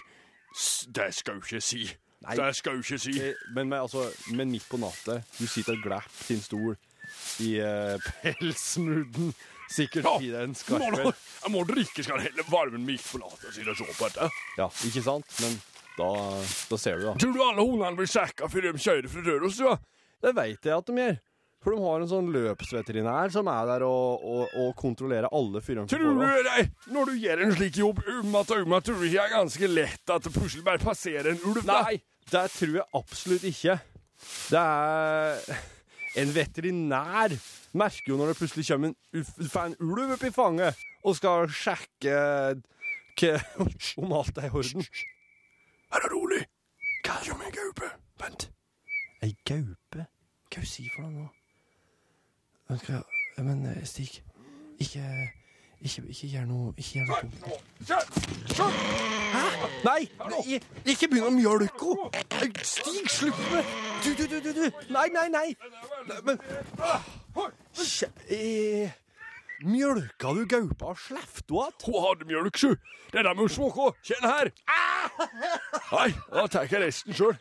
det 0.96 1.12
skal 1.14 1.38
jeg 1.38 1.44
ikke 1.44 1.60
si. 1.60 1.84
Nei. 2.24 2.36
Det 2.40 2.50
skal 2.58 2.78
jeg 2.78 2.84
ikke 2.84 3.00
si. 3.04 3.14
Eh, 3.20 3.42
Men, 3.54 3.68
men, 3.68 3.80
altså, 3.80 4.06
men 4.32 4.50
midt 4.52 4.68
på 4.70 4.80
natta, 4.80 5.20
du 5.38 5.46
sitter 5.46 5.76
og 5.76 5.82
glipper 5.84 6.34
en 6.34 6.44
stol 6.44 6.76
i 7.44 7.50
uh, 7.64 8.08
pelsmooden. 8.22 9.34
Sikkert 9.74 10.04
Ja, 10.04 10.10
fordi 10.12 10.28
det 10.28 10.40
er 10.40 10.44
en 10.44 10.56
må 10.92 11.12
Jeg 11.12 11.50
må 11.54 11.62
drikke, 11.68 12.04
skal 12.04 12.20
helle 12.20 12.44
varmen 12.50 12.84
midt 12.84 13.04
på 13.08 13.20
natta 13.22 13.52
siden 13.52 13.72
jeg 13.72 13.78
så 13.80 13.86
på 13.96 14.08
dette. 14.10 14.28
Ja, 14.60 14.68
ikke 14.88 15.02
sant? 15.04 15.38
Men 15.40 15.56
da, 15.96 16.10
da 16.70 16.78
ser 16.80 16.98
du, 17.00 17.06
da. 17.08 17.14
Tror 17.20 17.32
du 17.32 17.42
alle 17.44 17.64
hundene 17.64 17.96
blir 17.98 18.10
sjekka 18.10 18.48
før 18.52 18.68
de 18.68 18.74
kjører 18.76 19.08
fra 19.10 19.24
Røros? 19.28 19.60
Ja? 19.64 19.78
Det 20.24 20.34
veit 20.36 20.68
jeg 20.68 20.76
at 20.76 20.90
de 20.90 21.00
gjør. 21.00 21.16
For 21.64 21.72
de 21.72 21.80
har 21.80 22.02
en 22.04 22.10
sånn 22.10 22.26
løpsveterinær 22.34 23.32
som 23.32 23.48
er 23.48 23.68
der 23.70 23.86
og, 23.88 24.24
og, 24.28 24.56
og 24.60 24.74
kontrollerer 24.76 25.30
alle 25.32 25.62
fyrene 25.64 25.88
på 25.88 25.96
Tror 25.96 26.18
du 26.18 26.42
det, 26.44 26.66
når 26.92 27.08
du 27.08 27.22
gjør 27.22 27.44
en 27.46 27.54
slik 27.56 27.78
jobb 27.80 28.02
um 28.18 28.34
at 28.36 28.52
um 28.58 28.74
at 28.76 28.84
tror 28.84 29.00
du 29.00 29.06
ikke 29.08 29.14
det 29.16 29.22
er 29.22 29.32
ganske 29.32 29.70
lett 29.72 30.12
at 30.12 30.26
det 30.26 30.32
plutselig 30.34 30.66
bare 30.66 30.82
passerer 30.82 31.30
en 31.32 31.40
ulv? 31.48 31.62
da? 31.64 31.78
Det 32.32 32.44
tror 32.50 32.76
jeg 32.78 32.88
absolutt 32.94 33.44
ikke. 33.48 33.78
Det 34.50 34.60
er 34.60 35.58
En 36.16 36.30
veterinær 36.30 37.34
merker 37.74 38.12
jo 38.12 38.16
når 38.16 38.30
det 38.30 38.36
plutselig 38.38 38.68
kommer 38.68 38.92
en, 38.92 39.24
en 39.24 39.76
ulv 39.82 40.12
opp 40.14 40.22
i 40.22 40.30
fanget 40.30 40.84
og 41.02 41.16
skal 41.18 41.50
sjekke 41.50 42.14
om 44.02 44.12
alt 44.14 44.38
er 44.38 44.46
i 44.46 44.52
orden. 44.54 44.86
Er 45.94 46.04
det 46.04 46.10
rolig? 46.12 46.42
Hva 47.04 47.18
er 47.18 47.26
det 47.26 47.38
med 47.38 47.52
gaupe? 47.54 47.90
Vent. 48.22 48.46
Ei 49.22 49.34
gaupe? 49.46 50.06
Hva 50.48 50.62
hun 50.62 50.70
sier 50.70 50.94
for 50.94 51.04
noe 51.04 51.16
nå? 51.18 51.26
Men, 52.70 53.02
men 53.50 53.66
eh, 53.72 53.82
Stig, 53.86 54.22
ikke, 54.80 55.02
ikke, 55.84 56.02
ikke 56.08 56.28
gjør 56.32 56.44
noe 56.48 56.72
Ikke 56.80 56.92
gjør 56.98 57.06
noe 57.06 57.20
dumt. 57.20 57.34
Nei! 59.84 60.00
i- 60.46 60.60
Ikke 60.92 61.08
begynn 61.12 61.36
mjølke 61.36 61.84
henne! 61.84 62.64
Stig, 62.64 63.10
slutt 63.10 63.40
med 63.52 63.64
Du, 64.04 64.10
du, 64.18 64.24
du, 64.28 64.38
du! 64.40 64.52
du. 64.58 64.70
Nei, 64.92 65.08
nei, 65.12 65.28
nei! 65.28 65.54
Nei, 66.08 66.20
Men 66.24 66.38
Kje- 67.74 68.10
eh, 68.30 68.90
Mjølka 69.64 70.32
du 70.36 70.44
gaupa 70.50 70.92
og 70.92 70.98
henne 70.98 71.62
att? 71.66 71.82
Hun 71.86 72.00
hadde 72.04 72.24
mjølk, 72.28 72.56
sju. 72.58 72.74
Det 73.12 73.18
er 73.20 73.28
det 73.28 73.36
med 73.38 73.44
å 73.46 73.48
smake. 73.54 73.86
Kjenn 74.04 74.26
her. 74.28 74.50
Nei, 75.92 76.08
da 76.34 76.46
tar 76.50 76.66
jeg 76.68 76.82
resten 76.82 77.14
sjøl. 77.16 77.36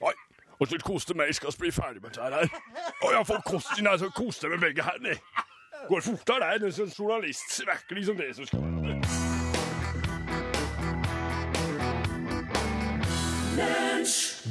Nei. 0.00 0.12
Og 0.58 0.70
så 0.70 0.78
koste 0.82 1.14
meg 1.14 1.34
skal 1.36 1.52
bli 1.60 1.70
ferdig 1.74 2.00
med 2.02 2.14
dette 2.16 2.22
her. 2.32 2.48
Og 3.04 3.12
jeg 3.12 3.26
får 3.28 3.42
kosten 3.46 3.86
her, 3.86 3.98
så 4.00 4.08
koste 4.16 4.48
med 4.48 4.62
begge 4.64 4.82
hendene. 4.86 5.18
Går 5.88 6.00
fortere 6.00 6.58
der, 6.58 6.66
en 6.66 6.92
journalist 6.98 7.52
svekker 7.58 7.98
liksom 7.98 8.16
det 8.16 8.32
som 8.36 8.46
skal 8.48 8.60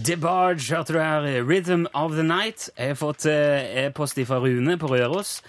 DeBarge, 0.05 0.75
hørte 0.75 0.93
du 0.93 0.99
her. 0.99 1.43
Rhythm 1.45 1.85
of 1.93 2.11
the 2.11 2.23
Night. 2.23 2.69
Jeg 2.77 2.93
har 2.93 2.97
fått 2.99 3.25
eh, 3.25 3.85
e-post 3.85 4.19
fra 4.27 4.37
Rune 4.43 4.77
på 4.77 4.89
Røros, 4.91 5.39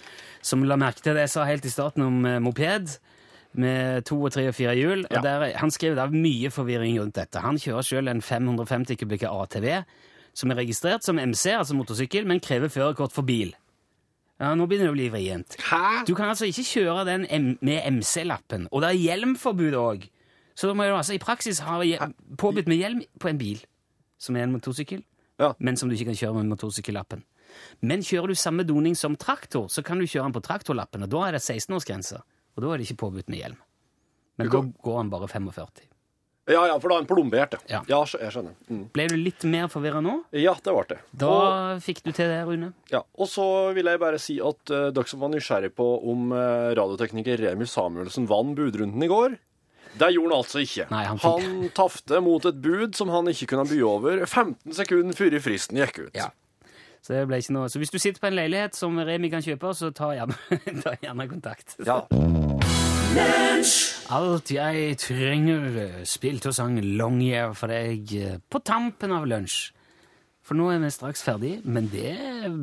som 0.40 0.64
la 0.64 0.78
merke 0.80 1.02
til 1.04 1.16
det 1.16 1.26
jeg 1.26 1.32
sa 1.34 1.44
helt 1.48 1.66
i 1.66 1.72
starten 1.72 2.04
om 2.06 2.24
eh, 2.24 2.38
moped 2.40 2.94
med 3.56 4.04
to 4.08 4.18
og 4.22 4.32
tre 4.32 4.46
og 4.48 4.56
fire 4.56 4.76
hjul. 4.76 5.04
Og 5.10 5.22
der, 5.24 5.50
han 5.60 5.72
skrev 5.72 5.96
det 5.96 6.04
er 6.04 6.14
mye 6.14 6.52
forvirring 6.52 6.98
rundt 7.00 7.16
dette. 7.18 7.42
Han 7.44 7.60
kjører 7.60 7.88
selv 7.88 8.12
en 8.12 8.22
550 8.22 9.00
kubikker 9.00 9.32
ATV, 9.32 9.68
som 10.36 10.52
er 10.52 10.60
registrert 10.60 11.04
som 11.04 11.20
MC, 11.20 11.50
altså 11.56 11.76
motorsykkel, 11.76 12.28
men 12.28 12.40
krever 12.44 12.72
førerkort 12.72 13.16
for 13.16 13.28
bil. 13.28 13.54
Ja, 14.40 14.51
Nå 14.55 14.66
begynner 14.68 14.90
det 14.90 14.92
å 14.92 14.96
bli 14.99 15.09
vrient. 15.12 15.57
Du 16.07 16.14
kan 16.14 16.29
altså 16.29 16.44
ikke 16.49 16.64
kjøre 16.68 17.05
den 17.09 17.25
med 17.64 17.87
MC-lappen. 17.96 18.66
Og 18.70 18.83
det 18.85 18.90
er 18.90 18.99
hjelmforbud 19.01 19.77
òg. 19.81 20.05
Så 20.57 20.68
da 20.68 20.75
må 20.77 20.85
du 20.88 20.92
altså 20.96 21.14
i 21.16 21.20
praksis 21.20 21.61
ha 21.64 21.79
påbudt 22.40 22.68
med 22.68 22.81
hjelm 22.81 23.01
på 23.20 23.29
en 23.31 23.38
bil 23.40 23.62
som 24.20 24.37
er 24.37 24.44
en 24.46 24.53
motorsykkel, 24.53 25.03
Ja. 25.40 25.55
men 25.59 25.77
som 25.77 25.88
du 25.88 25.94
ikke 25.96 26.07
kan 26.12 26.16
kjøre 26.16 26.35
med 26.42 26.57
motorsykkellappen. 26.57 27.22
Men 27.83 28.01
kjører 28.01 28.29
du 28.29 28.35
samme 28.35 28.64
doning 28.64 28.94
som 28.96 29.16
traktor, 29.16 29.68
så 29.68 29.83
kan 29.85 29.99
du 29.99 30.05
kjøre 30.07 30.25
den 30.31 30.33
på 30.37 30.42
traktorlappen, 30.44 31.03
og 31.05 31.11
da 31.12 31.27
er 31.29 31.33
det 31.37 31.42
16-årsgrense. 31.44 32.20
Og 32.57 32.62
da 32.64 32.72
er 32.72 32.79
det 32.79 32.87
ikke 32.90 33.01
påbudt 33.05 33.29
med 33.29 33.38
hjelm. 33.40 33.59
Men 34.38 34.49
da 34.53 34.61
går 34.85 35.03
den 35.03 35.11
bare 35.12 35.29
45. 35.29 35.68
Ja, 36.46 36.61
ja, 36.70 36.76
for 36.78 36.88
da 36.92 36.94
er 36.94 37.02
han 37.02 37.09
plombert, 37.11 37.56
Ja. 37.68 37.80
ja. 37.90 38.04
jeg 38.06 38.30
skjønner. 38.30 38.52
Mm. 38.70 38.85
Ble 38.94 39.06
du 39.11 39.16
litt 39.18 39.42
mer 39.50 39.66
forvirra 39.72 39.98
nå? 40.04 40.20
Ja, 40.38 40.52
det 40.54 40.74
ble 40.76 40.85
det. 40.92 40.98
Da 41.11 41.30
Og, 41.32 41.80
fikk 41.82 42.04
du 42.04 42.12
til 42.12 42.30
det, 42.30 42.44
Rune. 42.46 42.72
ja. 42.92 43.00
og 43.18 43.26
så 43.32 43.46
vil 43.74 43.90
jeg 43.90 43.98
bare 43.98 44.20
si 44.22 44.37
at 44.38 44.70
uh, 44.70 44.90
dere 44.94 45.11
som 45.11 45.20
var 45.24 45.32
nysgjerrig 45.35 45.72
på 45.74 45.88
om 46.12 46.30
uh, 46.30 46.70
radiotekniker 46.78 47.42
Remi 47.48 47.66
Samuelsen 47.66 48.28
vant 48.30 48.54
budrunden 48.59 49.02
i 49.02 49.11
går 49.11 49.37
det 49.96 50.11
gjorde 50.12 50.28
han 50.28 50.42
altså 50.42 50.61
ikke. 50.61 50.85
Nei, 50.92 51.04
han 51.09 51.16
fikk- 51.16 51.44
han 51.46 51.68
tafte 51.72 52.18
mot 52.20 52.44
et 52.44 52.59
bud 52.61 52.94
som 52.98 53.09
han 53.09 53.30
ikke 53.32 53.46
kunne 53.54 53.64
by 53.70 53.78
over 53.88 54.26
15 54.26 54.74
sekunder 54.76 55.16
før 55.16 55.38
fristen 55.40 55.78
gikk 55.80 56.02
ut. 56.02 56.18
Ja. 56.18 56.26
Så, 57.00 57.14
det 57.14 57.22
ble 57.30 57.38
ikke 57.40 57.54
noe. 57.56 57.70
så 57.72 57.80
hvis 57.80 57.94
du 57.94 57.96
sitter 58.02 58.20
på 58.20 58.28
en 58.28 58.37
leilighet 58.37 58.76
som 58.76 58.98
Remi 58.98 59.30
kan 59.32 59.40
kjøpe, 59.40 59.72
så 59.78 59.88
ta 59.96 60.11
gjerne, 60.12 60.37
ta 60.85 60.92
gjerne 61.00 61.28
kontakt. 61.30 61.78
Ja. 61.87 62.02
Alt 64.16 64.50
jeg 64.55 64.98
trenger, 65.02 66.02
spilte 66.07 66.52
og 66.52 66.55
sang 66.55 66.76
Long 66.98 67.18
Year 67.24 67.55
for 67.59 67.72
deg 67.72 68.12
eh, 68.14 68.37
på 68.38 68.61
tampen 68.62 69.14
av 69.16 69.26
lunsj. 69.26 69.72
For 70.46 70.55
nå 70.55 70.68
er 70.70 70.79
vi 70.79 70.92
straks 70.94 71.24
ferdig, 71.26 71.57
men 71.66 71.88
det 71.90 72.12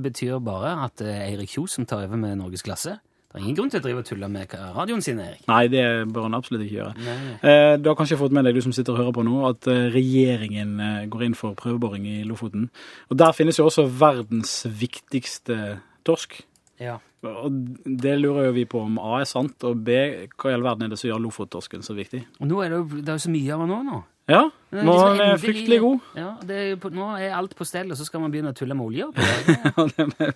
betyr 0.06 0.38
bare 0.44 0.78
at 0.86 1.02
det 1.02 1.10
er 1.12 1.26
Eirik 1.26 1.52
Kjos 1.52 1.76
som 1.76 1.88
tar 1.89 2.06
over 2.06 2.22
med 2.22 2.38
Norgesklasse. 2.39 2.96
Det 3.34 3.39
er 3.42 3.44
ingen 3.48 3.58
grunn 3.58 3.72
til 3.74 3.82
å 3.82 3.84
drive 3.84 4.02
og 4.04 4.06
tulle 4.06 4.28
med 4.30 4.52
radioen 4.76 5.02
sin, 5.02 5.18
Erik. 5.20 5.42
Nei, 5.50 5.63
det 5.74 5.84
bør 6.13 6.28
han 6.28 6.38
absolutt 6.38 6.63
ikke 6.68 6.78
gjøre. 6.78 6.94
Nei. 7.02 7.16
Eh, 7.50 7.74
du 7.82 7.89
har 7.89 7.98
kanskje 7.98 8.20
fått 8.20 8.36
med 8.38 8.46
deg, 8.46 8.54
du 8.54 8.62
som 8.62 8.76
sitter 8.78 8.94
og 8.94 9.02
hører 9.02 9.16
på 9.18 9.24
nå, 9.26 9.39
at 9.50 9.68
eh, 9.74 9.88
regjeringen 9.92 10.76
eh, 10.78 11.00
går 11.10 11.26
inn 11.26 11.36
for 11.36 11.58
prøveboring 11.58 12.06
i 12.12 12.20
Lofoten. 12.30 12.70
Og 13.10 13.18
der 13.18 13.34
finnes 13.34 13.58
jo 13.58 13.66
også 13.66 13.88
verdens 13.89 14.54
viktigste 14.70 15.58
torsk. 16.06 16.38
Ja. 16.80 17.00
Og 17.24 17.60
det 17.86 18.18
lurer 18.20 18.50
jo 18.50 18.56
vi 18.58 18.66
på 18.70 18.82
om 18.84 18.98
A 19.00 19.22
er 19.22 19.30
sant, 19.30 19.56
og 19.68 19.84
B, 19.86 20.00
hva 20.36 20.52
i 20.52 20.58
all 20.58 20.66
verden 20.66 20.88
er 20.88 20.94
det 20.94 21.00
som 21.00 21.10
gjør 21.10 21.24
Lofottorsken 21.24 21.86
så 21.86 21.96
viktig? 21.98 22.24
Og 22.42 22.50
nå 22.50 22.60
er 22.64 22.74
det 22.74 22.82
jo 22.82 22.88
det 23.00 23.08
er 23.08 23.20
jo 23.20 23.26
så 23.28 23.34
mye 23.34 23.56
av 23.56 23.64
den 23.64 23.72
nå. 23.72 23.80
nå. 23.88 24.02
Ja, 24.32 24.44
Nå 24.74 24.94
liksom 24.94 25.08
er 25.08 25.14
den 25.14 25.22
endelig- 25.28 25.44
fryktelig 25.44 25.80
god. 25.84 26.00
Ja, 26.18 26.30
det 26.50 26.58
er, 26.64 26.76
på- 26.82 26.92
nå 26.94 27.08
er 27.20 27.36
alt 27.38 27.56
på 27.60 27.66
stell, 27.70 27.92
og 27.94 27.98
så 28.00 28.06
skal 28.08 28.24
man 28.24 28.32
begynne 28.34 28.52
å 28.54 28.58
tulle 28.58 28.74
med 28.76 28.86
olje 28.88 29.06
det. 30.18 30.30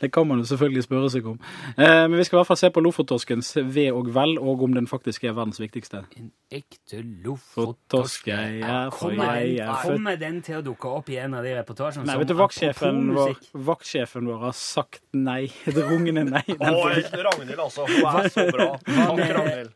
Det, 0.00 0.10
kan 0.12 0.26
man 0.28 0.38
jo 0.42 0.44
selvfølgelig 0.50 0.84
spørre 0.84 1.10
seg 1.12 1.26
om. 1.30 1.38
Eh, 1.76 2.04
men 2.08 2.16
vi 2.20 2.24
skal 2.26 2.36
i 2.36 2.40
hvert 2.42 2.50
fall 2.50 2.60
se 2.60 2.70
på 2.74 2.82
Lofottorskens 2.84 3.52
ve 3.72 3.88
og 3.94 4.10
vel, 4.14 4.36
og 4.38 4.62
om 4.68 4.74
den 4.76 4.86
faktisk 4.90 5.24
er 5.24 5.32
verdens 5.36 5.60
viktigste. 5.62 6.04
En 6.18 6.30
ekte 6.52 7.00
lofottorsk 7.24 8.28
jeg 8.30 8.60
er, 8.60 8.90
for 8.90 9.10
Kommer, 9.12 9.34
jeg 9.40 9.58
er 9.64 9.72
født 9.82 9.92
kommer 9.98 10.16
den 10.20 10.38
til 10.46 10.58
å 10.60 10.62
dukke 10.64 10.92
opp 11.00 11.08
i 11.12 11.18
en 11.20 11.34
av 11.38 11.44
de 11.44 11.54
reportasjene? 11.58 12.06
Nei, 12.08 12.14
som 12.16 12.22
vet 12.22 12.30
du, 12.32 12.36
vaktsjefen 12.38 13.00
vår, 13.16 13.34
vaktsjefen 13.68 14.28
vår 14.30 14.44
har 14.48 14.56
sagt 14.56 15.02
nei. 15.16 15.46
Et 15.68 15.76
rungende 15.76 16.24
nei. 16.28 16.44
Den, 16.48 16.74
Å. 16.74 16.88
Ragnhild, 17.28 17.58
altså. 17.60 17.86
Hun 17.88 18.20
er 18.22 18.30
så 18.32 18.46
bra. 18.52 18.68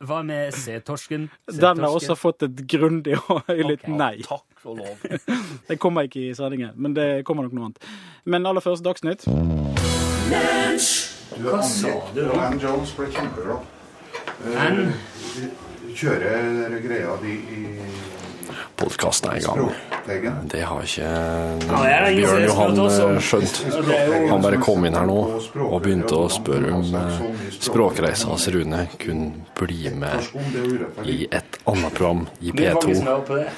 Hva 0.03 0.23
med 0.27 0.53
C-torsken? 0.57 1.29
den 1.53 1.83
har 1.85 1.93
også 1.95 2.17
fått 2.19 2.43
et 2.49 2.63
grundig 2.69 3.17
og 3.29 3.43
høylytt 3.51 3.85
Ok. 3.87 3.91
Nei. 4.03 4.27
Takk 4.27 4.67
og 4.69 4.79
lov. 4.83 5.07
Det 5.69 5.79
kommer 5.83 6.07
ikke 6.07 6.29
i 6.29 6.35
sendingen, 6.39 6.75
men 6.77 6.95
det 6.95 7.09
kommer 7.27 7.47
nok 7.47 7.57
noe 7.57 7.71
annet. 7.71 7.91
Men 8.25 8.47
aller 8.47 8.63
først 8.63 8.85
Dagsnytt. 8.87 9.27
Hva 11.43 11.59
sa 11.67 11.93
du 12.15 12.23
nå? 12.27 12.37
Ann 12.39 12.61
Jones 12.63 12.93
ble 12.97 13.09
kjempebra. 13.15 13.59
Uh, 14.43 14.93
Kjører 15.93 16.77
greia 16.83 17.17
di 17.23 17.35
i 17.53 17.63
Podkasten 18.77 19.31
en 19.33 19.41
gang. 19.43 19.71
Det 20.51 20.63
har 20.67 20.83
ikke 20.83 21.09
Bjørn 22.17 22.45
Johan 22.49 22.79
eh, 22.87 23.19
skjønt. 23.23 23.61
Han 24.31 24.43
bare 24.43 24.59
kom 24.63 24.85
inn 24.89 24.97
her 24.99 25.07
nå 25.07 25.19
og 25.63 25.79
begynte 25.85 26.15
å 26.19 26.29
spørre 26.33 26.73
om 26.79 26.95
eh, 26.99 27.21
språkreisa 27.63 28.29
hans 28.33 28.49
Rune 28.55 28.87
kunne 28.99 29.33
bli 29.59 29.91
med 29.95 30.19
i 31.07 31.23
et 31.31 31.61
annet 31.71 31.95
program 31.95 32.27
i 32.41 32.51
Det 32.51 32.67
er 32.67 32.75
mange 32.75 32.95
som 32.97 33.07
P2. 33.07 33.11
hører 33.13 33.25
på 33.29 33.35
det. 33.39 33.49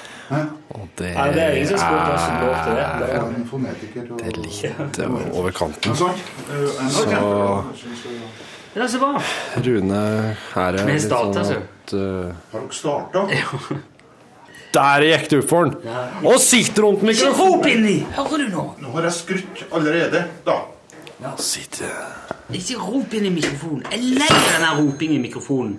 Og 0.74 0.84
det 0.98 1.10
er 1.12 1.32
det. 1.36 1.42
Er 4.24 4.32
litt 4.40 4.98
over 5.32 5.50
kanten. 5.52 5.90
Eh, 5.92 5.96
en- 6.80 6.90
Så 6.90 7.04
Det 8.74 8.88
så 8.90 8.98
bra. 8.98 9.22
Rune, 9.62 9.98
her 10.54 10.74
er 10.74 10.86
litt 10.88 11.02
sånn 11.04 11.34
så. 11.34 11.40
at 11.60 11.92
eh, 11.94 12.32
Har 12.52 12.60
dere 12.60 12.72
starta? 12.74 13.20
Der 14.74 15.04
gikk 15.06 15.28
det 15.30 15.38
opp 15.42 15.48
for 15.48 15.64
han! 15.64 15.74
Og 16.26 16.40
sitter 16.42 16.82
rundt 16.82 17.02
Ikke 17.02 17.10
mikrofonen! 17.12 17.54
rop 17.54 17.66
inni! 17.70 17.96
Hører 18.16 18.42
du 18.42 18.46
nå? 18.50 18.64
Nå 18.82 18.94
har 18.96 19.06
jeg 19.08 19.12
skrutt 19.20 19.64
allerede, 19.72 20.24
da. 20.46 20.56
Sitter 21.38 21.92
Ikke 22.52 22.76
rop 22.82 23.14
inn 23.14 23.28
i 23.30 23.32
mikrofonen. 23.32 23.84
Jeg 23.92 24.00
leier 24.18 24.48
denne 24.50 24.72
ropingen 24.80 25.20
i 25.20 25.22
mikrofonen. 25.28 25.76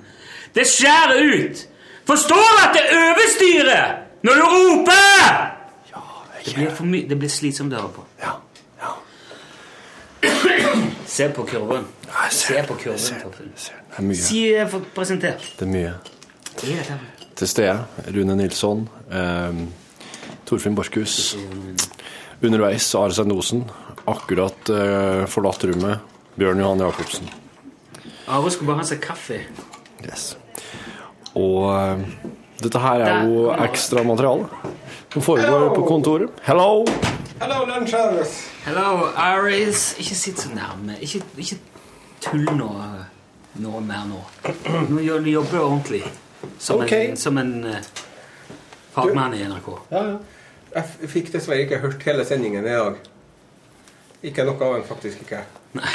Det 0.55 0.63
skjærer 0.67 1.19
ut! 1.35 1.65
Forstår 2.07 2.47
du 2.55 2.61
at 2.63 2.73
det 2.77 2.85
overstyrer 2.95 3.95
når 4.25 4.39
du 4.41 4.45
roper?! 4.55 5.51
Det 6.45 6.53
blir, 6.53 6.69
for 6.77 6.85
my 6.85 6.99
det 7.09 7.15
blir 7.17 7.29
slitsomt 7.33 7.73
å 7.73 7.79
høre 7.81 7.93
på. 7.95 8.03
Ja. 8.21 8.35
ja. 8.77 8.91
Se 11.09 11.25
på 11.33 11.45
kurven. 11.49 11.87
Jeg 12.05 12.31
Se 12.37 12.61
på 12.67 12.77
kurven. 12.77 12.91
jeg 12.93 12.99
ser 13.01 13.15
det, 13.25 13.47
jeg 13.49 13.63
ser 13.65 13.73
det. 13.73 13.87
Det 13.89 13.97
er 13.97 14.07
mye. 14.11 14.19
Si 14.21 14.43
det 14.53 14.83
presentert. 14.95 15.47
Det 15.59 15.65
er 15.65 15.71
mye. 15.73 15.93
Det 16.61 16.69
er 16.69 16.83
dette? 16.83 17.14
Til 17.35 17.49
stede 17.51 18.11
Rune 18.15 18.35
Nilsson, 18.39 18.85
eh, 19.11 19.57
Torfinn 20.47 20.75
Borchhus. 20.75 21.35
Underveis 22.43 22.87
Are 22.95 23.11
Sendosen. 23.11 23.65
Akkurat 24.07 24.69
eh, 24.69 25.25
forlatt 25.27 25.65
rommet. 25.67 25.99
Bjørn 26.39 26.59
Johan 26.59 26.79
Jacobsen. 26.79 27.27
Are 28.27 28.51
skulle 28.51 28.71
bare 28.71 28.83
ha 28.83 28.87
seg 28.87 29.03
kaffe. 29.03 29.41
Yes. 30.05 30.37
Og 31.35 31.69
eh, 31.75 32.07
dette 32.63 32.79
her 32.79 33.03
er 33.03 33.27
jo 33.27 33.49
ekstra 33.67 34.03
materiale 34.07 34.47
som 35.11 35.23
foregår 35.23 35.73
på 35.75 35.85
kontoret. 35.87 36.43
Hello! 36.47 36.85
Hello, 37.39 37.65
Luncharis. 37.67 38.45
Hello, 38.63 39.09
Aris. 39.15 39.95
Ikke 39.99 40.15
sitt 40.15 40.39
så 40.39 40.49
nærme. 40.55 40.95
Ikke, 41.03 41.19
ikke 41.37 41.59
tull 42.23 42.47
nå, 42.55 42.69
nå 43.59 43.79
mer 43.83 44.07
nå. 44.07 44.21
Nå 44.87 45.03
jobber 45.03 45.51
du 45.51 45.59
ordentlig. 45.59 46.03
Som 46.59 46.83
okay. 46.83 47.09
en, 47.09 47.17
som 47.17 47.37
en 47.37 47.53
uh, 47.63 47.77
fagmann 48.95 49.33
i 49.33 49.43
NRK. 49.47 49.69
Ja, 49.89 50.05
ja. 50.13 50.17
Jeg 50.75 51.09
fikk 51.09 51.29
dessverre 51.31 51.63
ikke 51.63 51.79
hørt 51.79 52.03
hele 52.03 52.25
sendingen 52.27 52.65
i 52.67 52.73
dag. 52.75 52.97
Ikke 54.25 54.43
noe 54.47 54.59
av 54.59 54.73
den, 54.75 54.87
faktisk 54.87 55.21
ikke. 55.23 55.43
Nei. 55.77 55.91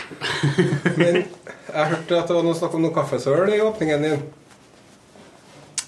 Men 1.00 1.18
jeg 1.20 1.90
hørte 1.92 2.20
at 2.20 2.31
det 2.31 2.37
var 2.37 2.46
noe 2.46 2.57
snakk 2.57 2.76
om 2.79 2.85
noe 2.87 2.94
kaffesøl 2.94 3.53
i 3.53 3.61
åpningen 3.64 4.07
din. 4.07 4.24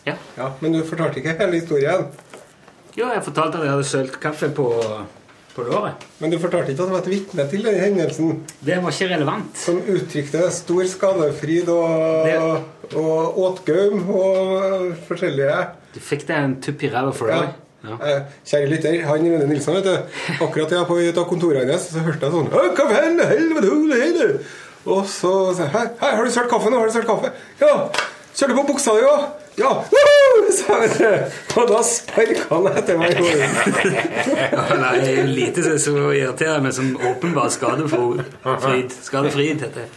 Ja. 0.05 0.17
Ja, 0.37 0.51
Men 0.61 0.77
du 0.77 0.83
fortalte 0.85 1.23
ikke 1.23 1.37
hele 1.39 1.61
historien. 1.61 2.09
Jo, 2.97 3.09
jeg 3.09 3.25
fortalte 3.25 3.61
at 3.61 3.65
jeg 3.65 3.73
hadde 3.73 3.89
sølt 3.89 4.19
kaffe 4.21 4.51
på, 4.53 4.69
på 5.57 5.65
låret. 5.67 6.05
Men 6.23 6.31
du 6.33 6.39
fortalte 6.41 6.73
ikke 6.73 6.83
at 6.85 6.89
det 6.89 6.95
var 6.97 7.03
et 7.05 7.11
vitne 7.13 7.45
til 7.51 7.65
den 7.67 7.79
hendelsen 7.81 8.39
Det 8.65 8.79
var 8.83 8.95
ikke 8.95 9.09
relevant. 9.15 9.51
som 9.59 9.81
uttrykte 9.95 10.45
stor 10.55 10.85
skadefryd 10.89 11.69
og, 11.69 12.63
og 12.97 13.39
åtgaum 13.47 14.07
og 14.11 14.87
forskjellige 15.09 15.59
Du 15.95 16.01
fikk 16.01 16.25
deg 16.31 16.39
en 16.47 16.57
tupp 16.65 16.83
i 16.87 16.91
ræva 16.93 17.13
for 17.13 17.29
det. 17.33 17.37
Ja. 17.43 17.53
Ja. 17.83 18.19
Kjære 18.47 18.69
lytter, 18.71 18.99
han 19.09 19.25
Rune 19.27 19.47
Nilsson, 19.51 19.75
vet 19.75 19.85
du. 19.89 20.19
Akkurat 20.45 20.71
jeg 20.71 20.79
var 20.79 20.87
på 20.87 21.01
ut 21.03 21.17
av 21.19 21.25
kontoret 21.27 21.67
hans, 21.67 21.89
så 21.91 21.99
hørte 22.07 22.29
jeg 22.29 22.37
sånn 22.37 22.47
«Å, 22.55 22.61
Hva 22.79 22.85
faen, 22.93 23.19
helvete, 23.27 23.73
hva 23.75 23.99
er? 24.07 24.37
Og 24.87 25.03
så 25.11 25.33
sa 25.59 25.67
jeg 25.67 25.73
hei, 25.75 26.13
har 26.15 26.23
du 26.25 26.31
sølt 26.35 26.51
kaffe 26.51 26.71
nå? 26.71 26.79
Har 26.79 26.89
du 26.91 26.95
sølt 26.95 27.09
kaffe? 27.11 27.33
Ja. 27.61 27.75
Kjørte 28.39 28.57
på 28.61 28.65
buksa 28.71 28.95
di 28.97 29.03
òg? 29.11 29.27
Ja. 29.61 29.73
Woohoo! 29.93 30.53
sa 30.53 30.79
du. 30.87 31.61
Og 31.61 31.69
da 31.71 31.81
sparka 31.87 32.47
han 32.51 32.69
etter 32.73 33.01
meg 33.01 33.15
i 33.15 33.25
hodet. 33.25 33.49
Han 34.71 34.85
er 34.89 35.27
lite 35.29 35.65
som 35.65 35.77
irriterer 35.77 35.83
så 35.83 35.97
irriterende 36.13 36.73
som 36.73 36.93
åpenbar 36.97 37.51
skadefrid. 37.53 38.97
Skadefrid, 39.03 39.61
heter 39.61 39.83
det. 39.83 39.89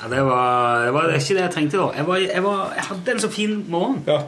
Ja, 0.00 0.08
det 0.08 0.20
var, 0.24 0.84
det 0.84 0.92
var 0.94 1.10
ikke 1.12 1.34
det 1.36 1.42
jeg 1.42 1.52
trengte 1.54 1.80
da. 1.80 1.88
Jeg, 1.96 2.06
var, 2.06 2.20
jeg, 2.22 2.44
var, 2.44 2.60
jeg 2.76 2.84
hadde 2.88 3.12
en 3.16 3.20
så 3.20 3.30
fin 3.32 3.56
morgen. 3.68 3.98
Ja. 4.06 4.20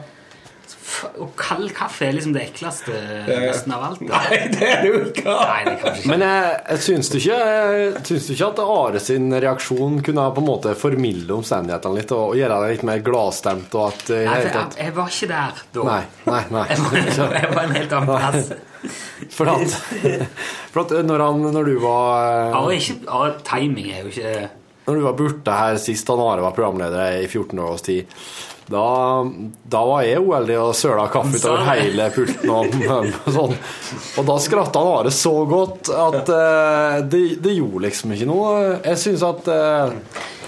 Og 1.19 1.33
kald 1.39 1.71
kaffe 1.75 2.05
er 2.07 2.13
liksom 2.15 2.35
det 2.35 2.45
ekleste 2.47 2.93
nesten 3.27 3.73
av 3.75 3.85
alt. 3.87 4.01
Nei, 4.07 4.37
det 4.53 4.67
er 4.67 4.83
det 4.83 4.89
jo 4.91 4.99
ikke. 5.09 5.23
Nei, 5.25 5.61
det 5.67 5.73
kan 5.81 5.97
ikke. 5.97 6.09
Men 6.11 6.23
jeg, 6.25 6.51
jeg 6.69 6.83
syns 6.85 7.09
du 7.11 7.17
ikke, 7.19 7.39
jeg 7.39 8.03
syns 8.07 8.27
du 8.27 8.33
ikke 8.35 8.49
at 8.53 8.61
Are 8.63 9.01
sin 9.03 9.27
reaksjon 9.33 9.97
kunne 10.05 10.27
på 10.37 10.43
en 10.43 10.47
måte 10.47 10.75
formilde 10.79 11.35
omstendighetene 11.35 11.99
litt 11.99 12.13
og, 12.15 12.23
og 12.31 12.39
gjøre 12.39 12.59
deg 12.63 12.75
litt 12.75 12.85
mer 12.87 13.03
gladstemt 13.05 13.75
og 13.79 13.87
at 13.89 14.13
eh, 14.15 14.27
Nei, 14.29 14.37
for 14.37 14.59
jeg, 14.59 14.77
jeg 14.79 14.95
var 14.99 15.11
ikke 15.17 15.31
der 15.33 15.63
da. 15.75 15.85
Nei, 15.89 15.99
nei, 16.29 16.43
nei. 16.55 16.65
Jeg 16.71 16.85
var, 16.85 17.35
jeg 17.41 17.51
var 17.51 17.63
en 17.63 17.75
helt 17.79 17.97
annen 17.99 18.13
plass. 18.13 18.53
For 19.31 19.47
at, 19.47 19.75
for 20.73 20.81
at 20.81 21.05
når, 21.07 21.21
han, 21.23 21.45
når 21.55 21.69
du 21.69 21.77
var 21.79 22.17
eh, 22.19 22.57
Are, 22.57 22.73
ikke, 22.75 22.97
Are, 23.07 23.37
timing 23.47 23.93
er 23.93 24.01
jo 24.03 24.11
ikke 24.11 24.33
Når 24.89 24.97
du 24.97 25.05
var 25.05 25.15
borte 25.15 25.55
her 25.55 25.77
sist 25.79 26.11
han 26.11 26.19
Are 26.19 26.43
var 26.43 26.55
programleder 26.57 27.21
i 27.21 27.29
14 27.29 27.61
års 27.63 27.85
tid, 27.87 28.11
da, 28.71 28.83
da 29.67 29.81
var 29.89 30.03
jeg 30.07 30.21
uheldig 30.23 30.57
og 30.61 30.73
søla 30.77 31.07
kaffe 31.11 31.39
utover 31.39 31.65
hele 31.73 32.09
pulten. 32.15 32.51
Og, 32.53 33.31
sånn. 33.35 33.55
og 34.21 34.27
da 34.29 34.37
skratta 34.39 34.83
han 34.83 34.91
Are 35.01 35.11
så 35.13 35.33
godt 35.49 35.89
at 35.91 36.29
uh, 36.31 36.99
det, 37.09 37.23
det 37.43 37.55
gjorde 37.57 37.83
liksom 37.87 38.13
ikke 38.15 38.27
noe. 38.29 38.53
Jeg 38.85 39.01
syns 39.01 39.25
at 39.27 39.49
uh, 39.51 39.95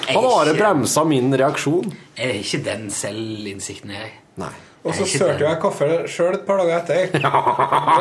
han 0.05 0.21
Are 0.21 0.53
ikke- 0.53 0.59
bremsa 0.61 1.03
min 1.07 1.33
reaksjon. 1.35 1.91
Jeg 2.15 2.29
er 2.29 2.39
ikke 2.39 2.61
den 2.69 2.87
selvinnsikten, 2.93 3.91
jeg. 3.97 4.13
Nei. 4.39 4.53
Og 4.85 4.93
så 4.93 5.05
sølte 5.09 5.33
ikke 5.33 5.47
jeg 5.49 5.57
kaffe 5.63 5.85
sjøl 6.13 6.35
et 6.37 6.43
par 6.45 6.59
dager 6.61 6.75
etter. 6.77 7.07
Det 7.17 7.29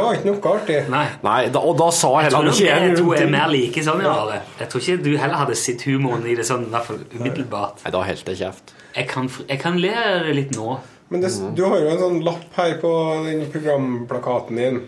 var 0.05 0.19
ikke 0.19 0.29
noe 0.29 0.51
artig. 0.53 0.79
Nei. 0.93 1.05
Nei, 1.25 1.39
da, 1.55 1.63
og 1.65 1.79
da 1.81 1.87
sa 1.97 2.11
Jeg 2.21 2.29
heller 2.29 2.51
tror 2.53 2.61
Jeg 2.61 2.75
ikke 2.77 2.89
dere 2.91 2.99
to 3.01 3.15
er 3.17 3.31
mer 3.33 3.49
like 3.55 3.85
sånn, 3.87 4.03
ja. 4.05 4.17
Jeg 4.61 4.69
tror 4.69 4.85
ikke 4.85 4.99
du 5.07 5.13
heller 5.17 5.41
hadde 5.41 5.57
sett 5.57 5.87
humoren 5.89 6.27
i 6.29 6.37
det 6.37 6.45
sånn, 6.45 6.67
i 6.69 6.75
hvert 6.75 6.91
fall 6.91 7.01
umiddelbart. 7.17 7.81
Nei, 7.87 7.95
da 7.97 8.03
helt 8.05 8.29
jeg 8.35 8.43
kjeft. 8.45 8.75
Jeg 8.95 9.09
kan, 9.11 9.31
jeg 9.49 9.59
kan 9.59 9.79
le 9.81 9.95
det 10.25 10.35
litt 10.37 10.53
nå. 10.55 10.77
Men 11.11 11.23
det, 11.23 11.31
du 11.57 11.65
har 11.67 11.81
jo 11.83 11.89
en 11.91 12.01
sånn 12.01 12.21
lapp 12.27 12.55
her 12.59 12.77
på 12.83 12.91
den 13.27 13.45
programplakaten 13.53 14.59
din. 14.59 14.79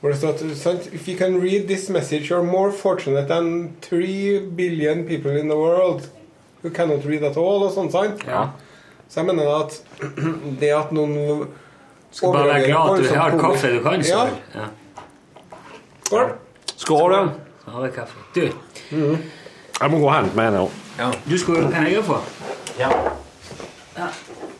Hvor 0.00 0.12
det 0.12 0.18
står 0.20 0.34
at 0.34 0.58
sant? 0.60 0.88
If 0.92 1.06
you 1.08 1.16
can 1.18 1.38
read 1.42 1.66
this 1.70 1.88
message, 1.88 2.28
you're 2.30 2.44
more 2.44 2.70
fortunate 2.72 3.28
than 3.28 3.76
three 3.80 4.38
billion 4.40 5.04
people 5.06 5.32
in 5.38 5.48
the 5.48 5.56
world 5.56 6.08
who 6.62 6.70
cannot 6.70 7.06
read 7.06 7.24
at 7.24 7.38
all, 7.40 7.64
og 7.66 7.72
sånn, 7.74 7.90
sant? 7.94 8.22
Ja. 8.26 8.48
Så 9.08 9.22
jeg 9.22 9.30
mener 9.30 9.52
at 9.62 9.78
det 10.60 10.72
at 10.74 10.92
noen 10.94 11.46
Skal 12.10 12.32
bare 12.32 12.48
være 12.50 12.68
glad 12.68 12.92
at 12.92 13.02
du 13.06 13.14
har 13.18 13.38
kaffe 13.40 13.70
du 13.72 13.80
kan, 13.84 14.04
så. 14.04 14.26
Ja. 14.54 14.66
Ja. 14.66 14.68
Skål! 16.06 16.30
Skål, 16.76 17.14
ja. 17.16 17.22
Så 17.64 17.74
har 17.74 17.86
jeg 17.88 17.94
kaffe. 17.96 18.26
Du, 18.34 18.44
Jeg 19.76 19.90
må 19.92 19.98
gå 20.00 20.06
og 20.06 20.14
hente 20.14 20.38
meg 20.38 20.52
en 20.52 20.60
òg. 20.66 21.16
du 21.26 21.34
skulle 21.38 21.66
Kan 21.72 21.88
jeg 21.90 22.04
få? 23.96 24.52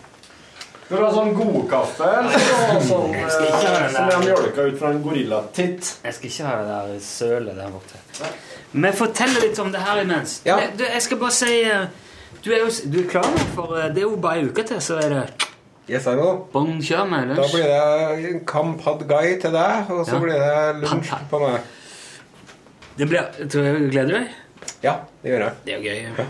Skal 0.86 1.00
du 1.00 1.02
ha 1.02 1.10
sånn 1.10 1.32
godkaffe, 1.34 2.08
eller 2.20 2.82
sånn 2.86 3.14
Jeg 3.16 3.30
skal 3.34 3.46
ikke 3.48 3.70
ha 3.74 3.88
som 3.90 4.10
er 4.12 4.20
mjølka 4.22 4.66
ut 4.68 4.76
fra 4.78 4.90
en 4.94 5.00
gorillatitt? 5.02 5.88
Jeg 6.04 6.14
skal 6.14 6.30
ikke 6.30 6.44
ha 6.46 6.52
det 6.60 6.68
der 6.70 7.00
sølet 7.02 7.56
der 7.58 7.72
borte. 7.74 8.30
Men 8.72 8.94
fortell 8.94 9.34
litt 9.42 9.58
om 9.58 9.72
det 9.74 9.80
her 9.82 10.02
imens. 10.04 10.36
Ja. 10.46 10.60
Du, 10.78 10.84
jeg 10.86 11.02
skal 11.02 11.18
bare 11.18 11.34
si 11.34 11.56
eh, 11.64 11.88
Du 12.44 12.52
er 12.54 12.62
jo 12.62 12.70
du 12.92 13.00
er 13.02 13.08
klar 13.10 13.26
nå, 13.26 13.42
for 13.56 13.74
eh, 13.80 13.88
det 13.90 14.04
er 14.04 14.06
jo 14.06 14.14
bare 14.22 14.38
ei 14.44 14.46
uke 14.46 14.62
til, 14.68 14.78
så 14.84 15.00
er 15.02 15.08
det 15.16 15.24
Yes, 15.88 16.06
I 16.06 16.14
know. 16.18 16.46
Bon 16.52 16.80
kjør 16.82 17.04
med 17.10 17.34
Da 17.38 17.44
blir 17.50 17.66
det 17.70 18.30
en 18.30 18.40
kamp 18.46 18.80
Had 18.86 19.04
Guy 19.10 19.36
til 19.42 19.52
deg, 19.54 19.90
og 19.90 20.06
så 20.06 20.16
Ja. 20.16 20.22
blir 20.22 20.38
det 20.38 20.86
lunsj 20.86 21.12
på 21.30 21.38
meg. 21.42 21.60
Det 22.98 23.06
blir, 23.10 23.26
tror 23.50 23.62
jeg, 23.68 23.90
gleder 23.90 24.08
du 24.12 24.18
deg? 24.20 24.34
Ja, 24.82 24.96
det 25.22 25.30
gjør 25.34 25.44
jeg. 25.48 25.54
Det 25.66 25.74
er 25.74 25.78
jo 25.78 26.14
gøy. 26.14 26.26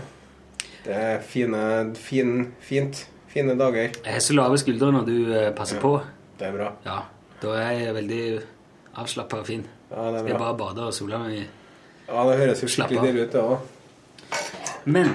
Det 0.85 0.95
er 0.95 1.21
fine, 1.21 1.61
fin, 1.95 2.53
fint. 2.59 3.05
Fine 3.27 3.57
dager. 3.59 3.89
Jeg 4.05 4.13
har 4.13 4.23
så 4.23 4.33
lave 4.33 4.57
skuldre 4.57 4.91
når 4.95 5.05
du 5.05 5.15
passer 5.29 5.51
passer 5.57 5.81
på. 5.83 5.95
Det 6.39 6.47
er 6.47 6.53
bra. 6.55 6.71
Ja, 6.85 6.99
Da 7.41 7.53
er 7.61 7.71
jeg 7.77 7.95
veldig 7.95 8.21
avslappa 8.97 9.41
og 9.41 9.45
fin. 9.45 9.65
Ja, 9.91 9.95
det 9.95 10.05
er 10.07 10.13
jeg 10.13 10.27
Skal 10.27 10.39
bare 10.39 10.57
bade 10.57 10.85
og 10.87 10.93
sole 10.93 11.19
meg 11.21 11.47
Ja, 12.07 12.23
det 12.29 12.37
høres 12.39 12.63
jo 12.63 12.67
skikkelig 12.71 13.03
deilig 13.03 13.27
ut, 13.27 13.33
det 13.35 13.41
òg. 13.41 13.57
Men 14.87 15.13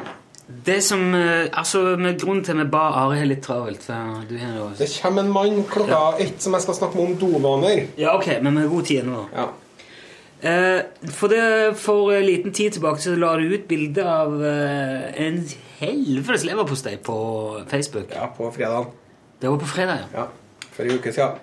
det 0.66 0.78
som 0.84 1.14
eh, 1.14 1.48
Altså, 1.52 1.96
med 1.96 2.20
grunnen 2.20 2.44
til 2.44 2.52
at 2.56 2.62
vi 2.64 2.70
ba 2.72 2.84
Are 3.02 3.16
har 3.16 3.28
litt 3.28 3.42
travelt 3.44 3.82
for 3.84 4.22
du 4.28 4.36
har 4.38 4.72
Det 4.78 4.88
kommer 5.02 5.22
en 5.24 5.32
mann 5.32 5.64
klokka 5.68 6.00
ett 6.20 6.40
som 6.42 6.56
jeg 6.56 6.62
skal 6.66 6.78
snakke 6.78 6.96
med 6.98 7.12
om 7.12 7.18
dovaner. 7.20 7.86
Ja, 7.96 8.16
ok, 8.16 8.28
men 8.42 8.56
vi 8.56 8.64
har 8.64 8.72
god 8.72 8.88
tid 8.88 9.04
nå. 9.08 9.26
Ja. 9.34 9.48
Eh, 10.42 10.80
for, 11.14 11.30
det, 11.30 11.76
for 11.78 12.10
en 12.16 12.24
liten 12.26 12.54
tid 12.54 12.74
tilbake 12.74 12.98
så 13.02 13.14
la 13.14 13.36
du 13.38 13.44
ut 13.52 13.68
bilde 13.70 14.02
av 14.02 14.32
eh, 14.42 15.04
en 15.22 15.38
helvetes 15.78 16.42
leverpostei 16.48 16.96
på 16.98 17.16
Facebook. 17.70 18.10
ja, 18.10 18.26
på 18.36 18.50
fredag. 18.54 18.90
Det 19.38 19.50
var 19.50 19.58
på 19.58 19.70
fredag, 19.70 20.02
ja. 20.02 20.24
Ja. 20.24 20.66
For 20.72 20.82
en 20.88 20.98
uke 20.98 21.12
siden. 21.14 21.38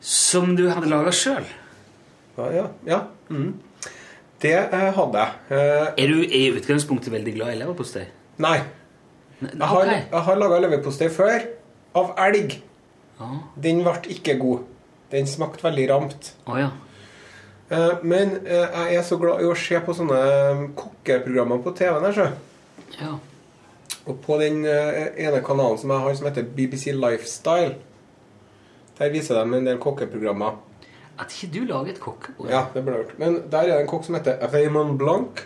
Som 0.00 0.56
du 0.58 0.66
hadde 0.68 0.90
laga 0.90 1.12
sjøl. 1.14 1.46
Ja, 2.36 2.50
ja. 2.52 2.66
ja. 2.88 3.00
Mm. 3.30 3.54
Det 4.42 4.54
eh, 4.58 4.88
hadde 4.98 5.24
jeg. 5.24 5.40
Eh, 5.56 5.88
Er 6.04 6.12
du 6.12 6.22
i 6.24 6.44
utgangspunktet 6.52 7.12
veldig 7.12 7.34
glad 7.38 7.54
i 7.54 7.58
leverpostei? 7.62 8.06
nei. 8.42 8.58
Jeg 9.42 9.58
har, 9.58 9.80
okay. 9.82 10.02
jeg 10.12 10.22
har 10.28 10.36
laga 10.38 10.58
leverpostei 10.62 11.08
før. 11.10 11.48
Av 11.98 12.12
elg. 12.28 12.60
Ah. 13.18 13.40
Den 13.58 13.80
ble 13.82 13.96
ikke 14.14 14.36
god. 14.38 14.68
Den 15.10 15.26
smakte 15.26 15.64
veldig 15.66 15.86
ramt. 15.90 16.28
Å 16.46 16.58
ja. 16.60 16.68
Eh, 17.72 17.92
Men 18.02 18.34
eh, 18.46 18.66
jeg 18.88 18.96
er 19.00 19.04
så 19.06 19.16
glad 19.20 19.40
i 19.42 19.48
å 19.48 19.54
se 19.56 19.78
på 19.80 19.94
sånne 19.96 20.18
eh, 20.22 20.64
kokkeprogrammer 20.76 21.62
på 21.64 21.72
TV-en. 21.78 22.04
her, 22.04 22.16
så. 22.16 22.98
ja. 23.00 23.14
Og 24.02 24.16
på 24.18 24.34
den 24.40 24.64
ene 24.66 25.38
kanalen 25.46 25.78
som 25.78 25.92
jeg 25.94 26.02
har, 26.02 26.14
som 26.18 26.26
heter 26.26 26.46
BBC 26.56 26.90
Lifestyle, 26.90 27.76
der 28.98 29.12
viser 29.14 29.38
de 29.38 29.60
en 29.60 29.68
del 29.68 29.78
kokkeprogrammer. 29.78 30.56
At 31.22 31.30
ikke 31.36 31.52
du 31.54 31.60
lager 31.68 31.92
et 31.92 32.00
kokkebord? 32.02 32.48
Ja, 32.50 32.64
det 32.74 32.82
ble 32.82 32.96
gjort. 32.96 33.12
Men 33.20 33.36
der 33.52 33.68
er 33.68 33.76
det 33.76 33.84
en 33.84 33.90
kokk 33.92 34.08
som 34.08 34.16
heter 34.18 34.42
Raymond 34.50 34.96
Blanc. 34.98 35.44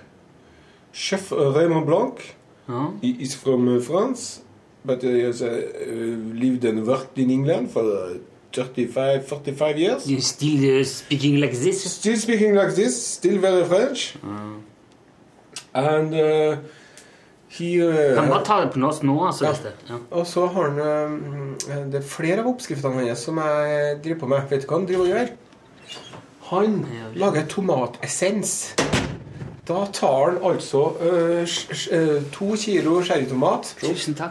Chef 0.96 1.28
Raymond 1.36 1.84
Blanc. 1.84 2.22
Ja. 2.70 2.86
He 3.02 3.10
is 3.26 3.36
from 3.36 3.68
France, 3.84 4.40
but 4.88 5.04
he 5.04 5.20
has 5.26 5.42
lived 5.42 6.64
and 6.64 6.86
worked 6.86 7.18
in 7.20 7.30
England 7.30 7.68
for 7.74 8.16
35, 8.56 9.24
45 9.28 9.78
years. 9.78 10.10
You 10.10 10.20
still 10.20 10.80
uh, 10.80 10.84
speaking 10.84 11.36
like 11.40 11.52
this? 11.52 11.84
Still 11.92 12.16
speaking 12.16 12.54
like 12.54 12.74
this, 12.74 13.06
still 13.06 13.38
very 13.38 13.64
French. 13.64 14.16
And 15.74 16.14
uh, 16.14 16.56
he 17.48 17.82
uh, 17.82 18.14
Kan 18.14 18.28
bare 18.28 18.44
ta 18.44 18.60
det 18.64 18.72
på 18.72 18.80
norsk 18.80 19.02
nå, 19.02 19.16
altså. 19.26 19.44
Ja. 19.44 19.72
Ja. 19.88 19.98
Og 20.10 20.26
så 20.26 20.46
har 20.46 20.70
han 20.70 20.80
um, 20.80 21.58
Det 21.92 22.00
er 22.00 22.08
flere 22.08 22.40
av 22.40 22.48
oppskriftene 22.54 23.04
hans 23.04 23.26
som 23.28 23.40
jeg 23.42 24.00
driver 24.04 24.20
på 24.24 24.30
med. 24.32 24.48
Vet 24.50 24.64
du 24.64 24.70
hva 24.70 24.80
han 24.80 24.88
driver 24.88 25.04
og 25.04 25.12
gjør? 25.12 25.34
Han 26.46 26.80
lager 27.18 27.46
tomatessens. 27.50 28.56
Da 29.66 29.80
tar 29.92 30.30
han 30.30 30.36
altså 30.46 30.82
uh, 31.02 31.42
øh, 31.92 32.18
to 32.32 32.56
kilo 32.56 33.00
cherrytomat 33.02 33.72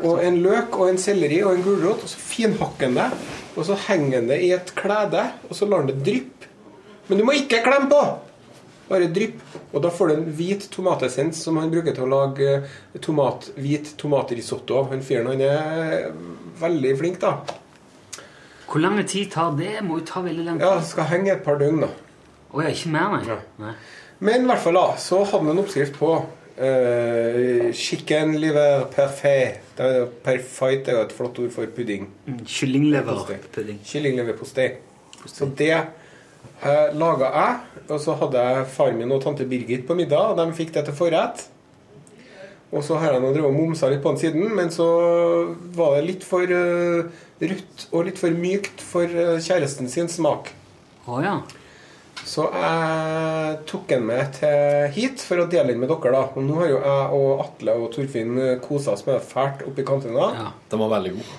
og 0.03 0.21
en 0.23 0.37
løk 0.39 0.77
og 0.79 0.89
en 0.89 0.97
selleri 0.97 1.41
og 1.43 1.57
en 1.57 1.63
gulrot, 1.63 2.03
og 2.03 2.09
så 2.09 2.17
finhakker 2.17 2.87
han 2.87 2.95
det. 2.95 3.09
Og 3.55 3.63
så 3.67 3.77
henger 3.87 4.19
han 4.19 4.29
det 4.31 4.41
i 4.43 4.51
et 4.55 4.71
klede, 4.77 5.23
og 5.47 5.55
så 5.55 5.67
lar 5.69 5.83
han 5.83 5.91
det 5.91 6.01
dryppe. 6.03 6.51
Men 7.07 7.19
du 7.21 7.25
må 7.27 7.35
ikke 7.37 7.63
klemme 7.65 7.89
på! 7.91 8.03
Bare 8.85 9.09
drypp. 9.09 9.41
Og 9.73 9.81
da 9.81 9.89
får 9.89 10.09
du 10.09 10.13
en 10.13 10.25
hvit 10.37 10.67
tomatessens 10.73 11.39
som 11.41 11.57
han 11.57 11.71
bruker 11.73 11.95
til 11.95 12.05
å 12.05 12.11
lage 12.11 12.49
eh, 12.59 12.99
tomat, 13.01 13.49
hvit 13.57 13.95
tomatrisotto 13.97 14.77
av. 14.77 14.91
Han 14.93 15.01
fyren 15.05 15.31
han 15.31 15.41
er 15.41 16.11
veldig 16.61 16.93
flink, 16.99 17.19
da. 17.23 17.39
Hvor 18.69 18.81
lang 18.81 18.99
tid 19.09 19.31
tar 19.33 19.57
det? 19.57 19.79
Må 19.85 19.99
jo 20.01 20.07
ta 20.09 20.21
veldig 20.25 20.45
lang 20.45 20.61
tid. 20.61 20.67
Ja, 20.67 20.85
skal 20.85 21.09
henge 21.09 21.33
et 21.33 21.45
par 21.45 21.57
døgn, 21.61 21.81
da. 21.85 21.91
Å 22.53 22.61
ja, 22.61 22.71
ikke 22.71 22.93
mer, 22.93 23.17
nei. 23.17 23.23
Ja. 23.29 23.39
nei. 23.61 23.75
Men 24.25 24.45
i 24.45 24.49
hvert 24.49 24.63
fall 24.63 24.77
da, 24.77 24.87
så 25.01 25.23
hadde 25.25 25.43
han 25.43 25.53
en 25.55 25.63
oppskrift 25.65 25.97
på 25.99 26.11
uh, 26.15 27.65
chicken 27.75 28.37
liver 28.41 28.85
parfait. 28.93 29.64
Det 29.75 29.85
er, 29.85 30.05
perfait 30.23 30.87
er 30.87 30.99
jo 30.99 31.05
et 31.05 31.15
flott 31.15 31.39
ord 31.43 31.51
for 31.51 31.71
pudding. 31.75 32.07
Mm, 32.25 32.43
Kyllingleverpudding. 32.47 33.81
Kyllingleverpostei. 33.83 34.69
Så 35.25 35.49
det 35.57 35.73
eh, 35.75 36.93
laga 36.95 37.31
jeg. 37.33 37.57
Og 37.89 37.99
så 38.01 38.15
hadde 38.21 38.45
jeg 38.45 38.69
far 38.77 38.95
min 38.95 39.11
og 39.11 39.21
tante 39.23 39.47
Birgit 39.49 39.85
på 39.87 39.97
middag, 39.97 40.31
og 40.31 40.39
de 40.39 40.57
fikk 40.57 40.73
det 40.77 40.85
til 40.87 40.97
forrett. 40.97 41.43
Og 42.75 42.83
så 42.83 42.97
har 42.99 43.13
jeg 43.13 43.23
nå 43.23 43.29
drevet 43.31 43.51
og 43.51 43.55
momsa 43.55 43.89
litt 43.91 44.01
på 44.03 44.11
den 44.11 44.19
siden, 44.19 44.47
men 44.57 44.71
så 44.73 44.87
var 45.77 45.95
det 45.95 46.07
litt 46.07 46.25
for 46.27 46.49
uh, 46.49 47.05
rødt 47.39 47.85
og 47.91 48.07
litt 48.07 48.19
for 48.19 48.35
mykt 48.35 48.81
for 48.83 49.11
uh, 49.11 49.37
kjæresten 49.43 49.91
sin 49.91 50.09
smak. 50.11 50.49
Å 51.05 51.21
ja. 51.23 51.35
Så 52.25 52.47
jeg 52.49 53.57
tok 53.69 53.87
den 53.91 54.05
med 54.07 54.33
til 54.39 54.87
hit 54.95 55.21
for 55.21 55.43
å 55.43 55.47
dele 55.49 55.73
den 55.75 55.83
med 55.83 55.91
dere. 55.91 56.11
da 56.15 56.23
Og 56.33 56.43
nå 56.43 56.57
har 56.63 56.71
jo 56.71 56.79
jeg 56.81 57.19
og 57.19 57.43
Atle 57.45 57.75
og 57.83 57.91
Torfinn 57.93 58.39
kosa 58.63 58.95
oss 58.95 59.05
med 59.05 59.19
det 59.19 59.27
fælt 59.29 59.65
oppi 59.69 59.85
kantina. 59.85 60.31
ja. 60.33 60.47
Den 60.71 60.81
var 60.81 60.95
veldig 60.97 61.13
god. 61.19 61.33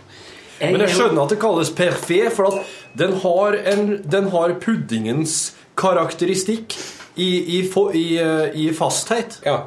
Jeg, 0.57 0.73
Men 0.73 0.81
jeg 0.81 0.89
er 0.89 0.95
skjønner 0.95 1.23
at 1.27 1.33
det 1.35 1.41
kalles 1.43 1.71
perfé, 1.77 2.21
for 2.33 2.49
at 2.49 2.77
den 2.97 3.13
har, 3.21 3.59
en, 3.75 3.91
den 4.09 4.31
har 4.33 4.55
puddingens 4.63 5.57
karakteristikk 5.77 6.79
i, 7.17 7.59
i, 7.59 7.61
i, 7.93 8.07
i 8.65 8.73
fasthet. 8.73 9.41
Ja. 9.45 9.59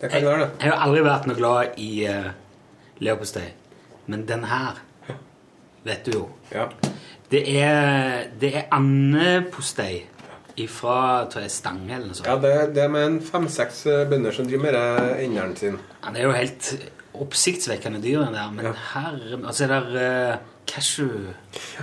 Det 0.00 0.10
kan 0.10 0.24
være 0.24 0.40
det. 0.40 0.50
Jeg 0.62 0.72
har 0.72 0.84
aldri 0.86 1.04
vært 1.06 1.30
noe 1.30 1.38
glad 1.38 1.78
i 1.82 1.92
uh, 2.06 2.28
leverpostei. 3.02 3.48
Men 4.06 4.26
den 4.26 4.46
her 4.50 4.78
vet 5.86 6.06
du 6.06 6.14
jo. 6.14 6.26
Ja. 6.54 6.68
Det 7.28 7.42
er, 7.60 8.28
det 8.40 8.54
er 8.56 8.70
andepostei 8.72 10.06
ifra 10.58 11.26
tror 11.30 11.44
jeg, 11.44 11.54
Stange 11.54 11.92
eller 11.94 12.10
noe 12.10 12.18
sånt. 12.18 12.28
Ja, 12.28 12.36
det, 12.42 12.52
det 12.76 12.84
er 12.86 12.92
med 12.92 13.06
en 13.06 13.18
fem-seks 13.24 13.82
eh, 13.86 14.04
bønder 14.10 14.34
som 14.34 14.48
driver 14.48 14.64
med 14.68 15.24
enderen 15.26 15.56
sin. 15.58 15.76
Ja, 16.02 16.14
det 16.14 16.22
er 16.22 16.26
jo 16.26 16.36
helt 16.36 16.70
oppsiktsvekkende 17.18 18.00
dyr, 18.02 18.22
den 18.24 18.38
der. 18.38 18.54
Men 18.54 18.72
herre 18.92 19.40
Altså, 19.42 19.66
er 19.66 19.90
det 19.92 20.06
uh, 20.38 20.46
cashew 20.68 21.12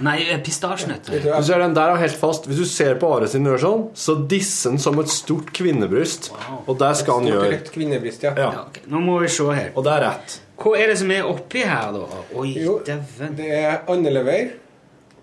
Nei, 0.06 0.18
eh, 0.30 0.42
pistasjenøtter. 0.44 1.18
Ja, 1.22 1.40
ja. 1.40 1.60
den 1.62 1.76
der 1.78 1.94
er 1.94 2.02
helt 2.02 2.18
fast. 2.20 2.50
Hvis 2.50 2.62
du 2.62 2.66
ser 2.70 2.98
på 3.02 3.10
Are 3.16 3.30
sin 3.32 3.48
sånn, 3.48 3.88
så 3.98 4.18
disser 4.30 4.76
den 4.76 4.82
som 4.82 5.00
et 5.02 5.14
stort 5.14 5.54
kvinnebryst. 5.56 6.32
Og 6.66 6.76
det 6.82 6.92
skal 7.02 7.22
han 7.22 7.32
gjøre. 7.32 7.54
Et 7.60 7.72
kvinnebryst, 7.74 8.28
ja. 8.28 8.36
Ja. 8.38 8.52
Ja, 8.60 8.66
ok. 8.68 8.84
Nå 8.92 9.04
må 9.04 9.22
vi 9.24 9.32
se 9.34 9.48
her. 9.52 9.72
Og 9.76 9.88
det 9.88 9.96
er 9.96 10.06
rett. 10.10 10.38
Hva 10.56 10.76
er 10.80 10.94
det 10.94 11.00
som 11.02 11.10
er 11.12 11.26
oppi 11.28 11.66
her, 11.68 11.90
da? 11.96 12.22
Oi, 12.40 12.54
dæven. 12.88 13.36
det 13.40 13.50
er 13.58 13.82
andelever 13.92 14.54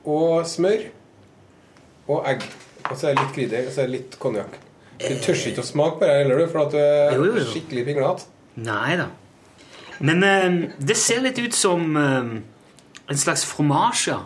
og 0.05 0.47
smør 0.47 0.89
og 2.09 2.27
egg. 2.29 2.45
Og 2.91 2.97
så 2.99 3.09
er 3.09 3.15
det 3.15 3.23
litt 3.25 3.35
krydder, 3.37 3.67
og 3.69 3.73
så 3.75 3.81
er 3.85 3.87
det 3.91 3.95
litt 3.97 4.19
konjakk. 4.23 4.59
Du 5.03 5.15
tør 5.23 5.39
ikke 5.51 5.63
å 5.63 5.67
smake 5.67 5.99
på 6.01 6.07
det 6.07 6.17
heller, 6.21 6.39
du, 6.43 6.51
for 6.53 6.65
at 6.67 6.75
du 6.75 6.79
er 6.83 7.15
Jo, 7.17 7.25
jo, 7.31 7.37
jo. 7.41 7.47
skikkelig 7.53 7.85
pinglete. 7.89 8.27
Nei 8.63 8.97
da. 9.01 9.07
Men 10.03 10.23
eh, 10.27 10.57
det 10.83 10.97
ser 10.99 11.23
litt 11.25 11.39
ut 11.39 11.55
som 11.55 11.97
eh, 11.97 12.33
en 13.09 13.19
slags 13.19 13.45
fromasje. 13.49 14.19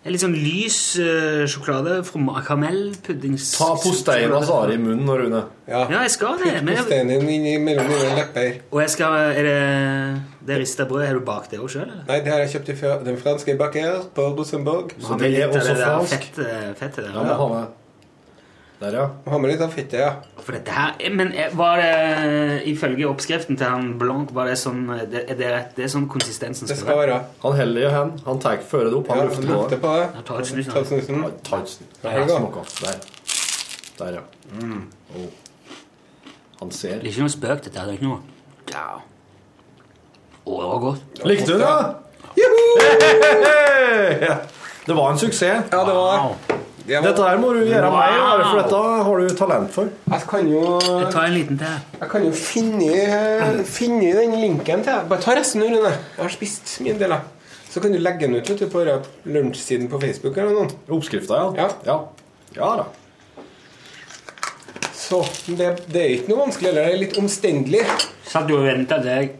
En 0.00 0.14
litt 0.14 0.22
sånn 0.22 0.34
lys 0.34 0.96
eh, 1.02 1.42
sjokolade. 1.50 1.98
karamellpudding 2.46 3.34
Ta 3.56 3.74
posteien 3.82 4.32
hans 4.32 4.48
Are 4.50 4.72
i 4.74 4.78
munnen 4.80 5.04
nå, 5.06 5.16
Rune. 5.20 5.42
Ja. 5.68 5.82
Ja, 5.92 6.02
jeg 6.06 6.10
skal 6.14 6.38
det. 6.40 6.54
Putt 6.66 6.88
din 6.90 7.10
inn 7.10 7.46
i- 7.46 7.58
mellom 7.58 7.86
dine 7.90 8.14
lepper. 8.16 8.60
og 8.70 8.80
jeg 8.80 8.90
skal 8.90 9.12
Er 9.36 9.42
det 9.42 10.22
det 10.46 10.58
rista 10.62 10.84
brødet? 10.88 11.08
Har 11.08 11.18
du 11.18 11.24
bakt 11.26 11.50
det 11.52 11.58
òg 11.60 11.68
sjøl, 11.72 11.82
eller? 11.88 12.04
Nei, 12.08 12.20
det 12.24 12.32
har 12.32 12.38
jeg 12.44 12.54
kjøpt 12.54 12.68
i 12.72 13.04
den 13.10 13.18
franske 13.20 13.56
baker 13.60 14.00
på 14.16 14.30
Rosenborg. 14.38 14.94
Så 15.00 15.18
det 15.20 15.34
er 15.38 15.48
også 15.48 15.66
det 15.68 15.76
der 15.76 15.84
fransk. 15.84 16.14
Fett, 16.14 16.38
eh, 16.46 16.72
fettet 16.80 17.04
der. 17.04 17.12
Ja, 17.14 17.36
ha 17.42 17.48
med. 17.48 17.76
Der, 18.80 18.94
ja. 18.96 19.02
Må 19.26 19.32
Ha 19.34 19.38
med 19.38 19.50
litt 19.52 19.60
av 19.60 19.74
fettet, 19.74 19.98
ja. 20.00 20.14
For 20.40 20.52
dette 20.56 20.72
her, 20.72 20.94
Men 21.12 21.34
eh, 21.36 21.50
var 21.52 21.76
det 21.82 22.62
ifølge 22.70 23.04
oppskriften 23.10 23.58
til 23.60 23.66
han 23.68 23.90
Blanc 24.00 24.30
var 24.32 24.48
det 24.48 24.54
sånn 24.56 24.86
eh, 24.94 25.02
det, 25.04 25.26
er 25.28 25.36
det, 25.36 25.50
det 25.76 25.84
er 25.84 25.90
sånn 25.92 26.06
konsistensen 26.08 26.64
Det 26.66 26.78
skal 26.78 26.86
skal 26.88 26.98
være? 27.02 27.18
være. 27.18 27.26
Han 27.42 27.58
heller 27.58 27.84
jo 27.84 27.90
hen. 27.92 28.14
Han 28.24 28.40
tar 28.40 28.56
fører 28.70 28.88
det 28.88 28.96
opp. 29.02 29.08
Han 29.12 29.18
Ja, 29.20 29.24
lufter 29.28 29.44
lukter 29.50 29.76
på 29.76 29.76
det. 29.76 29.80
på 29.84 29.92
det. 30.00 30.08
Ja, 30.16 30.22
ta 30.30 30.38
et 30.40 30.46
snus, 30.48 30.66
da. 30.66 30.72
Ta 30.72 30.80
et 30.80 30.88
snusen. 30.94 31.20
Ja, 31.20 31.30
ta 31.50 31.60
et 31.60 31.68
snitt. 31.74 32.00
Ja, 32.02 32.08
Ja, 32.08 32.24
her 32.24 32.32
smaker. 32.38 32.72
Der. 32.80 32.96
Der, 34.00 34.16
ja. 34.16 34.24
Oh. 35.12 35.28
Han 36.62 36.70
ser. 36.72 36.96
Det 37.02 37.04
er 37.04 37.12
ikke 37.12 37.26
noe 37.28 37.36
spøk, 37.36 37.64
dette. 37.68 37.76
her, 37.78 37.84
Det 37.84 37.92
er 37.92 38.00
ikke 38.00 38.08
noe 38.08 38.20
Ja. 38.72 38.88
Å, 40.50 40.56
det 40.58 40.68
var 40.70 40.80
godt. 40.82 41.20
Likte 41.30 41.52
du 41.54 41.58
det? 41.62 41.74
Ja. 44.26 44.36
Det 44.86 44.94
var 44.96 45.10
en 45.12 45.18
suksess. 45.20 45.64
Ja, 45.70 45.84
det 45.86 45.94
var 45.94 46.12
det. 46.12 46.56
Var, 46.90 47.02
Dette 47.04 47.22
her 47.22 47.36
må 47.38 47.52
du 47.54 47.60
gjøre 47.68 47.86
Wow. 47.86 47.98
mer, 48.00 48.40
for 48.50 48.58
dette 48.58 48.78
har 49.06 49.20
du 49.20 49.34
talent 49.38 49.70
for. 49.70 49.90
jeg 50.10 50.22
kan 50.26 50.48
jo 50.50 50.62
Jeg 50.80 51.10
tar 51.12 51.24
en 51.28 51.34
liten 51.36 51.58
til. 51.60 51.74
Jeg 52.00 52.08
kan 52.10 52.24
jo 52.24 52.30
finne, 52.34 53.64
finne 53.68 54.08
den 54.16 54.32
linken 54.40 54.82
til 54.82 55.04
Bare 55.08 55.20
ta 55.22 55.36
resten, 55.38 55.62
Rune. 55.62 55.92
Jeg 55.92 56.24
har 56.24 56.28
spist 56.34 56.80
min 56.80 56.98
del, 56.98 57.10
jeg. 57.14 57.20
Så 57.70 57.80
kan 57.80 57.92
du 57.94 57.98
legge 58.02 58.26
den 58.26 58.34
ut 58.34 58.48
vet 58.50 58.58
du, 58.58 58.66
på 58.66 58.82
lunsjsiden 59.30 59.88
på 59.88 60.00
Facebook. 60.02 60.36
eller 60.36 60.50
noe. 60.56 60.68
Oppskrifta, 60.90 61.34
ja. 61.34 61.52
Ja. 61.54 61.68
ja. 61.86 61.98
Ja 62.56 62.76
da. 62.80 62.84
Så 64.94 65.22
det, 65.46 65.68
det 65.92 66.00
er 66.02 66.10
ikke 66.16 66.32
noe 66.32 66.42
vanskelig 66.48 66.72
heller. 66.72 66.88
Det 66.88 66.94
er 66.96 66.98
litt 67.04 67.18
omstendelig. 67.18 67.84
Satt 68.26 68.48
du 68.48 68.56
og 68.58 68.64
venta 68.66 68.98
deg. 69.02 69.36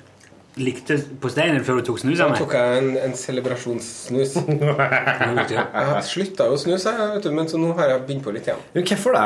Likte 0.63 0.97
på 1.23 1.31
steinen 1.33 1.65
før 1.67 1.81
du 1.81 1.87
tok 1.91 1.99
snus 2.03 2.21
av 2.21 2.31
meg? 2.33 2.39
Da 2.39 2.45
tok 2.45 2.55
jeg 2.59 2.79
en, 2.83 2.91
en 3.09 3.17
celebrasjonssnus. 3.19 4.37
Jeg 5.51 6.05
slutta 6.07 6.47
jo 6.51 6.57
å 6.57 6.61
snuse, 6.61 6.93
men 7.33 7.49
så 7.51 7.59
nå 7.61 7.73
har 7.79 7.95
jeg 7.95 8.05
begynt 8.07 8.25
på 8.27 8.33
litt 8.35 8.47
igjen. 8.49 8.63
Men 8.75 8.87
hvorfor 8.87 9.17
det? 9.17 9.25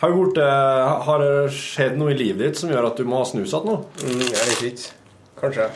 Har, 0.00 0.08
du 0.14 0.16
gjort, 0.16 0.38
eh, 0.40 1.04
har 1.06 1.20
det 1.20 1.52
skjedd 1.52 1.98
noe 2.00 2.14
i 2.14 2.16
livet 2.16 2.46
ditt 2.46 2.60
som 2.62 2.70
gjør 2.72 2.88
at 2.88 2.96
du 3.00 3.04
må 3.08 3.20
ha 3.20 3.26
snus 3.28 3.52
igjen 3.52 3.68
nå? 3.68 3.76
Mm, 4.00 4.26
jeg 4.30 4.48
vet 4.48 4.66
ikke. 4.70 4.98
Kanskje. 5.42 5.66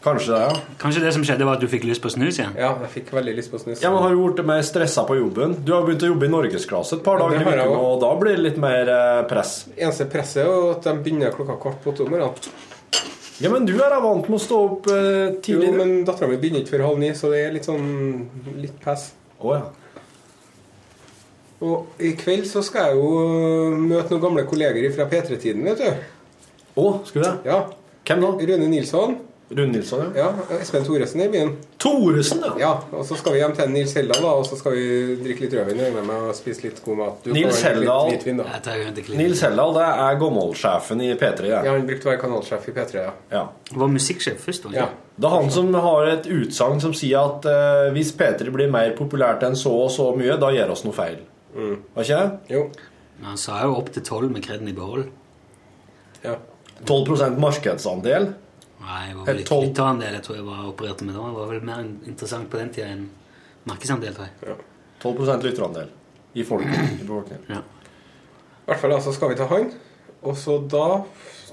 Kanskje 0.00 0.32
det, 0.32 0.40
ja. 0.48 0.76
Kanskje 0.80 1.00
det 1.04 1.10
som 1.12 1.24
skjedde, 1.28 1.44
var 1.44 1.58
at 1.58 1.64
du 1.64 1.68
fikk 1.68 1.82
lyst 1.84 2.00
på 2.00 2.08
snus 2.12 2.38
igjen? 2.38 2.54
Ja, 2.56 2.70
jeg 2.86 2.88
fikk 2.94 3.10
veldig 3.12 3.34
lyst 3.36 3.50
på 3.52 3.58
snus. 3.60 3.82
ja 3.84 3.90
men 3.92 4.00
Har 4.00 4.14
du 4.16 4.20
blitt 4.22 4.46
mer 4.48 4.62
stressa 4.64 5.04
på 5.08 5.18
jobben? 5.18 5.58
Du 5.64 5.74
har 5.76 5.84
begynt 5.84 6.06
å 6.06 6.08
jobbe 6.14 6.24
i 6.24 6.32
norgesklasse 6.32 6.96
et 6.96 7.04
par 7.04 7.20
Ja, 7.20 7.26
dager 7.28 7.44
i 7.44 7.58
også. 7.66 7.82
og 7.84 7.98
da 8.04 8.10
blir 8.22 8.38
det 8.38 8.44
litt 8.46 8.60
mer 8.60 8.88
eh, 8.88 9.20
press. 9.28 9.52
Eneste 9.76 10.06
presset 10.12 10.40
er 10.44 10.48
jo 10.48 10.70
at 10.72 10.88
de 10.88 10.94
begynner 11.04 11.36
klokka 11.36 11.58
kvart 11.60 11.82
på 11.84 11.92
åtte 11.92 12.06
om 12.06 12.14
morgenen. 12.14 12.54
Ja, 13.40 13.48
men 13.48 13.64
du 13.64 13.72
er 13.78 13.88
da 13.88 14.00
vant 14.04 14.26
med 14.28 14.36
å 14.36 14.42
stå 14.42 14.56
opp 14.66 14.88
eh, 14.92 15.38
Jo, 15.48 15.60
men 15.72 16.02
dattera 16.04 16.28
mi 16.28 16.36
begynner 16.40 16.60
ikke 16.60 16.74
før 16.74 16.90
halv 16.90 17.00
ni, 17.00 17.12
så 17.16 17.30
det 17.32 17.40
er 17.46 17.54
litt 17.54 17.68
sånn 17.68 17.86
litt 18.60 18.76
pass. 18.84 19.10
Oh, 19.40 19.54
ja. 19.56 19.62
Og 21.64 22.00
i 22.04 22.12
kveld 22.20 22.44
så 22.48 22.62
skal 22.64 22.90
jeg 22.90 23.00
jo 23.00 23.08
øh, 23.20 23.78
møte 23.80 24.12
noen 24.12 24.24
gamle 24.26 24.44
kolleger 24.48 24.92
fra 24.96 25.08
P3-tiden, 25.08 25.64
vet 25.68 25.80
du. 25.80 26.04
Å, 26.80 26.84
skal 27.08 27.20
du 27.20 27.26
det? 27.26 27.34
Ja. 27.48 27.62
Hvem 28.08 28.24
da? 28.24 28.30
Rune 28.52 28.68
Nilsson. 28.72 29.18
Rune 29.50 29.72
Nilsson, 29.72 30.12
ja. 30.14 30.28
Ja, 30.30 30.56
Espen 30.62 30.84
Thoresen 30.86 31.20
er 31.24 31.26
i 31.26 31.30
byen. 31.32 31.48
Thoresen, 31.82 32.38
ja. 32.46 32.50
Ja, 32.60 32.70
og 32.94 33.02
så 33.08 33.16
skal 33.18 33.34
vi 33.34 33.40
hjem 33.40 33.54
til 33.58 33.72
Nils 33.74 33.94
Heldal, 33.98 34.20
da, 34.22 34.34
og 34.38 34.44
så 34.46 34.54
skal 34.60 34.76
vi 34.76 35.16
drikke 35.24 35.42
litt 35.42 35.56
rødvin 35.58 35.80
jeg 35.82 35.94
med 35.96 36.12
og 36.14 36.36
spise 36.38 36.68
litt 36.68 36.78
god 36.84 37.00
mat. 37.00 37.24
Du 37.24 37.32
Nils 37.34 37.58
klipp. 37.58 39.08
Nils 39.18 39.42
Heldal 39.42 39.74
det 39.74 39.86
er 39.88 40.20
gammelsjefen 40.20 41.02
i 41.02 41.08
P3. 41.18 41.48
Ja. 41.50 41.62
Ja, 41.66 41.72
han 41.74 41.88
brukte 41.88 42.06
å 42.06 42.12
være 42.12 42.20
kanalsjef 42.22 42.68
i 42.70 42.74
P3, 42.76 43.00
ja. 43.00 43.14
Ja. 43.32 43.42
Var 43.82 43.90
musikksjef 43.96 44.44
først, 44.44 44.68
var 44.68 44.76
ja. 44.78 44.84
Det 45.20 45.28
er 45.28 45.34
han 45.34 45.50
som 45.52 45.72
har 45.74 46.10
et 46.12 46.28
utsagn 46.30 46.78
som 46.84 46.94
sier 46.96 47.18
at 47.18 47.48
uh, 47.50 47.88
hvis 47.96 48.12
P3 48.20 48.54
blir 48.54 48.70
mer 48.70 48.94
populært 48.98 49.42
enn 49.48 49.58
så 49.58 49.72
og 49.80 49.90
så 49.90 50.12
mye, 50.16 50.38
da 50.38 50.52
gjør 50.54 50.76
oss 50.76 50.84
noe 50.86 50.94
feil. 50.94 51.18
Var 51.56 52.06
ikke 52.06 52.20
det? 52.22 52.54
Jo. 52.54 52.62
Men 53.18 53.32
han 53.32 53.42
sa 53.42 53.58
jo 53.66 53.74
opp 53.82 53.90
til 53.92 54.06
tolv 54.06 54.30
med 54.30 54.46
kreden 54.46 54.70
i 54.70 54.76
behold. 54.76 55.10
Ja. 56.22 56.38
12% 56.86 57.36
markedsandel. 57.42 58.30
Nei, 58.80 59.00
det 59.10 59.16
var 59.18 59.26
vel 59.28 59.40
ikke 59.42 59.60
lytterandel 59.66 60.14
jeg 60.16 60.24
tror 60.26 60.36
jeg 60.38 60.46
var 60.46 60.66
opererte 60.70 61.06
med 61.06 61.14
da. 61.16 61.24
Det 61.28 61.38
var 61.38 61.50
vel 61.52 61.64
mer 61.68 61.82
interessant 62.08 62.50
på 62.50 62.60
den 62.60 62.70
tida 62.74 62.88
enn 62.94 63.08
markedsandel, 63.68 64.14
tror 64.16 64.28
jeg. 64.30 64.60
12 65.00 65.44
lytterandel 65.44 65.90
i 66.34 66.44
folket. 66.44 66.76
I 67.00 67.04
befolkningen. 67.04 67.44
Ja. 67.48 67.60
I 67.60 68.70
hvert 68.70 68.80
fall 68.82 68.94
da, 68.94 69.00
så 69.02 69.12
skal 69.16 69.32
vi 69.32 69.38
ta 69.40 69.48
han. 69.50 69.70
Og 70.22 70.36
så 70.38 70.58
da 70.70 70.86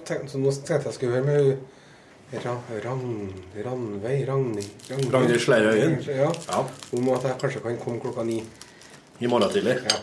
tenkte, 0.05 0.31
så 0.33 0.39
Nå 0.41 0.51
tenkte 0.51 0.89
jeg 0.89 0.97
skulle 0.97 1.17
høre 1.17 1.27
med 1.27 1.41
hun 1.47 1.57
Ra, 2.43 2.53
Rang, 2.83 3.03
Ranveig 3.63 4.25
Ragnhild 4.27 5.13
Ragnhild 5.13 5.39
Sleirøyen. 5.39 5.93
Ja, 6.11 6.27
Ja. 6.49 6.65
Om 6.93 7.09
at 7.15 7.23
jeg 7.23 7.37
kanskje 7.39 7.61
kan 7.63 7.77
komme 7.79 8.01
klokka 8.03 8.23
ni. 8.27 8.41
I 9.19 9.27
morgen 9.31 9.49
tidlig. 9.49 9.77
Ja. 9.87 10.01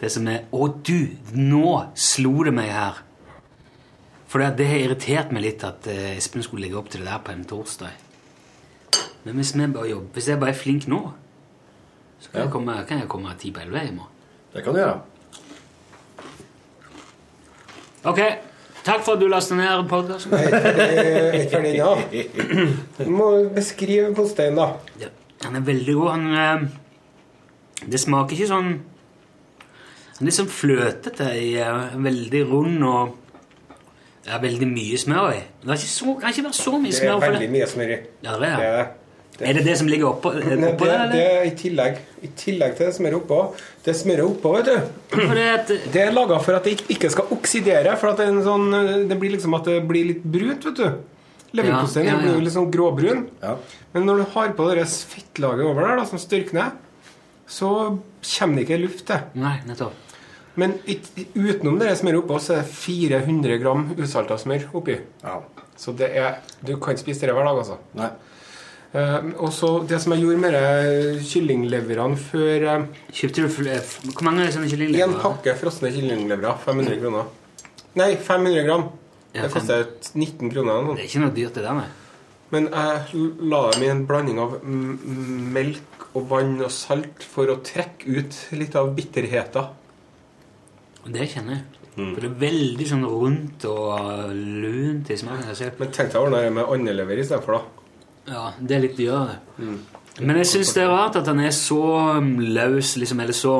Det 0.00 0.10
som 0.12 0.28
er 0.28 0.44
Å, 0.52 0.68
du! 0.84 1.16
Nå 1.32 1.70
slo 1.96 2.44
det 2.44 2.52
meg 2.52 2.68
her. 2.68 3.00
For 4.34 4.42
det, 4.42 4.48
det 4.58 4.64
har 4.66 4.80
irritert 4.82 5.30
meg 5.30 5.44
litt 5.44 5.62
at 5.62 5.86
eh, 5.86 6.16
Espen 6.18 6.42
skulle 6.42 6.64
legge 6.66 6.74
opp 6.80 6.88
til 6.90 7.04
det 7.04 7.06
der 7.06 7.20
på 7.22 7.30
en 7.30 7.44
torsdag. 7.46 7.92
Men 9.22 9.36
hvis, 9.38 9.52
vi 9.54 9.68
bare 9.70 9.92
jobber, 9.92 10.10
hvis 10.16 10.26
jeg 10.32 10.40
bare 10.42 10.50
er 10.50 10.58
flink 10.58 10.88
nå, 10.90 10.98
så 12.18 12.32
kan, 12.32 12.40
Ja. 12.40 12.42
jeg, 12.48 12.50
komme, 12.56 12.74
kan 12.88 12.98
jeg 13.04 13.08
komme 13.12 13.36
ti 13.38 13.52
på 13.54 13.62
elleve 13.62 13.84
i 13.86 13.94
morgen. 13.94 14.10
Det 14.56 14.64
kan 14.66 14.74
du 14.74 14.80
gjøre. 14.82 14.98
Ok, 18.10 18.20
takk 18.84 19.06
for 19.06 19.14
at 19.14 19.22
du 19.22 19.28
lastet 19.30 19.56
ned 19.62 19.86
podkasten. 19.88 20.34
Ferdig. 21.54 22.26
Du 22.98 23.10
må 23.14 23.30
beskrive 23.54 24.10
Kostein, 24.18 24.58
da. 24.58 24.66
Ja, 25.00 25.08
han 25.46 25.56
er 25.62 25.64
veldig 25.70 25.94
god. 26.02 26.10
Han, 26.10 26.26
eh, 26.34 27.86
det 27.86 28.00
smaker 28.02 28.34
ikke 28.34 28.50
sånn 28.50 28.74
Han 30.14 30.22
er 30.22 30.28
litt 30.28 30.36
sånn 30.42 30.50
fløtete. 30.50 31.30
eh, 31.38 31.94
veldig 32.02 32.42
rund 32.50 32.84
og 32.86 33.16
Det 34.24 34.32
er 34.32 34.40
veldig 34.40 34.66
mye 34.72 34.98
smør 34.98 35.32
i. 35.36 35.40
Det 35.62 35.68
er 35.70 35.80
ikke 35.80 35.92
så, 35.92 36.12
kan 36.20 36.30
ikke 36.32 36.44
være 36.46 36.56
så 36.56 36.72
mye 36.80 36.90
Det 36.90 37.00
er 37.00 37.08
smør. 37.08 37.24
veldig 37.24 37.40
det. 37.40 37.50
mye 37.54 37.66
smør 37.66 37.90
i. 37.94 37.98
Ja, 38.24 38.36
det 38.40 38.48
er, 38.48 38.56
Det 38.56 38.58
det. 38.58 38.68
er 38.68 38.86
det. 39.38 39.48
er 39.48 39.52
det 39.58 39.64
det 39.66 39.76
som 39.78 39.88
ligger 39.90 40.06
oppå, 40.12 40.30
eh, 40.38 40.44
oppå 40.70 40.86
det, 40.86 40.94
det 40.94 40.94
eller? 40.94 41.40
er 41.40 41.44
i 41.44 41.50
tillegg. 41.58 41.96
I 42.22 42.28
tillegg 42.38 42.76
til 42.78 42.86
det 42.86 42.94
smøret 42.94 43.18
oppå. 43.18 43.38
Det 43.84 43.94
smøret 43.98 44.24
oppå, 44.24 44.52
vet 44.56 44.64
du. 44.64 44.76
Det 45.34 45.48
at, 45.58 45.66
Det 45.92 46.02
er 46.06 46.12
laga 46.12 46.38
for 46.40 46.54
at 46.54 46.64
det 46.64 46.80
ikke- 46.88 47.10
skal 47.10 47.24
oksidere. 47.30 47.96
For 47.98 48.08
at 48.08 48.16
det, 48.16 48.28
er 48.28 48.32
en 48.32 48.42
sånn, 48.42 49.08
det 49.08 49.18
blir 49.20 49.32
liksom 49.36 49.54
at 49.58 49.64
det 49.64 49.82
blir 49.88 50.04
litt 50.06 50.22
brunt, 50.24 50.64
vet 50.64 50.76
du. 50.76 50.88
Leverposteien 51.54 52.06
Ja, 52.06 52.12
ja, 52.12 52.16
ja. 52.16 52.22
blir 52.22 52.34
jo 52.34 52.40
litt 52.40 52.52
sånn 52.54 52.70
gråbrun. 52.72 53.26
Ja. 53.42 53.56
Men 53.92 54.06
når 54.06 54.16
du 54.16 54.30
har 54.32 54.48
på 54.56 54.74
det 54.74 54.86
fettlaget 54.88 55.64
over 55.66 55.82
der, 55.86 55.96
da, 55.96 56.04
som 56.04 56.18
størkner, 56.18 56.72
så 57.46 57.98
kommer 58.38 58.56
det 58.56 58.64
ikke 58.68 58.80
luft 58.80 59.04
til. 59.06 59.20
nei, 59.34 59.58
nettopp. 59.66 59.92
Men 60.56 60.76
utenom 60.86 61.78
det 61.80 61.96
smøret 61.98 62.20
oppå, 62.22 62.38
så 62.38 62.58
er 62.58 62.62
det 62.62 62.70
400 62.70 63.58
gram 63.62 63.88
usalta 63.98 64.38
smør 64.38 64.68
oppi. 64.74 65.00
ja. 65.24 65.40
Så 65.76 65.90
det 65.98 66.12
er 66.14 66.36
Du 66.62 66.76
kan 66.78 66.94
ikke 66.94 67.02
spise 67.02 67.26
det 67.26 67.34
hver 67.34 67.42
dag, 67.48 67.56
altså. 67.58 67.76
Nei. 67.98 68.10
Uh, 68.94 69.32
og 69.42 69.50
så 69.52 69.82
Det 69.88 69.98
som 70.00 70.12
jeg 70.14 70.22
gjorde 70.22 70.38
med 70.38 70.52
de 70.54 71.18
kyllingleverne 71.26 72.14
før 72.16 72.66
uh, 72.78 72.84
Kjøpte 73.10 73.42
du 73.42 73.48
Hvor 74.12 74.22
mange 74.22 74.46
sånne 74.54 74.68
En 74.68 74.70
kyllinglever? 74.70 75.18
pakke 75.18 75.56
frosne 75.58 75.90
kyllinglevere. 75.90 76.54
500 76.62 77.00
kroner. 77.00 77.26
Nei, 77.98 78.14
500 78.14 78.62
gram. 78.68 78.86
Ja, 79.34 79.42
Det 79.42 79.50
koster 79.50 79.84
19 80.14 80.52
kroner. 80.54 80.94
Det 80.94 81.02
er 81.02 81.10
ikke 81.10 81.24
noe 81.24 81.34
dyrt, 81.34 81.54
det 81.58 81.64
der. 81.66 81.74
nei. 81.74 81.90
Men 82.54 82.68
jeg 82.70 83.30
la 83.50 83.70
dem 83.72 83.82
i 83.82 83.90
en 83.90 84.06
blanding 84.06 84.38
av 84.38 84.60
melk 84.62 86.06
og 86.14 86.28
vann 86.30 86.60
og 86.62 86.70
salt 86.70 87.24
for 87.26 87.50
å 87.50 87.58
trekke 87.66 88.06
ut 88.06 88.36
litt 88.54 88.76
av 88.78 88.94
bitterheten. 88.94 89.72
Det 91.06 91.28
kjenner 91.30 91.58
jeg. 91.58 91.64
Mm. 91.94 92.14
For 92.14 92.20
det 92.24 92.28
er 92.30 92.38
veldig 92.40 92.86
sånn 92.90 93.04
rundt 93.06 93.64
og 93.70 94.30
lunt 94.34 95.10
i 95.10 95.16
smaken. 95.20 95.72
Men 95.78 95.92
tenk 95.94 96.10
deg 96.10 96.18
å 96.18 96.24
ordne 96.26 96.40
det 96.42 96.52
med 96.56 96.64
andelever 96.74 97.20
istedenfor, 97.22 97.58
da. 97.60 97.62
Ja, 98.34 98.44
det 98.58 98.76
er 98.76 98.80
litt 98.86 98.96
dyrere. 98.96 99.36
Men 100.20 100.36
jeg 100.40 100.46
syns 100.46 100.72
det 100.74 100.82
er 100.82 100.88
rart 100.90 101.16
at 101.20 101.26
den 101.28 101.40
er 101.44 101.50
så 101.54 101.80
um, 102.18 102.32
løs, 102.40 102.96
liksom, 102.96 103.20
eller 103.20 103.36
så 103.36 103.54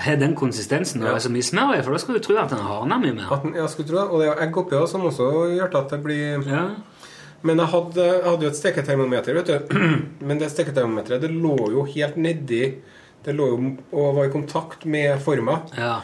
Har 0.00 0.16
den 0.16 0.32
konsistensen 0.34 1.02
og 1.02 1.08
Ja. 1.10 1.14
er 1.16 1.20
så 1.20 1.28
mye 1.28 1.44
smør 1.44 1.74
i, 1.78 1.82
for 1.84 1.92
da 1.92 1.98
skal 2.00 2.14
du 2.16 2.20
tro 2.24 2.36
at 2.40 2.48
den 2.48 2.58
hardner 2.64 2.98
mye 3.02 3.12
mer. 3.14 3.40
Den- 3.42 3.54
Jeg 3.54 3.68
skulle 3.68 3.88
tro 3.88 3.96
det. 3.98 4.06
Og 4.10 4.20
det 4.20 4.28
er 4.30 4.42
egg 4.46 4.56
oppi 4.56 4.76
også, 4.76 4.88
som 4.92 5.02
også 5.02 5.26
gjør 5.58 5.74
at 5.76 5.88
det 5.90 6.02
blir 6.02 6.46
Ja. 6.48 6.68
Men 7.42 7.56
jeg 7.58 7.66
hadde, 7.68 7.94
jeg 8.04 8.24
hadde 8.24 8.42
jo 8.42 8.48
et 8.48 8.56
steketermometer, 8.56 9.34
vet 9.34 9.46
du. 9.46 9.76
Men 10.26 10.38
det 10.38 10.50
steketermometeret 10.50 11.20
det 11.20 11.30
lå 11.30 11.56
jo 11.72 11.84
helt 11.84 12.16
nedi 12.16 12.74
Det 13.24 13.34
lå 13.36 13.46
jo 13.48 13.76
og 13.92 14.14
var 14.16 14.24
i 14.24 14.30
kontakt 14.32 14.84
med 14.86 15.20
forma. 15.20 15.60
ja. 15.76 16.00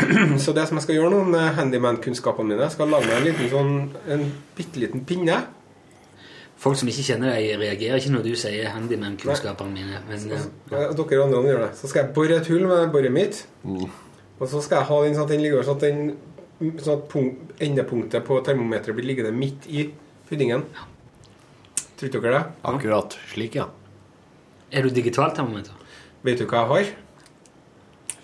Så 0.42 0.54
det 0.56 0.64
som 0.68 0.78
jeg 0.78 0.86
skal 0.86 0.96
gjøre 0.96 1.10
nå 1.12 1.24
med 1.28 1.50
handyman-kunnskapene 1.58 2.48
mine, 2.52 2.64
jeg 2.64 2.74
skal 2.76 2.88
lage 2.92 3.08
meg 3.08 3.18
en 3.18 3.26
liten 3.26 3.50
sånn 3.52 3.74
En 4.14 4.24
bitte 4.56 4.80
liten 4.80 5.04
pinne. 5.08 5.36
Folk 6.62 6.78
som 6.78 6.88
ikke 6.90 7.04
kjenner 7.04 7.32
deg, 7.34 7.56
reagerer 7.58 7.98
ikke 7.98 8.12
når 8.14 8.26
du 8.28 8.32
sier 8.38 8.70
handyman-kunnskapene 8.70 9.74
mine. 9.74 10.02
Men 10.08 10.26
eh, 10.38 10.46
Ja, 10.70 10.84
Dere 10.94 11.24
andre 11.26 11.42
gjør 11.48 11.64
det. 11.66 11.70
Så 11.80 11.90
skal 11.90 12.04
jeg 12.04 12.14
bore 12.16 12.38
et 12.38 12.50
hull 12.52 12.68
med 12.70 12.92
boret 12.94 13.14
mitt. 13.14 13.42
Og 13.66 14.46
så 14.50 14.62
skal 14.62 14.80
jeg 14.80 14.88
ha 14.90 15.00
den 15.04 15.16
sånn 15.18 15.26
at 15.26 15.34
den 15.34 15.42
ligger 15.44 15.66
sånn 15.66 15.80
at, 15.80 15.84
den, 15.84 16.72
sånn 16.80 16.96
at 17.00 17.04
punkt, 17.10 17.52
endepunktet 17.62 18.24
på 18.26 18.38
termometeret 18.46 18.96
blir 18.96 19.10
liggende 19.10 19.34
midt 19.34 19.66
i 19.70 19.88
puddingen. 20.30 20.64
Tror 21.98 22.14
dere 22.16 22.34
det? 22.34 22.42
Akkurat 22.66 23.18
slik, 23.30 23.58
ja. 23.60 23.68
er 24.72 24.82
du 24.86 24.90
digitalt 24.94 25.36
termometer? 25.38 25.74
Vet 26.26 26.40
du 26.40 26.46
hva 26.46 26.62
jeg 26.62 26.70
har? 26.72 26.94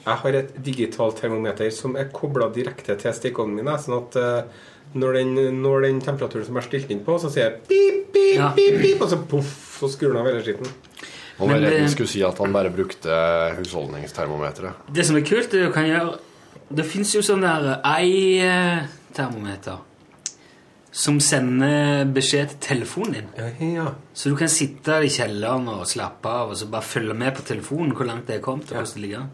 Jeg 0.08 0.20
har 0.22 0.36
et 0.40 0.50
digitalt 0.64 1.18
termometer 1.20 1.70
som 1.74 1.96
er 2.00 2.08
kobla 2.14 2.48
direkte 2.54 2.96
til 3.00 3.12
stikkovnen 3.16 3.58
min. 3.60 3.70
Sånn 3.82 3.98
at 3.98 4.16
uh, 4.16 4.66
når, 4.98 5.18
den, 5.20 5.34
når 5.62 5.84
den 5.84 6.00
temperaturen 6.04 6.46
som 6.48 6.56
er 6.56 6.64
stilt 6.64 6.90
inn 6.94 7.02
på, 7.04 7.18
så 7.20 7.28
sier 7.32 7.44
jeg 7.50 7.58
pip, 7.68 7.98
pip, 8.14 8.36
Ja. 8.38 8.50
pip, 8.56 8.78
pip, 8.80 9.02
og 9.04 9.10
så 9.12 9.18
poff, 9.28 9.52
så 9.80 9.90
skrur 9.92 10.14
den 10.14 10.22
av 10.22 10.30
hele 10.30 10.40
skitten. 10.46 10.70
Han 11.38 11.52
var 11.52 11.60
redd 11.62 11.76
han 11.84 11.92
skulle 11.92 12.10
si 12.10 12.22
at 12.26 12.38
han 12.42 12.54
bare 12.54 12.70
brukte 12.74 13.18
husholdningstermometeret. 13.60 14.88
Det 14.90 15.04
som 15.06 15.16
er 15.20 15.26
kult, 15.28 15.52
det 15.52 15.68
du 15.68 15.72
kan 15.74 15.86
gjøre 15.86 16.16
Det 16.68 16.84
fins 16.84 17.14
jo 17.14 17.22
sånn 17.24 17.40
der 17.40 17.78
ei-termometer 17.88 19.78
som 20.98 21.18
sender 21.22 22.04
beskjed 22.12 22.48
til 22.54 22.60
telefonen 22.64 23.14
din. 23.14 23.28
Ja, 23.38 23.48
ja. 23.84 23.86
Så 24.16 24.32
du 24.32 24.36
kan 24.36 24.50
sitte 24.50 24.98
i 25.04 25.10
kjelleren 25.12 25.68
og 25.70 25.84
slappe 25.88 26.28
av 26.28 26.52
og 26.52 26.58
så 26.58 26.66
bare 26.72 26.84
følge 26.84 27.14
med 27.16 27.36
på 27.36 27.44
telefonen 27.46 27.94
hvor 27.96 28.08
langt 28.08 28.26
det 28.28 28.38
er 28.38 28.42
kommet. 28.44 28.72
og 28.72 28.76
hvordan 28.80 28.94
det 28.96 29.02
ligger. 29.04 29.26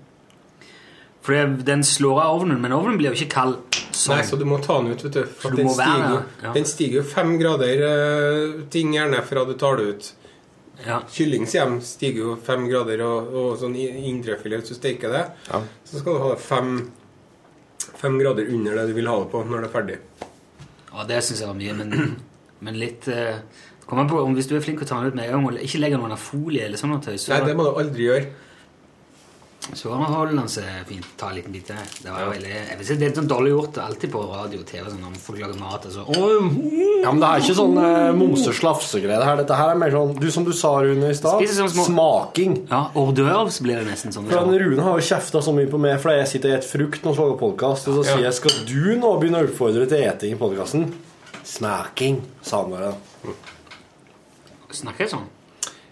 For 1.24 1.54
den 1.64 1.84
slår 1.88 2.18
av 2.20 2.40
ovnen, 2.40 2.60
men 2.60 2.74
ovnen 2.76 2.98
blir 3.00 3.12
jo 3.12 3.16
ikke 3.16 3.32
kald 3.32 3.78
sånn. 3.96 4.18
Nei, 4.18 4.26
så 4.28 4.36
du 4.36 4.44
må 4.48 4.58
ta 4.60 4.76
den 4.82 4.92
ut, 4.92 5.04
vet 5.06 5.14
du. 5.16 5.22
For 5.40 5.54
du 5.54 5.62
den, 5.62 5.70
stiger, 5.72 6.18
ja. 6.42 6.52
den 6.52 6.66
stiger 6.68 7.00
jo 7.00 7.04
fem 7.08 7.32
grader 7.40 7.84
eh, 7.86 8.58
ting 8.74 8.92
gjerne 8.92 9.22
fra 9.24 9.46
du 9.48 9.54
tar 9.60 9.80
det 9.80 9.86
ut. 9.94 10.10
Ja. 10.84 10.98
Kyllingshjem 11.14 11.78
stiger 11.86 12.26
jo 12.26 12.34
fem 12.44 12.66
grader, 12.68 13.00
og, 13.06 13.32
og 13.40 13.56
sånn 13.60 13.76
indrefilet, 13.78 14.60
hvis 14.64 14.74
du 14.74 14.80
steker 14.80 15.14
det, 15.14 15.24
Ja. 15.48 15.62
så 15.86 16.02
skal 16.02 16.18
du 16.18 16.24
ha 16.26 16.32
det 16.34 16.42
fem, 16.44 16.72
fem 18.02 18.18
grader 18.20 18.50
under 18.52 18.80
det 18.80 18.88
du 18.90 18.96
vil 18.98 19.08
ha 19.08 19.20
det 19.22 19.30
på 19.32 19.44
når 19.48 19.64
det 19.64 19.70
er 19.70 19.74
ferdig. 19.78 20.00
Ja, 20.90 21.06
det 21.08 21.22
syns 21.26 21.40
jeg 21.40 21.50
var 21.50 21.58
mye, 21.58 21.76
men, 21.78 22.18
men 22.64 22.76
litt 22.78 23.08
eh, 23.10 23.38
Kommer 23.84 24.06
på, 24.08 24.16
om 24.24 24.32
Hvis 24.32 24.46
du 24.48 24.54
er 24.56 24.62
flink 24.64 24.78
til 24.80 24.86
å 24.86 24.88
ta 24.88 24.98
den 25.02 25.12
ut 25.12 25.16
med 25.18 25.26
en 25.28 25.34
gang, 25.34 25.46
og 25.50 25.60
ikke 25.60 25.80
legge 25.82 25.98
den 25.98 26.06
under 26.06 26.20
folie 26.20 26.64
eller 26.64 26.80
sånn 26.80 26.94
så, 27.04 27.34
Nei, 27.34 27.40
det 27.44 27.56
må 27.58 27.66
du 27.66 27.80
aldri 27.82 28.06
gjøre. 28.06 28.30
Så 29.72 29.88
holder 29.96 30.34
den 30.36 30.48
seg 30.52 30.66
fint. 30.86 31.06
Ta 31.18 31.30
en 31.30 31.36
liten 31.38 31.52
bit 31.54 31.66
der. 31.70 31.86
Det 32.04 32.10
var 32.12 32.20
jo 32.26 32.32
veldig 32.34 32.50
jeg 32.52 32.76
vil 32.78 32.86
si, 32.86 32.96
Det 33.00 33.06
er 33.08 33.14
sånn 33.16 33.28
dårlig 33.30 33.52
gjort 33.54 33.78
alltid 33.80 34.10
på 34.12 34.20
radio 34.28 34.58
og 34.60 34.66
TV 34.68 34.90
sånn, 34.90 35.00
når 35.00 35.14
folk 35.24 35.38
lager 35.40 35.56
mat. 35.58 35.86
Altså. 35.88 36.04
Ja, 37.00 37.12
men 37.14 37.22
det 37.22 37.30
er 37.30 37.40
ikke 37.46 37.56
sånn 37.58 37.78
eh, 37.80 38.10
momse-slafse-greie. 38.18 39.24
her. 39.24 39.36
Dette 39.40 39.56
her 39.58 39.72
er 39.72 39.80
mer 39.80 39.90
sånn 39.96 40.12
du, 40.20 40.28
Som 40.30 40.44
du 40.44 40.52
sa, 40.52 40.74
Rune, 40.84 41.08
i 41.10 41.16
stad. 41.16 41.40
Små- 41.48 41.86
Smaking. 41.88 42.58
Ja, 42.70 42.82
hors 42.94 43.14
d'oeuvres 43.16 43.60
blir 43.64 43.80
det 43.80 43.88
nesten 43.88 44.12
sånn. 44.12 44.28
For 44.28 44.44
han 44.44 44.52
Rune 44.52 44.82
har 44.84 45.00
jo 45.00 45.06
kjefta 45.08 45.40
så 45.42 45.54
mye 45.56 45.70
på 45.72 45.80
meg 45.80 45.96
fordi 46.04 46.20
jeg 46.20 46.28
sitter 46.34 46.54
og 46.58 46.62
spiser 46.62 46.78
frukt 46.78 47.08
når 47.08 47.16
vi 47.16 47.22
lager 47.24 47.40
podkast. 47.46 47.88
Og 47.88 47.98
så 47.98 48.04
sier 48.12 48.24
jeg 48.28 48.34
skal 48.34 48.60
du 48.68 48.94
nå 49.00 49.14
begynne 49.18 49.40
å 49.40 49.48
oppfordre 49.48 49.88
til 49.88 50.04
eting 50.04 50.36
i 50.36 50.40
podkasten? 50.44 50.92
Smaking, 51.44 52.20
sa 52.42 52.62
han 52.62 52.70
bare. 52.76 52.92
Snakker 54.74 55.04
jeg 55.06 55.10
sånn? 55.14 55.26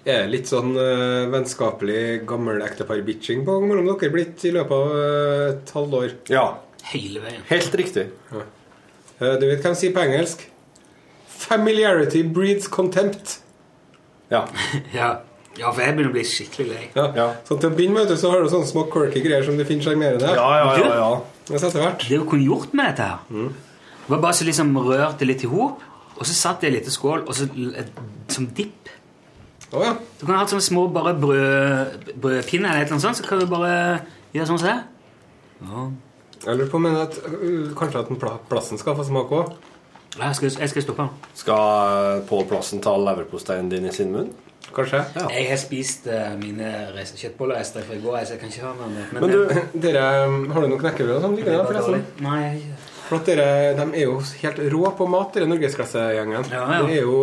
Er 0.03 0.25
det 0.25 0.33
litt 0.33 0.49
sånn 0.51 0.73
uh, 0.75 1.31
vennskapelig 1.31 2.25
gammel 2.27 2.63
ektepar-bitching 2.67 3.45
på 3.47 3.55
gang 3.55 3.69
mellom 3.71 3.91
dere 3.93 4.11
blitt 4.11 4.43
i 4.49 4.51
løpet 4.55 4.75
av 4.75 4.95
eh, 4.99 5.43
et 5.53 5.75
halvt 5.77 5.99
år? 6.01 6.15
Ja, 6.33 6.47
Hele 6.91 7.21
veien. 7.23 7.45
helt 7.47 7.75
riktig. 7.79 8.09
Eh, 8.35 9.35
du 9.39 9.45
vet 9.47 9.63
hva 9.63 9.71
de 9.71 9.79
sier 9.79 9.93
på 9.95 10.03
engelsk? 10.03 10.43
Familiarity 11.43 12.25
breeds 12.27 12.67
contempt. 12.69 13.39
Ja. 14.33 14.49
Ja. 14.97 15.13
ja, 15.59 15.71
for 15.71 15.85
jeg 15.85 15.95
begynner 15.95 16.11
å 16.11 16.17
bli 16.17 16.27
skikkelig 16.27 16.67
lei. 16.73 16.83
Ja. 16.97 17.07
Ja. 17.15 17.29
Så 17.47 17.61
til 17.61 17.71
å 17.71 17.77
begynne 17.77 18.03
med 18.03 18.19
så 18.19 18.33
har 18.33 18.43
du 18.43 18.51
sånne 18.51 18.67
små 18.71 18.89
quirky 18.91 19.23
greier 19.23 19.47
som 19.47 19.59
du 19.59 19.63
finner 19.69 19.87
sjarmerende. 19.87 20.35
Ja, 20.35 20.51
ja, 20.65 20.75
ja, 20.81 20.93
ja. 20.99 21.13
Det 21.53 22.09
du 22.09 22.25
kunne 22.27 22.47
gjort 22.47 22.75
med 22.75 22.93
dette 22.93 23.07
her 23.07 23.19
Det 23.29 24.11
var 24.15 24.21
bare 24.23 24.37
så 24.39 24.47
liksom 24.47 24.71
rørte 24.79 25.27
litt 25.29 25.43
i 25.45 25.51
hop, 25.51 25.83
og 26.17 26.27
så 26.27 26.35
satt 26.35 26.63
jeg 26.63 26.71
i 26.71 26.75
en 26.75 26.79
liten 26.81 26.95
skål, 26.95 27.25
og 27.27 27.35
så 27.37 27.47
som 28.33 28.47
dipp. 28.57 28.82
Å 29.73 29.83
ja. 29.87 29.93
Du 30.21 30.27
kan 30.29 30.37
ha 30.37 30.45
sånne 30.51 30.65
små 30.65 30.87
bare 30.93 31.15
brød, 31.17 32.09
brødpinner 32.21 32.71
eller 32.75 32.83
et 32.85 32.91
eller 32.91 32.99
annet 32.99 33.07
sånt, 33.07 33.21
så 33.23 33.25
kan 33.29 33.41
du 33.41 33.47
bare 33.49 33.75
gjøre 34.35 34.49
sånn 34.51 34.61
som 34.61 34.69
det. 34.69 34.79
Ja. 35.63 35.85
Jeg 36.43 36.59
lurer 36.59 36.71
på 36.73 36.81
men 36.83 36.97
at 36.99 37.17
uh, 37.23 37.71
kanskje 37.79 38.01
at 38.03 38.09
den 38.11 38.19
plassen 38.51 38.81
skal 38.81 38.97
få 38.99 39.07
smake 39.09 39.39
òg. 39.43 39.53
Jeg 40.19 40.37
skal, 40.37 40.51
jeg 40.61 40.69
skal 40.75 40.85
stoppe 40.85 41.05
den. 41.07 41.29
Skal 41.41 42.25
Pål 42.29 42.43
Plassen 42.51 42.83
ta 42.85 42.93
leverposteien 43.01 43.71
din 43.73 43.87
i 43.89 43.93
sin 43.97 44.11
munn? 44.13 44.29
Kanskje. 44.77 45.01
Ja. 45.17 45.25
Jeg 45.33 45.47
har 45.49 45.59
spist 45.61 46.07
eh, 46.09 46.35
mine 46.41 46.69
rest- 46.95 47.17
kjøttbollerester 47.21 47.85
fra 47.87 47.97
i 47.97 48.01
går, 48.03 48.19
så 48.29 48.35
jeg 48.37 48.43
kan 48.43 48.53
ikke 48.53 48.67
ha 48.67 48.73
noe 48.77 48.91
mer. 48.93 49.09
Men 49.17 49.33
du, 49.33 49.63
Dere, 49.87 50.05
um, 50.29 50.37
Har 50.53 50.65
du 50.65 50.69
noen 50.69 50.81
knekkebrød 50.85 51.17
og 51.17 51.25
sånn 51.27 51.35
liggende? 51.39 51.65
forresten? 51.69 52.05
Nei. 52.25 52.45
For 53.09 53.19
at 53.23 53.29
dere, 53.33 53.49
De 53.81 53.87
er 53.89 54.05
jo 54.07 54.15
helt 54.45 54.61
rå 54.77 54.93
på 55.01 55.09
mat, 55.17 55.33
denne 55.37 55.51
norgesklassegjengen. 55.55 56.49
Ja, 56.53 56.63
ja. 56.77 56.79
Det 56.87 57.01
er 57.01 57.09
jo 57.09 57.17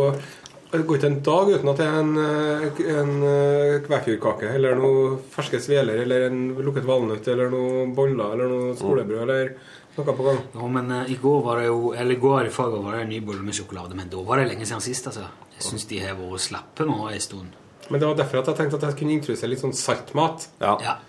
det 0.71 0.85
går 0.85 0.99
ikke 0.99 1.09
en 1.09 1.21
dag 1.25 1.49
uten 1.49 1.69
at 1.71 1.79
det 1.79 1.85
er 1.87 1.95
en, 1.97 2.11
eh, 2.21 2.81
en 2.93 3.13
eh, 3.25 3.75
kvæfjordkake 3.87 4.51
eller 4.53 4.77
noe 4.77 5.15
ferske 5.33 5.57
sveler 5.63 6.03
eller 6.03 6.27
en 6.27 6.41
lukket 6.61 6.85
valnøtt 6.85 7.25
eller 7.31 7.49
noe 7.49 7.87
boller 7.97 8.35
eller 8.35 8.51
noe 8.51 8.75
skolebrød 8.77 9.23
eller 9.23 9.55
noe 9.95 10.13
på 10.13 10.25
gang. 10.27 10.43
Ja, 10.53 10.67
men 10.75 10.91
eh, 10.93 11.13
i 11.15 11.15
går 11.21 11.39
var 11.47 11.57
det 11.57 11.71
jo 11.71 11.93
Eller 11.95 12.13
i 12.13 12.19
går 12.21 12.51
i 12.51 12.53
faget 12.53 12.83
var 12.85 12.95
det 12.95 13.07
en 13.07 13.09
ny 13.09 13.17
bolle 13.25 13.41
med 13.41 13.57
sjokolade, 13.57 13.97
men 13.97 14.11
da 14.11 14.21
var 14.27 14.37
det 14.37 14.51
lenge 14.51 14.67
siden 14.69 14.83
sist, 14.85 15.09
altså. 15.09 15.25
Jeg 15.55 15.65
syns 15.65 15.87
de 15.89 16.01
har 16.03 16.19
vært 16.19 16.43
slappe 16.45 16.85
nå 16.87 16.99
en 17.09 17.23
stund. 17.23 17.55
Men 17.89 17.99
det 17.99 18.07
var 18.07 18.19
derfor 18.19 18.43
at 18.43 18.51
jeg 18.51 18.59
tenkte 18.59 18.77
at 18.77 18.85
jeg 18.91 18.99
kunne 18.99 19.15
introdusere 19.17 19.49
litt 19.49 19.63
sånn 19.63 19.73
saltmat. 19.73 20.51
ja. 20.61 20.75
Ja. 20.85 20.99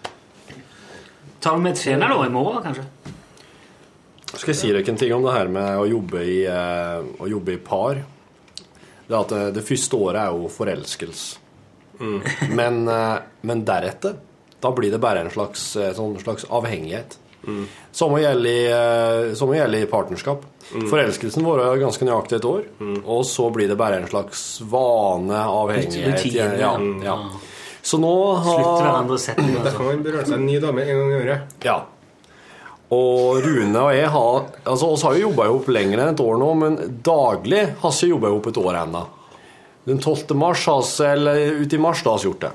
Tar 1.41 1.57
med 1.57 1.73
et 1.73 2.01
da, 2.01 2.09
i 2.25 2.29
morgen, 2.29 2.61
kanskje? 2.61 2.83
Skal 4.35 4.51
jeg 4.53 4.59
si 4.59 4.73
dere 4.73 4.85
en 4.93 4.99
ting 5.01 5.13
om 5.17 5.23
det 5.25 5.33
her 5.33 5.49
med 5.49 5.79
å 5.81 5.87
jobbe 5.89 6.21
i, 6.21 6.43
å 6.45 7.29
jobbe 7.31 7.55
i 7.55 7.61
par? 7.65 8.03
Det 9.11 9.19
at 9.19 9.33
det, 9.35 9.45
det 9.59 9.67
første 9.67 9.99
året 9.99 10.23
er 10.23 10.35
jo 10.39 10.51
forelskelse. 10.55 11.47
Men, 12.55 12.85
eh, 12.89 13.17
men 13.45 13.65
deretter 13.69 14.15
da 14.61 14.71
blir 14.77 14.91
det 14.93 14.99
bare 15.01 15.21
en 15.25 15.31
slags, 15.33 15.77
eh, 15.77 15.93
sånn 15.97 16.19
slags 16.21 16.45
avhengighet. 16.53 17.17
Samme 17.97 18.21
gjelder 18.21 18.51
i, 18.51 18.67
eh, 18.69 19.35
samme 19.35 19.57
gjelder 19.57 19.83
i 19.83 19.87
partnerskap. 19.89 20.43
Forelskelsen 20.71 21.43
varer 21.43 21.81
ganske 21.81 22.05
nøyaktig 22.05 22.37
et 22.37 22.45
år, 22.45 22.65
og 23.07 23.25
så 23.25 23.51
blir 23.53 23.69
det 23.69 23.79
bare 23.81 23.97
en 23.97 24.07
slags 24.07 24.61
vane, 24.61 25.33
avhengighet. 25.33 26.21
Rutine. 26.21 26.59
Ja, 26.61 26.77
ja. 27.03 27.17
Så 27.83 27.99
nå 27.99 28.37
har 28.37 28.59
Slutt 28.61 28.83
hverandre 28.85 29.19
setninger. 29.19 29.65
Da 29.65 29.71
kan 29.71 29.87
man 29.87 30.03
berøre 30.05 30.27
seg 30.27 30.37
en 30.37 30.47
ny 30.47 30.59
dame 30.61 30.85
en 30.85 30.99
gang 31.01 31.11
i 31.11 31.23
året. 31.25 31.41
Ja. 31.65 31.79
Og 32.91 33.39
Rune 33.45 33.83
og 33.85 33.93
jeg 33.95 34.09
har 34.11 34.49
Altså, 34.65 34.89
oss 34.91 35.05
har 35.07 35.15
jo 35.15 35.29
jobba 35.29 35.47
i 35.47 35.53
hop 35.53 35.69
lenger 35.71 36.03
enn 36.03 36.15
et 36.15 36.23
år 36.25 36.41
nå, 36.41 36.51
men 36.59 36.79
daglig 37.07 37.63
har 37.83 37.95
vi 37.95 38.11
jobba 38.11 38.31
i 38.31 38.35
hop 38.35 38.51
et 38.51 38.59
år 38.59 38.81
ennå. 38.83 39.05
Den 39.87 39.99
12. 40.03 40.35
mars, 40.37 40.67
har 40.67 41.07
eller 41.07 41.63
ut 41.63 41.73
i 41.73 41.79
mars, 41.81 42.03
da 42.05 42.15
har 42.15 42.19
vi 42.19 42.29
gjort 42.31 42.49
det. 42.49 42.53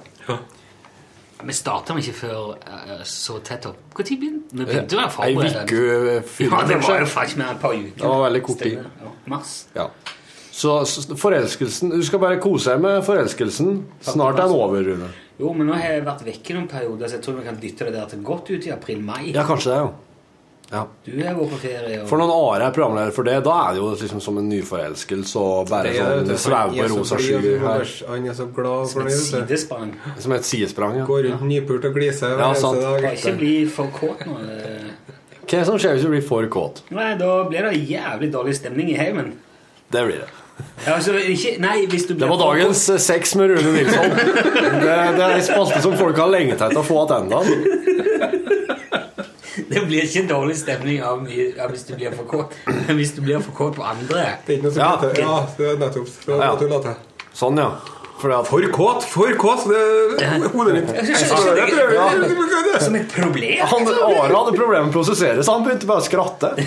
Vi 1.46 1.54
starta 1.54 1.94
ikke 2.00 2.14
før 2.16 2.54
eh, 2.58 3.02
så 3.06 3.38
tett 3.46 3.66
opp. 3.70 3.82
Når 3.94 4.06
begynte 4.08 4.56
vi? 4.56 4.66
begynte 4.66 4.98
å 4.98 5.02
være 5.04 5.26
Ei 5.28 5.36
uke 5.36 6.22
før, 6.26 6.46
Ja, 6.48 6.62
det 6.70 6.78
var 6.82 7.02
jo 7.04 7.10
faktisk 7.12 7.42
mer 7.42 7.52
et 7.54 7.62
par 7.62 7.76
uker. 7.76 7.98
Det 8.00 8.12
var 8.14 8.24
veldig 8.26 8.42
kort 8.48 8.64
tid. 8.64 8.80
Ja, 8.80 9.12
mars. 9.30 9.52
Ja. 9.76 9.90
Så 10.56 10.78
forelskelsen 11.20 11.92
Du 11.92 12.00
skal 12.08 12.22
bare 12.24 12.40
kose 12.40 12.72
deg 12.72 12.82
med 12.86 13.04
forelskelsen. 13.06 13.78
Snart 14.08 14.40
er 14.40 14.46
den 14.48 14.56
over, 14.56 14.88
Rune. 14.88 15.12
Jo, 15.36 15.52
men 15.52 15.68
nå 15.68 15.76
har 15.76 15.98
jeg 15.98 16.06
vært 16.08 16.24
vekke 16.24 16.56
noen 16.56 16.68
perioder, 16.72 17.12
så 17.12 17.18
jeg 17.18 17.26
tror 17.26 17.38
vi 17.42 17.46
kan 17.50 17.58
dytte 17.60 17.90
det 17.90 17.98
der 17.98 18.10
til 18.14 18.22
godt 18.24 18.50
ut 18.54 18.68
i 18.70 18.72
april-mai. 18.72 19.34
Ja, 19.36 19.44
kanskje 19.46 19.74
det, 19.74 19.80
jo. 19.84 19.90
Ja. 19.92 20.05
Du 20.66 21.12
er 21.22 21.36
på 21.38 21.46
ferie. 21.62 22.00
Og... 22.02 22.08
For 22.10 22.18
noen 22.18 22.32
år 22.34 22.64
er 22.66 22.72
programleder 22.74 23.14
for 23.14 23.28
det, 23.28 23.36
da 23.46 23.54
er 23.68 23.76
det 23.76 23.82
jo 23.84 23.90
liksom 24.02 24.22
som 24.24 24.40
en 24.42 24.48
nyforelskelse 24.50 25.38
og 25.42 25.70
bare 25.70 25.92
Det 25.92 26.00
er- 26.02 26.24
sånn 26.24 26.32
er- 26.34 26.40
sveve 26.42 26.72
på 26.74 26.84
er 26.86 26.90
rosa 26.96 27.20
sky 27.20 27.28
skyer 27.28 27.60
her. 27.62 27.92
Han 28.10 28.26
er 28.32 28.34
så 28.40 28.48
glad 28.56 28.90
for 28.90 29.02
et 29.02 29.08
det. 29.12 29.20
Som 29.20 29.42
et 29.42 29.48
sidesprang. 29.50 29.92
Som 30.26 30.32
et 30.40 30.48
sidesprang, 30.50 30.98
ja. 30.98 31.06
Går 31.06 31.24
rundt 31.30 31.46
nypult 31.52 31.86
og 31.86 31.94
gliser 32.00 32.34
hver 32.34 32.40
Ja, 32.40 32.50
eneste 32.50 32.82
dag. 32.82 33.02
Kan 33.06 33.20
ikke 33.20 33.38
bli 33.38 33.54
for 33.68 33.92
kåt 33.94 34.26
nå. 34.26 34.40
Hva 35.46 35.54
er 35.54 35.62
det 35.62 35.66
som 35.70 35.78
skjer 35.78 35.94
hvis 35.94 36.08
du 36.08 36.10
blir 36.10 36.26
for 36.26 36.48
kåt? 36.50 36.82
Nei, 36.90 37.12
da 37.22 37.44
blir 37.46 37.62
det 37.70 37.86
jævlig 37.86 38.32
dårlig 38.34 38.56
stemning 38.58 38.90
i 38.90 38.98
heimen. 38.98 39.34
Det 39.92 40.02
blir 40.08 40.24
det. 40.26 40.32
Ja, 40.88 40.96
altså, 40.96 41.12
ikke, 41.20 41.60
nei, 41.60 41.86
hvis 41.92 42.08
du 42.08 42.16
blir 42.16 42.26
Det 42.26 42.30
var 42.32 42.42
dagens 42.56 42.82
sex 43.04 43.36
med 43.36 43.50
Rune 43.54 43.74
Nilsson. 43.76 44.10
Det, 44.76 44.82
det 44.82 45.24
er 45.24 45.36
en 45.36 45.42
spalte 45.44 45.82
som 45.84 45.96
folk 46.00 46.18
har 46.18 46.30
lengta 46.32 46.70
etter 46.70 46.80
å 46.80 46.84
få 46.86 47.06
tilbake. 47.10 48.04
Det 49.76 49.82
blir 49.90 50.06
ikke 50.06 50.24
dårlig 50.30 50.56
stemning 50.60 51.02
av, 51.04 51.26
av 51.60 51.74
hvis 51.74 51.84
du 51.88 51.96
blir 51.98 52.14
for 52.16 52.26
kåt. 52.30 52.56
Men 52.66 52.96
hvis 53.00 53.12
du 53.16 53.20
blir 53.26 53.44
for 53.44 53.52
kåt 53.58 53.76
på 53.76 53.84
andre 53.84 54.24
Det 54.46 54.56
er 54.56 54.58
ikke 54.60 54.70
noe 54.70 54.74
som 54.76 54.82
Ja. 54.82 54.92
Ja, 55.20 55.36
det 55.58 55.68
er 55.74 55.78
nettopp. 55.84 56.10
Det 56.26 56.32
er 56.34 56.40
Ja. 56.46 56.96
Sånn, 57.36 57.60
ja. 57.60 57.70
For 58.16 58.32
det 58.32 58.36
er 58.38 58.44
For 58.48 58.64
kåt! 58.72 59.04
For 59.12 59.34
kåt! 59.36 59.66
Det 59.68 60.24
er 60.24 60.40
hodet 60.54 60.74
mitt. 60.78 60.88
Ja. 60.96 62.80
Som 62.80 62.96
et 62.96 63.12
problem. 63.12 63.66
han, 63.68 63.88
Are 63.92 64.32
hadde 64.32 64.54
problemer 64.56 64.86
med 64.88 64.94
å 64.94 64.96
prosessere, 64.96 65.44
så 65.44 65.58
han 65.58 65.66
begynte 65.68 65.90
bare 65.90 66.00
å 66.00 66.06
skratte. 66.06 66.54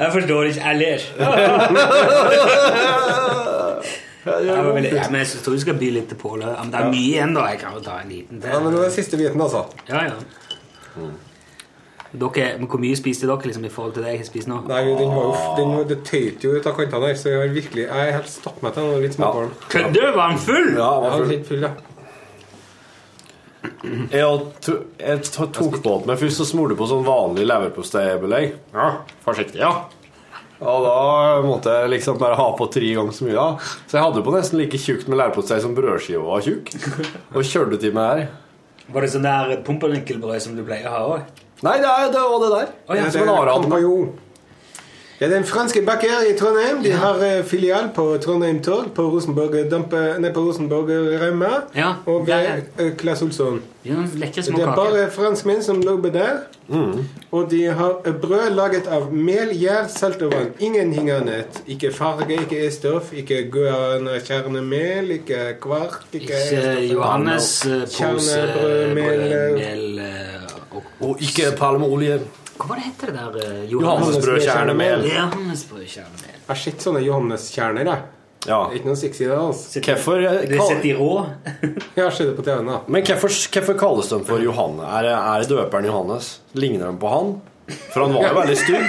Jeg 0.00 0.12
forstår 0.12 0.52
ikke. 0.52 0.60
Jeg 0.60 0.76
ler. 0.82 1.00
Ja, 4.20 4.60
men 4.68 4.84
jeg 4.84 5.28
tror 5.40 5.54
vi 5.54 5.60
skal 5.62 5.78
by 5.80 5.86
litt 5.94 6.10
til 6.12 6.18
Pål. 6.20 6.42
Men 6.44 6.68
det 6.72 6.76
er 6.76 6.90
mye 6.92 7.06
igjen, 7.06 7.32
da. 7.32 7.46
Jeg 7.54 7.60
kan 7.62 7.72
jo 7.72 7.80
ta 7.84 7.94
en 8.02 8.10
liten 8.12 8.42
til. 8.42 8.50
Ja, 8.52 8.58
men 8.60 8.74
det 8.76 8.82
er 8.84 8.92
siste 8.92 9.16
biten, 9.16 9.40
altså. 9.40 9.62
Ja, 9.88 10.02
ja. 10.10 10.49
Dere, 12.10 12.46
hvor 12.66 12.80
mye 12.82 12.96
spiste 12.98 13.28
dere 13.30 13.46
liksom, 13.46 13.64
i 13.68 13.70
forhold 13.70 13.92
til 13.94 14.02
det 14.02 14.10
jeg 14.16 14.18
har 14.24 14.26
spist 14.26 14.48
nå? 14.50 14.56
Nei, 14.66 14.80
den 14.98 15.12
var 15.14 15.28
jo, 15.28 15.34
den, 15.60 15.74
det 15.92 16.00
tøyte 16.08 16.48
jo 16.48 16.56
ut 16.58 16.66
av 16.66 16.74
kantene 16.80 17.06
her, 17.12 17.14
så 17.20 17.30
jeg 17.30 17.38
har 17.44 17.52
virkelig 17.54 17.84
Jeg 17.84 18.08
er 18.08 18.16
helt 18.16 18.32
stappmett 18.32 18.80
av 18.82 18.96
litt 19.04 19.14
småbarn. 19.14 19.52
Kødder 19.70 19.94
du? 19.94 20.08
Var 20.18 20.32
den 20.34 20.42
full? 20.42 20.68
Ja, 20.74 20.88
var 21.04 21.14
full. 21.14 21.14
Jeg 21.14 21.14
var 21.14 21.16
full. 21.20 21.30
litt 21.36 21.46
full, 21.52 21.62
ja. 21.68 21.72
Jeg, 24.10 24.40
to- 24.64 24.82
jeg 24.98 25.22
to- 25.30 25.46
tok 25.52 25.78
på 25.84 25.94
meg 26.08 26.18
først 26.18 26.40
og 26.42 26.48
smurte 26.48 26.76
på 26.78 26.86
sånn 26.90 27.04
vanlig 27.06 27.44
leverposteibelegg. 27.46 28.54
Ja, 28.74 28.86
forsiktig, 29.24 29.60
ja. 29.60 29.70
Og 30.60 30.82
da 30.84 31.40
måtte 31.44 31.72
jeg 31.72 31.90
liksom 31.94 32.18
bare 32.20 32.36
ha 32.36 32.48
på 32.56 32.66
tre 32.72 32.90
ganger 32.96 33.14
så 33.16 33.24
mye. 33.24 33.36
Da. 33.38 33.70
Så 33.88 33.96
jeg 33.96 34.04
hadde 34.04 34.24
på 34.26 34.34
nesten 34.34 34.58
like 34.60 34.76
tjukt 34.80 35.06
med 35.08 35.16
leverpostei 35.20 35.60
som 35.62 35.74
brødskiva 35.76 36.24
var 36.26 36.42
tjukk. 36.44 36.72
Og 37.36 37.44
kjørte 37.46 37.78
til 37.80 37.94
meg 37.96 38.10
her. 38.10 38.26
Var 38.90 39.06
det 39.06 39.12
sånn 39.12 39.26
der 39.26 39.60
pumpernickelbrød 39.66 40.42
som 40.42 40.56
du 40.58 40.64
pleier 40.66 40.88
å 40.90 40.94
ha 40.94 41.04
òg? 41.12 41.44
Nei, 41.62 41.76
det, 41.82 41.86
er, 41.90 42.08
det 42.10 42.24
var 42.24 42.42
det 42.42 42.50
der. 42.54 42.74
Oh, 42.88 42.96
ja, 42.96 43.04
det, 43.04 43.12
det 43.12 43.28
Are 43.28 43.54
hadde 43.54 43.70
med. 43.70 44.18
Er 45.26 45.34
den 45.34 45.44
franske 45.44 45.82
Bakker 45.84 46.22
i 46.30 46.36
Trondheim. 46.38 46.82
De 46.84 46.92
har 46.92 47.18
eh, 47.24 47.44
filial 47.44 47.90
på 47.94 48.16
Trondheim 48.24 48.62
Torg, 48.64 48.92
på 48.94 49.02
Rosenborg 49.12 49.70
Dampe, 49.70 50.16
Rosenborg 50.36 50.88
Ja, 51.76 51.92
og 52.06 52.26
ved 52.26 52.62
eh, 52.78 52.96
Claes 52.96 53.22
Olsson. 53.22 53.60
Ja, 53.84 53.94
Det 54.14 54.24
er 54.24 54.42
kaker. 54.42 54.74
bare 54.76 55.10
franskmenn 55.10 55.62
som 55.62 55.80
lobber 55.80 56.10
der. 56.10 56.40
Og 57.32 57.50
de 57.50 57.64
har 57.66 58.00
eh, 58.06 58.12
brød 58.12 58.50
laget 58.54 58.86
av 58.86 59.12
mel, 59.12 59.52
gjær, 59.52 59.88
salt 59.88 60.22
og 60.22 60.32
vann. 60.32 60.50
Ingenting 60.58 61.10
annet. 61.10 61.62
Ikke 61.66 61.92
farge, 61.92 62.40
ikke 62.40 62.66
E-stoff, 62.66 63.12
ikke 63.12 63.42
guarana-kjernemel, 63.52 65.10
ikke 65.10 65.40
kvark, 65.60 66.02
ikke 66.12 66.32
Ikke 66.52 66.92
Johannes 66.92 67.66
eh, 67.66 67.80
pose 67.80 67.96
Kjernebrød, 67.96 68.94
mel, 68.94 69.24
eh, 69.32 69.54
mel 69.60 69.98
eh, 69.98 70.76
og, 70.76 70.82
Og 71.00 71.16
ikke 71.20 71.52
palmeolje. 71.58 72.20
Hva 72.60 72.68
var 72.68 72.76
det 72.76 72.90
heter 72.90 73.08
det 73.08 73.16
der? 73.16 73.36
eh, 73.40 73.60
Johannesbrød, 73.72 74.40
kjernemel. 74.44 75.04
Jeg 75.08 76.48
har 76.50 76.58
sett 76.60 76.82
sånne 76.84 77.00
Johannes-kjerner. 77.00 77.88
jeg. 77.88 78.02
Ja. 78.48 78.58
Ikke 78.72 78.88
noe 78.88 78.96
sexy 78.96 79.24
det. 79.24 79.36
altså. 79.36 79.80
Hvorfor, 79.84 80.20
eh, 80.24 80.44
men 80.48 80.58
hvorfor, 83.04 83.78
kalles 83.80 84.08
de 84.12 84.18
for 84.28 84.44
Johanne? 84.44 84.84
Er, 84.98 85.08
er 85.12 85.48
døperen 85.48 85.88
Johannes? 85.88 86.28
Ligner 86.52 86.90
de 86.90 87.00
på 87.00 87.08
han? 87.14 87.32
For 87.94 88.04
han 88.04 88.12
var 88.16 88.28
jo 88.28 88.36
veldig 88.42 88.58
stygg. 88.60 88.84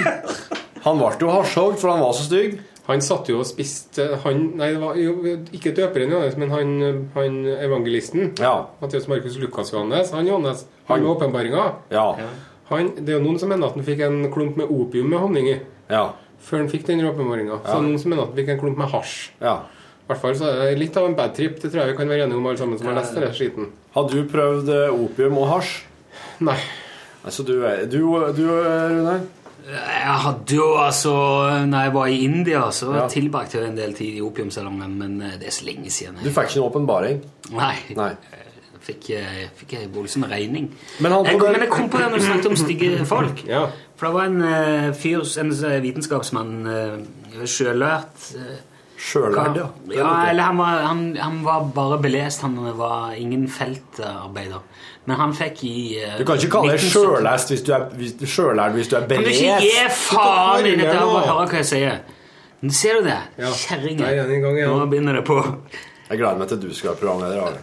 Han 0.82 0.98
ble 1.00 1.10
jo 1.20 1.32
hasjhogd, 1.32 1.80
for 1.80 1.94
han 1.94 2.04
var 2.04 2.12
så 2.18 2.28
stygg. 2.28 2.60
Han 2.88 3.00
satt 3.04 3.28
jo 3.30 3.38
og 3.38 3.46
spiste 3.46 4.08
han, 4.24 4.40
Nei, 4.58 4.72
det 4.74 4.80
var 4.82 4.96
jo 4.98 5.12
ikke 5.54 5.70
døperen 5.76 6.10
Johannes, 6.10 6.36
men 6.40 6.50
han, 6.50 6.72
han 7.14 7.36
evangelisten. 7.54 8.32
Ja. 8.42 8.56
Mathias 8.82 9.06
Markus 9.08 9.36
Lukas 9.38 9.70
Johannes. 9.72 10.10
Han 10.16 10.26
Johannes, 10.26 10.64
han 10.88 11.04
med 11.04 11.12
åpenbaringa. 11.14 11.68
Ja. 11.94 12.08
Han, 12.70 12.92
det 12.96 13.08
er 13.12 13.18
jo 13.18 13.24
noen 13.26 13.38
som 13.42 13.48
mener 13.52 13.66
at 13.68 13.74
han 13.76 13.84
fikk 13.84 14.00
en 14.06 14.22
klump 14.32 14.56
med 14.56 14.70
opium 14.70 15.08
med 15.12 15.18
honning 15.20 15.48
i. 15.50 15.56
Ja. 15.90 16.04
Før 16.42 16.62
han 16.64 16.68
fikk 16.72 16.86
den 16.88 17.02
åpenbaringa. 17.06 17.60
Så 17.66 17.80
noen 17.82 17.98
som 18.00 18.10
mener 18.10 18.22
at 18.24 18.32
han 18.32 18.38
fikk 18.40 18.48
en 18.54 18.60
klump 18.62 18.78
med 18.78 18.92
hasj. 18.94 19.16
ja. 19.42 19.60
I 20.02 20.06
hvert 20.12 20.18
fall 20.20 20.34
så 20.36 20.48
er 20.50 20.56
det 20.72 20.78
litt 20.80 20.96
av 20.98 21.04
en 21.06 21.14
bad 21.16 21.30
trip. 21.36 21.60
Det 21.62 21.68
tror 21.70 21.78
jeg 21.84 21.92
vi 21.92 21.96
kan 21.96 22.08
være 22.10 22.24
enige 22.26 22.36
om, 22.36 22.46
alle 22.50 22.58
sammen 22.58 22.76
som 22.78 22.88
har 22.90 22.96
lest 22.98 23.14
denne 23.16 23.28
skiten. 23.32 23.68
Har 23.94 24.08
du 24.10 24.16
prøvd 24.28 24.68
eh, 24.74 24.90
opium 25.04 25.36
og 25.38 25.46
hasj? 25.52 25.70
Nei. 26.42 26.56
Altså, 27.22 27.44
du, 27.46 27.52
du, 27.88 28.00
du 28.36 28.42
Rune? 28.50 29.14
Jeg 29.62 30.16
hadde 30.24 30.56
jo 30.58 30.64
altså 30.82 31.12
Når 31.70 31.84
jeg 31.86 31.92
var 31.94 32.06
i 32.10 32.16
India, 32.26 32.64
så 32.74 32.90
Ja. 32.96 33.04
tilbrakte 33.08 33.60
jeg 33.60 33.68
en 33.70 33.76
del 33.78 33.94
tid 33.94 34.18
i 34.18 34.20
opiumsalongen, 34.26 34.98
men 34.98 35.20
eh, 35.22 35.36
det 35.38 35.46
er 35.52 35.54
så 35.54 35.68
lenge 35.70 35.88
siden. 35.94 36.18
Du 36.18 36.28
fikk 36.34 36.50
ikke 36.50 36.58
en 36.60 36.66
åpenbaring? 36.66 37.22
Nei. 37.54 37.76
Nei. 37.96 38.10
Fikk, 38.82 39.10
eh, 39.14 39.44
fikk 39.60 39.72
jeg 39.76 39.90
voldsom 39.94 40.24
regning. 40.26 40.64
Men 41.00 41.12
han 41.14 41.24
jeg, 41.28 41.38
kom- 41.38 41.52
men 41.54 41.60
jeg 41.62 41.70
kom 41.70 41.88
på 41.92 41.98
det 42.00 42.08
når 42.10 42.18
du 42.18 42.24
snakket 42.26 42.50
om 42.50 42.56
stygge 42.58 43.04
folk. 43.14 43.44
Ja. 43.46 43.66
For 43.96 44.08
det 44.08 44.14
var 44.16 44.24
en 44.26 44.42
uh, 44.42 44.92
fyr, 44.98 45.22
en 45.38 45.52
eh, 45.68 45.76
vitenskapsmann, 45.84 46.52
uh, 46.66 47.44
sjølært 47.46 48.28
uh, 48.40 48.52
Sjølærd, 49.02 49.56
ja. 49.58 49.64
ja, 49.96 50.08
eller 50.30 50.44
han 50.46 50.58
var, 50.60 50.76
han, 50.86 50.98
han 51.18 51.38
var 51.42 51.64
bare 51.74 51.96
belest. 51.98 52.42
Han 52.46 52.52
var 52.78 53.14
ingen 53.18 53.48
feltarbeider. 53.50 54.60
Men 55.10 55.16
han 55.18 55.32
fikk 55.34 55.64
i 55.66 55.72
uh, 55.98 56.12
Du 56.20 56.24
kan 56.28 56.38
ikke 56.38 56.52
kalle 56.54 56.76
deg 56.76 56.84
1970 56.84 56.92
sjølærd 56.92 57.48
hvis, 57.50 57.64
du 57.66 57.72
er- 57.74 57.88
hvis, 57.98 58.12
hvis 58.76 58.92
du 58.92 58.96
er 59.00 59.06
Kan 59.10 59.24
du 59.26 59.30
ikke 59.32 59.56
gi 59.64 59.72
faen 59.98 60.66
i 60.70 60.74
dette? 60.78 60.98
og 61.02 61.16
høre 61.26 61.48
hva 61.50 61.62
jeg 61.62 61.66
sier? 61.72 61.96
Ser 62.70 63.00
du 63.00 63.08
det? 63.08 63.16
Ja. 63.42 63.48
Kjerringe. 63.64 64.04
Der 64.04 64.20
er 64.22 64.28
den 64.30 64.38
i 64.38 64.44
gang 64.44 64.60
igjen. 64.60 64.70
Nå 64.78 64.86
begynner 64.92 65.18
det 65.18 65.24
på. 65.26 65.40
Jeg 66.12 66.20
gleder 66.20 66.40
meg 66.42 66.48
til 66.50 66.58
du 66.60 66.72
skal 66.76 66.90
være 66.92 67.00
programleder. 67.00 67.54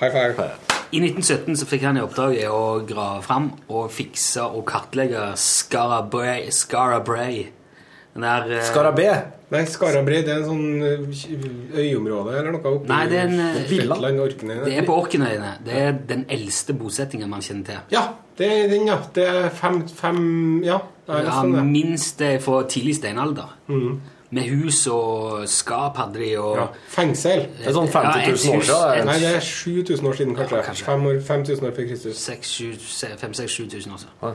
High 0.00 0.12
five. 0.36 0.48
I 0.92 1.00
1917 1.00 1.56
så 1.56 1.66
fikk 1.66 1.86
han 1.88 1.96
i 1.96 2.02
oppdrag 2.04 2.36
å 2.52 2.58
grave 2.86 3.22
fram 3.24 3.46
og 3.72 3.88
fikse 3.90 4.44
og 4.44 4.66
kartlegge 4.68 5.30
Scarabray, 5.40 6.50
Scarabray. 6.52 7.46
Den 8.12 8.24
der 8.24 8.52
eh, 8.58 8.66
Skarabé. 8.68 9.08
Nei, 9.52 9.62
Skarabrei 9.70 10.20
det 10.26 10.32
er 10.34 10.42
en 10.42 10.46
sånn 10.48 10.84
eh, 10.84 11.80
øyområde 11.82 12.32
eller 12.34 12.54
noe 12.54 12.72
oppi 12.78 12.88
Nei, 12.90 13.02
det 13.10 13.18
er 13.20 13.28
en, 13.28 13.42
eh, 13.44 13.58
Shetland, 13.70 14.20
Orkney. 14.24 14.60
Det 14.64 14.76
er 14.80 14.86
på 14.88 14.96
Orknøyene. 15.00 15.52
Det 15.66 15.80
er 15.86 15.98
den 16.12 16.24
eldste 16.36 16.76
bosettingen 16.76 17.32
man 17.32 17.44
kjenner 17.44 17.68
til. 17.68 17.82
Ja, 17.96 18.04
det 18.36 18.48
er 18.52 18.68
den, 18.72 18.88
ja. 18.92 18.98
Det 19.16 19.26
er 19.30 19.48
fem, 19.56 19.80
fem 19.88 20.20
Ja, 20.66 20.82
Det 21.06 21.14
er 21.14 21.22
Ja, 21.22 21.28
lest 21.30 21.44
om 21.44 21.52
det. 21.56 21.64
minst 21.70 22.18
det 22.18 22.32
fra 22.42 22.62
tidlig 22.68 22.96
steinalder. 23.00 23.56
Med 24.30 24.48
hus 24.50 24.80
og 24.90 25.44
skap 25.48 25.96
hadde 26.00 26.18
de, 26.18 26.32
og 26.38 26.56
Ja. 26.56 26.66
Fengsel. 26.90 27.46
Det 27.58 27.68
er 27.70 27.76
sånn 27.76 27.88
50 27.88 27.94
000 27.94 28.02
Ja, 28.02 28.22
et 28.24 28.32
år 28.34 28.66
siden. 28.66 29.06
Nei, 29.06 29.18
det 29.22 29.30
er 29.36 29.40
7000 29.40 30.06
år 30.10 30.16
siden, 30.18 30.34
kanskje. 30.36 30.62
kanskje. 30.66 30.84
Fem 30.84 31.06
år, 31.06 31.20
5000 31.22 31.66
år 31.68 31.74
før 31.76 31.88
Kristus. 31.88 32.28
5000-7000 32.28 33.98
siden. 33.98 34.32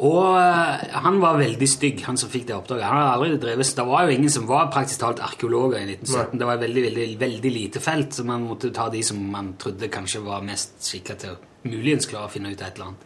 Og 0.00 0.38
eh, 0.40 0.84
han 1.04 1.18
var 1.20 1.36
veldig 1.36 1.68
stygg, 1.68 2.00
han 2.06 2.16
som 2.16 2.30
fikk 2.32 2.46
det 2.48 2.54
oppdraget. 2.56 2.86
Han 2.88 2.96
hadde 3.02 3.16
aldri 3.18 3.40
drevet, 3.42 3.72
Det 3.76 3.84
var 3.86 4.06
jo 4.06 4.14
ingen 4.16 4.30
som 4.32 4.46
var 4.48 4.70
praktisk 4.72 5.00
talt 5.02 5.20
arkeologer 5.20 5.76
i 5.82 5.90
1917. 5.92 6.38
Det 6.40 6.46
var 6.48 6.56
veldig, 6.62 6.84
veldig, 6.86 7.06
veldig 7.20 7.52
lite 7.52 7.80
felt, 7.84 8.14
så 8.16 8.24
man 8.24 8.46
måtte 8.48 8.72
ta 8.72 8.88
de 8.88 9.02
som 9.04 9.20
man 9.32 9.54
trodde 9.60 9.90
kanskje 9.92 10.24
var 10.24 10.40
mest 10.46 10.72
skikka 10.80 11.18
til 11.20 11.34
å 11.34 11.36
muligens 11.68 12.08
klare 12.08 12.30
å 12.30 12.32
finne 12.32 12.48
ut 12.54 12.62
et 12.64 12.72
eller 12.80 12.86
annet. 12.94 13.04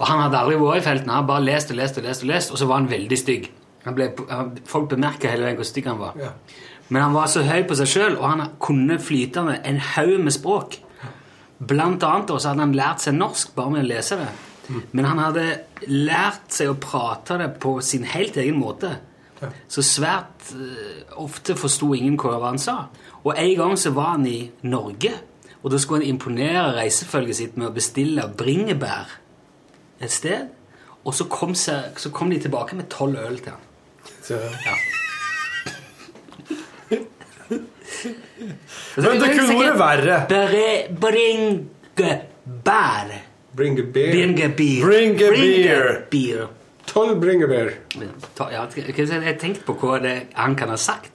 Og 0.00 0.06
han 0.08 0.24
hadde 0.24 0.38
aldri 0.40 0.58
vært 0.58 0.80
i 0.80 0.86
feltene. 0.88 1.12
Han 1.12 1.20
hadde 1.22 1.28
bare 1.30 1.46
lest 1.46 1.70
og 1.70 1.76
lest 1.76 1.98
og 1.98 2.04
lest, 2.08 2.22
og 2.24 2.28
lest, 2.32 2.50
og 2.50 2.58
så 2.58 2.66
var 2.66 2.80
han 2.80 2.90
veldig 2.90 3.18
stygg. 3.20 3.50
Han 3.86 3.96
ble, 3.96 4.10
folk 4.68 4.90
bemerka 4.90 5.30
hele 5.32 5.46
veien 5.46 5.58
hvor 5.60 5.68
stygg 5.68 5.88
han 5.88 6.00
var. 6.00 6.18
Ja. 6.20 6.34
Men 6.90 7.04
han 7.06 7.14
var 7.14 7.30
så 7.30 7.44
høy 7.46 7.62
på 7.68 7.76
seg 7.78 7.88
sjøl, 7.88 8.16
og 8.18 8.26
han 8.26 8.54
kunne 8.62 8.98
flyte 9.00 9.44
med 9.46 9.66
en 9.68 9.78
haug 9.94 10.16
med 10.24 10.34
språk. 10.34 10.80
Blant 11.60 12.02
annet 12.06 12.32
også 12.32 12.50
hadde 12.50 12.64
han 12.64 12.76
lært 12.76 13.04
seg 13.04 13.14
norsk 13.16 13.52
bare 13.56 13.74
med 13.76 13.84
å 13.84 13.90
lese 13.92 14.18
det. 14.20 14.30
Men 14.94 15.06
han 15.06 15.20
hadde 15.20 15.44
lært 15.90 16.50
seg 16.54 16.70
å 16.70 16.78
prate 16.80 17.38
det 17.40 17.48
på 17.62 17.76
sin 17.84 18.06
helt 18.08 18.38
egen 18.40 18.58
måte. 18.60 18.92
Så 19.70 19.82
svært 19.86 20.50
eh, 20.52 21.14
ofte 21.22 21.56
forsto 21.56 21.94
ingen 21.96 22.18
hva 22.20 22.42
han 22.42 22.60
sa. 22.60 22.90
Og 23.22 23.32
en 23.32 23.54
gang 23.56 23.78
så 23.80 23.92
var 23.96 24.14
han 24.16 24.26
i 24.28 24.50
Norge, 24.68 25.14
og 25.60 25.72
da 25.72 25.80
skulle 25.80 26.04
han 26.04 26.14
imponere 26.14 26.74
reisefølget 26.76 27.38
sitt 27.38 27.56
med 27.60 27.70
å 27.70 27.74
bestille 27.76 28.28
bringebær 28.36 29.16
et 30.00 30.12
sted. 30.12 30.50
Og 31.04 31.16
så 31.16 31.26
kom, 31.32 31.54
seg, 31.56 31.96
så 32.00 32.12
kom 32.12 32.32
de 32.32 32.40
tilbake 32.40 32.76
med 32.76 32.90
tolv 32.92 33.20
øl 33.20 33.40
til 33.40 33.54
han. 33.54 33.69
Så, 34.30 34.38
Men 39.00 39.18
det 39.20 39.28
kunne 39.34 39.56
vært 39.58 39.78
verre. 39.80 40.16
Bringebær. 41.02 43.10
bring 43.56 43.78
a 43.80 43.82
beer. 43.90 44.12
Bringebier. 44.14 44.82
Bringebier. 44.86 45.34
Bringebier. 45.34 46.46
Tolv 46.86 47.18
bring 47.22 47.42
a 47.42 47.46
beer. 47.50 47.70
Ta- 48.38 48.50
Ja, 48.52 48.62
jeg 48.76 48.94
tenkte 49.38 49.64
på 49.66 49.74
hva 49.82 49.98
det 50.02 50.14
han 50.34 50.54
kan 50.56 50.68
ha 50.70 50.76
sagt 50.78 51.10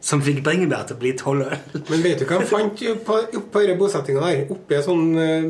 som 0.00 0.22
fikk 0.24 0.40
bringebær 0.44 0.86
til 0.88 0.96
å 0.96 0.98
bli 1.02 1.12
tolv 1.20 1.42
øl. 1.44 1.58
Men 1.90 2.00
vet 2.02 2.18
du 2.20 2.24
hva 2.24 2.36
han 2.40 2.46
fant 2.48 2.78
på 3.04 3.20
denne 3.60 3.76
bosettinga 3.80 4.20
der? 4.24 4.46
Oppi 4.52 4.74
en 4.78 4.82
sånn 4.86 5.06
uh, 5.20 5.44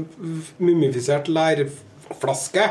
mumifisert 0.59 1.29
lærflaske. 1.31 2.65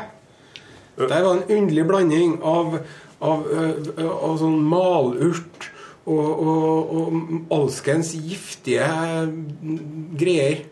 Der 1.00 1.24
var 1.24 1.34
en 1.38 1.46
underlig 1.48 1.86
blanding 1.88 2.32
av, 2.44 2.82
av, 3.22 3.46
øh, 3.52 4.00
av 4.08 4.38
sånn 4.40 4.58
malurt 4.64 5.68
og, 6.10 6.30
og, 6.42 6.94
og 6.96 7.52
alskens 7.54 8.14
giftige 8.16 8.88
greier. 8.88 9.34
greier. 10.20 10.64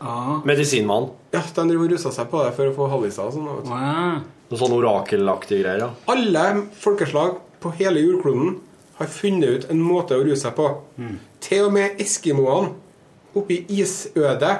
Ah. 0.00 0.38
Medisinmann. 0.46 1.08
Ja, 1.34 1.40
De 1.40 1.64
driver 1.66 1.88
og 1.88 1.90
rusa 1.96 2.12
seg 2.14 2.28
på 2.30 2.44
det 2.44 2.52
for 2.54 2.70
å 2.70 2.74
få 2.76 2.86
halliser 2.92 3.26
og 3.26 3.34
sånn. 3.34 3.48
Noen 3.66 4.60
sånne 4.60 4.76
orakelaktige 4.78 5.64
greier. 5.64 5.80
ja. 5.86 5.90
Alle 6.12 6.44
folkeslag 6.78 7.40
på 7.64 7.72
hele 7.80 8.04
jordkloden 8.04 8.58
har 9.00 9.10
funnet 9.10 9.48
ut 9.64 9.70
en 9.72 9.80
måte 9.82 10.14
å 10.14 10.22
ruse 10.22 10.44
seg 10.44 10.54
på. 10.54 10.68
Til 11.42 11.66
og 11.66 11.72
med 11.74 11.98
eskimoene 12.04 12.70
oppe 13.34 13.56
i 13.56 13.80
isødet. 13.80 14.54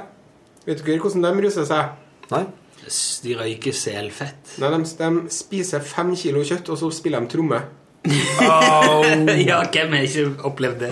Vet 0.65 0.83
dere 0.83 0.99
hvordan 1.05 1.23
de 1.29 1.45
ruser 1.45 1.69
seg? 1.69 1.93
Nei? 2.33 2.43
De 3.25 3.35
røyker 3.39 3.73
selfett. 3.73 4.57
Nei, 4.61 4.69
de, 4.75 4.85
de 4.99 5.31
spiser 5.33 5.81
fem 5.81 6.11
kilo 6.21 6.43
kjøtt, 6.45 6.69
og 6.75 6.79
så 6.79 6.91
spiller 6.93 7.25
de 7.25 7.31
tromme. 7.33 7.63
ja, 8.45 9.63
hvem 9.73 9.95
har 9.97 10.03
ikke 10.05 10.25
opplevd 10.45 10.83
det? 10.83 10.91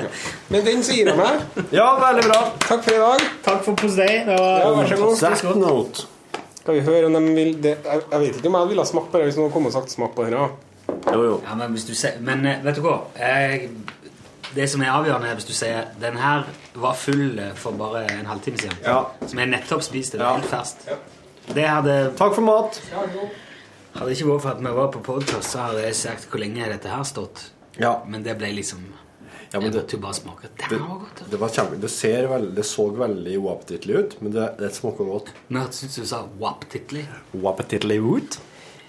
Men 0.52 0.64
den 0.64 0.80
sier 0.86 1.10
jeg 1.10 1.18
meg. 1.18 1.42
Ja, 1.74 1.90
veldig 2.00 2.24
bra. 2.30 2.38
Takk 2.64 2.86
for 2.86 2.94
i 2.96 3.02
dag. 3.02 3.26
Takk 3.44 3.60
for 3.66 3.76
postei. 3.82 4.08
Det 4.26 4.38
Ja, 4.38 4.70
var 4.70 4.78
vær 4.80 4.88
så 4.94 5.00
god. 5.02 5.16
That 5.20 5.60
note. 5.60 6.06
Skal 6.62 6.78
vi 6.78 6.84
høre 6.86 7.06
om 7.10 7.16
de 7.18 7.34
vil 7.36 7.52
det? 7.62 7.76
Jeg, 7.84 8.02
jeg 8.12 8.20
vet 8.22 8.36
ikke 8.40 8.48
om 8.52 8.56
jeg 8.60 8.70
ville 8.72 8.86
smakt 8.88 9.10
på 9.12 9.18
det 9.20 9.28
hvis 9.28 9.38
noen 9.40 9.52
kom 9.52 9.66
og 9.68 9.74
sagt 9.74 9.92
smak 9.92 10.14
på 10.16 10.24
det. 10.28 10.38
Ja. 10.38 10.48
Jo, 11.12 11.22
jo. 11.26 11.36
Ja, 11.44 11.56
men, 11.58 11.72
hvis 11.74 11.84
du 11.88 11.92
ser, 11.98 12.16
men 12.22 12.46
eh, 12.46 12.60
vet 12.64 12.78
du 12.78 12.84
hva? 12.86 12.96
Jeg, 13.18 13.68
det 14.54 14.68
som 14.70 14.82
er 14.84 14.92
avgjørende, 14.94 15.28
er 15.32 15.38
hvis 15.40 15.48
du 15.48 15.54
sier 15.56 15.88
den 16.00 16.16
her 16.20 16.46
var 16.80 16.94
full 16.96 17.38
eh, 17.42 17.52
for 17.58 17.76
bare 17.76 18.04
en 18.14 18.28
halvtime 18.30 18.60
siden. 18.62 18.78
Ja. 18.86 19.02
Som 19.26 19.42
jeg 19.42 19.50
nettopp 19.52 19.82
spiste. 19.84 20.16
Det 20.20 20.24
Ja. 20.24 20.32
er 20.36 20.40
helt 20.40 20.52
ferskt. 20.54 20.86
Det 21.50 21.66
hadde 21.66 21.96
Takk 22.18 22.36
for 22.36 22.46
mat. 22.46 22.78
Hadde 23.92 24.14
ikke 24.14 24.28
vært 24.30 24.44
for 24.44 24.50
at 24.54 24.60
vi 24.62 24.74
var 24.78 24.90
på 24.94 25.02
podcast, 25.04 25.50
så 25.52 25.68
hadde 25.68 25.86
jeg 25.86 25.98
sagt 25.98 26.28
hvor 26.30 26.40
lenge 26.42 26.68
dette 26.70 26.90
her 26.92 27.02
stått. 27.08 27.48
Ja, 27.80 28.02
Men 28.06 28.24
det 28.24 28.36
ble 28.40 28.52
liksom 28.52 28.84
ja 29.52 29.60
men 29.60 29.72
det, 29.72 29.84
bare 30.00 30.16
smake. 30.16 30.48
Det 30.56 30.64
det, 30.70 30.78
var 30.80 31.00
godt. 31.02 31.18
det, 31.30 31.36
var 31.36 31.50
kjempe, 31.52 31.76
det, 31.76 31.88
ser 31.92 32.24
veld, 32.30 32.54
det 32.56 32.62
så 32.64 32.86
veldig 32.96 33.34
uappetittlig 33.36 33.98
ut, 33.98 34.14
men 34.24 34.32
det, 34.32 34.46
det 34.56 34.70
smaker 34.72 35.04
godt. 35.10 35.28
Men 35.50 35.66
jeg 35.66 35.76
syns 35.76 35.98
du 36.00 36.06
sa 36.08 36.22
wap-titlig. 36.40 37.02
Uappetittlig 37.36 37.98
ut? 38.00 38.38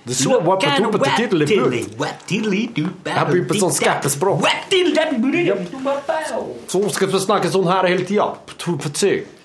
Det 0.04 0.16
så. 0.20 0.34
Jeg 3.06 3.28
blir 3.30 3.45
på 3.47 3.56
sånn 3.60 3.72
skapespråk. 3.72 4.43
Så 6.68 6.82
skal 6.95 7.08
vi 7.14 7.22
snakke 7.24 7.51
sånn 7.54 7.70
her 7.72 7.88
hele 7.88 8.04
tida. 8.08 8.28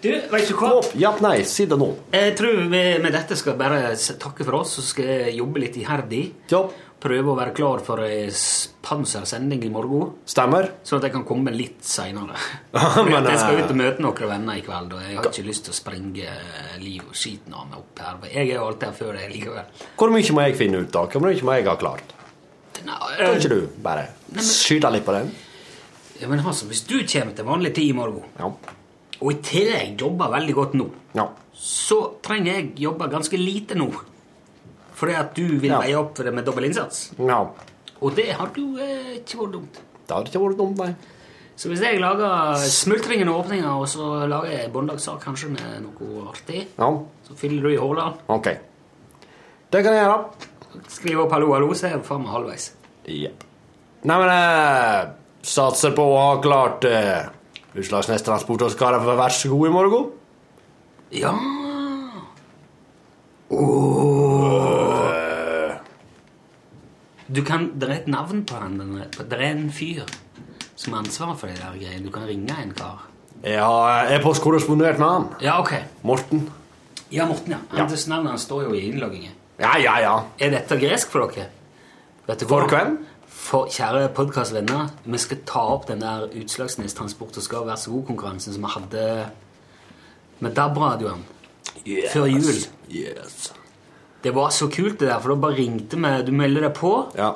Du, 0.03 0.11
vet 0.31 0.49
du 0.49 0.55
hva? 0.55 0.73
Ja, 0.99 1.11
nei, 1.23 1.41
si 1.51 1.67
det 1.67 1.79
nå. 1.79 1.89
Jeg 2.15 2.35
tror 2.39 2.61
vi 2.71 2.83
med 3.03 3.13
dette 3.15 3.35
skal 3.39 3.57
bare 3.59 3.95
takke 4.23 4.47
for 4.47 4.61
oss, 4.61 4.77
så 4.79 4.85
skal 4.87 5.09
jeg 5.11 5.39
jobbe 5.41 5.63
litt 5.65 5.79
iherdig. 5.81 6.25
Ja. 6.53 6.65
Prøve 6.99 7.31
å 7.31 7.37
være 7.39 7.53
klar 7.55 7.83
for 7.87 8.03
ei 8.03 8.25
pansersending 8.83 9.63
i 9.63 9.71
morgen. 9.71 10.17
Stemmer. 10.27 10.67
Sånn 10.83 10.99
at 10.99 11.07
jeg 11.07 11.15
kan 11.15 11.25
komme 11.29 11.53
litt 11.55 11.85
seinere. 11.87 12.35
Jeg 12.75 13.39
skal 13.39 13.55
eh, 13.55 13.61
ut 13.63 13.71
og 13.71 13.79
møte 13.79 14.03
noen 14.03 14.31
venner 14.33 14.59
i 14.59 14.65
kveld, 14.67 14.97
og 14.97 15.05
jeg 15.05 15.19
har 15.19 15.29
ikke 15.31 15.45
lyst 15.47 15.67
til 15.69 15.75
å 15.75 15.77
sprenge 15.77 16.33
liv 16.83 17.05
og 17.07 17.15
skiten 17.19 17.55
av 17.55 17.69
meg 17.69 17.79
opp 17.79 18.03
her. 18.03 18.19
Jeg 18.33 18.49
er 18.49 18.57
jo 18.57 18.67
alltid 18.67 18.89
her 18.89 18.97
før 18.99 19.19
deg 19.19 19.31
likevel. 19.35 19.85
Hvor 20.01 20.15
mye 20.15 20.35
må 20.35 20.47
jeg 20.47 20.59
finne 20.59 20.83
ut 20.83 20.91
da? 20.95 21.05
Hvor 21.13 21.25
mye 21.25 21.47
må 21.47 21.57
jeg 21.59 21.69
ha 21.69 21.77
klart? 21.79 22.15
Nei, 22.89 22.99
Kan 23.15 23.25
eh, 23.29 23.39
ikke 23.39 23.53
du 23.53 23.81
bare 23.85 24.09
skyte 24.43 24.91
litt 24.95 25.07
på 25.07 25.15
den? 25.15 25.31
Ja, 26.19 26.27
men 26.31 26.43
altså, 26.43 26.67
Hvis 26.67 26.83
du 26.89 26.99
kommer 26.99 27.35
til 27.39 27.47
vanlig 27.47 27.75
tid 27.79 27.93
i 27.93 27.97
morgen, 27.97 28.27
og 29.19 29.33
i 29.33 29.39
tillegg 29.43 29.99
jobber 30.03 30.35
veldig 30.35 30.55
godt 30.55 30.79
nå, 30.79 30.91
så 31.59 31.99
trenger 32.23 32.55
jeg 32.55 32.71
jobbe 32.89 33.11
ganske 33.11 33.39
lite 33.39 33.79
nå. 33.79 33.91
Fordi 34.99 35.15
at 35.15 35.35
du 35.37 35.45
vil 35.63 35.71
Ja. 35.71 35.79
veie 35.81 35.95
opp 35.99 36.17
for 36.17 36.27
det 36.27 36.33
med 36.35 36.45
dobbel 36.49 36.65
innsats. 36.67 37.13
Ja. 37.19 37.45
Og 38.03 38.15
det 38.17 38.33
har 38.35 38.51
du 38.55 38.79
eh, 38.83 39.19
ikke 39.21 39.39
vært 39.45 39.53
dumt. 39.55 39.79
Det 40.09 40.15
har 40.17 40.25
ikke 40.27 40.43
vært 40.43 40.59
dumt, 40.59 40.77
nei. 40.83 40.95
Så 41.59 41.69
hvis 41.71 41.81
jeg 41.83 41.99
lager 42.01 42.55
smultringende 42.71 43.35
åpninger, 43.35 43.67
og 43.83 43.87
så 43.91 44.27
lager 44.31 44.51
jeg 44.53 44.73
båndlagssak 44.73 45.21
kanskje 45.25 45.51
med 45.51 45.83
noe 45.83 46.29
artig, 46.31 46.67
Ja, 46.79 46.91
så 47.27 47.35
fyller 47.37 47.63
du 47.63 47.69
i 47.73 47.77
Hordaland, 47.81 48.15
ok. 48.29 48.47
Det 49.71 49.83
kan 49.85 49.93
jeg 49.93 50.05
gjøre. 50.07 50.25
Skriv 50.89 51.21
opp 51.25 51.33
'hallo, 51.33 51.53
hallo', 51.53 51.75
så 51.75 51.87
er 51.87 51.91
jeg 51.97 52.05
faen 52.05 52.25
halvveis. 52.27 52.73
Jepp. 53.07 53.43
Nei, 54.05 54.19
men 54.19 55.11
satser 55.43 55.91
på 55.97 56.03
å 56.03 56.19
ha 56.19 56.41
klart 56.41 56.85
eh, 56.85 57.27
Utslagsnes 57.75 58.23
Transport 58.23 58.63
og 58.63 58.71
Skara 58.71 58.99
vær 58.99 59.29
så 59.31 59.49
god 59.51 59.67
i 59.69 59.71
morgen. 59.73 60.11
Ja 61.11 61.33
Du 67.35 67.43
kan, 67.45 67.73
Det 67.81 67.89
er 67.89 67.95
et 67.95 68.09
navn 68.09 68.45
på 68.45 68.55
han. 68.61 68.81
er- 68.81 69.23
Det 69.25 69.33
er 69.33 69.51
en 69.51 69.71
fyr 69.73 70.03
som 70.77 70.93
har 70.93 71.01
ansvaret 71.01 71.39
for 71.39 71.47
det 71.47 71.57
der 71.57 71.73
greiene. 71.79 72.05
Du 72.07 72.11
kan 72.11 72.23
ringe 72.27 72.55
en 72.63 72.73
kar. 72.75 73.05
Jeg 73.45 73.61
har 73.61 74.07
e-postkorrespondert 74.19 74.99
med 74.99 75.09
han. 75.09 75.27
Ja, 75.43 75.61
ok. 75.61 75.73
Morten. 76.03 76.51
Ja, 77.13 77.27
Morten, 77.27 77.51
ja. 77.53 77.57
Hans 77.77 78.07
navn 78.09 78.27
han 78.27 78.39
står 78.39 78.63
jo 78.65 78.73
i 78.73 78.81
innloggingen. 78.91 79.31
Ja, 79.61 79.77
ja, 79.79 79.99
ja. 80.01 80.21
Er 80.39 80.51
dette 80.51 80.77
gresk 80.79 81.09
for 81.11 81.27
dere? 81.29 81.47
Vet 82.27 82.41
du 82.41 82.47
For 82.47 82.67
hvem? 82.69 83.07
For 83.27 83.67
kjære 83.67 84.09
podkastvenner, 84.15 84.89
vi 85.05 85.19
skal 85.19 85.39
ta 85.47 85.59
opp 85.61 85.87
den 85.89 86.01
der 86.01 86.27
Utslagsnes 86.35 86.95
Transport 86.95 87.37
og 87.37 87.43
skal 87.43 87.67
være 87.67 87.77
så 87.77 87.91
god-konkurransen 87.91 88.53
som 88.53 88.63
vi 88.63 88.69
hadde 88.75 89.31
med 90.41 90.55
DAB-radioen 90.55 91.23
før 92.13 92.25
jul. 92.27 92.59
Yes. 92.91 93.53
Det 94.23 94.33
var 94.35 94.51
så 94.51 94.67
kult, 94.67 94.99
det 94.99 95.09
der, 95.09 95.21
for 95.23 95.31
da 95.35 95.37
bare 95.47 95.57
ringte 95.61 95.97
vi 95.97 96.23
Du 96.27 96.33
melder 96.35 96.67
deg 96.69 96.75
på, 96.75 96.95
Ja. 97.17 97.35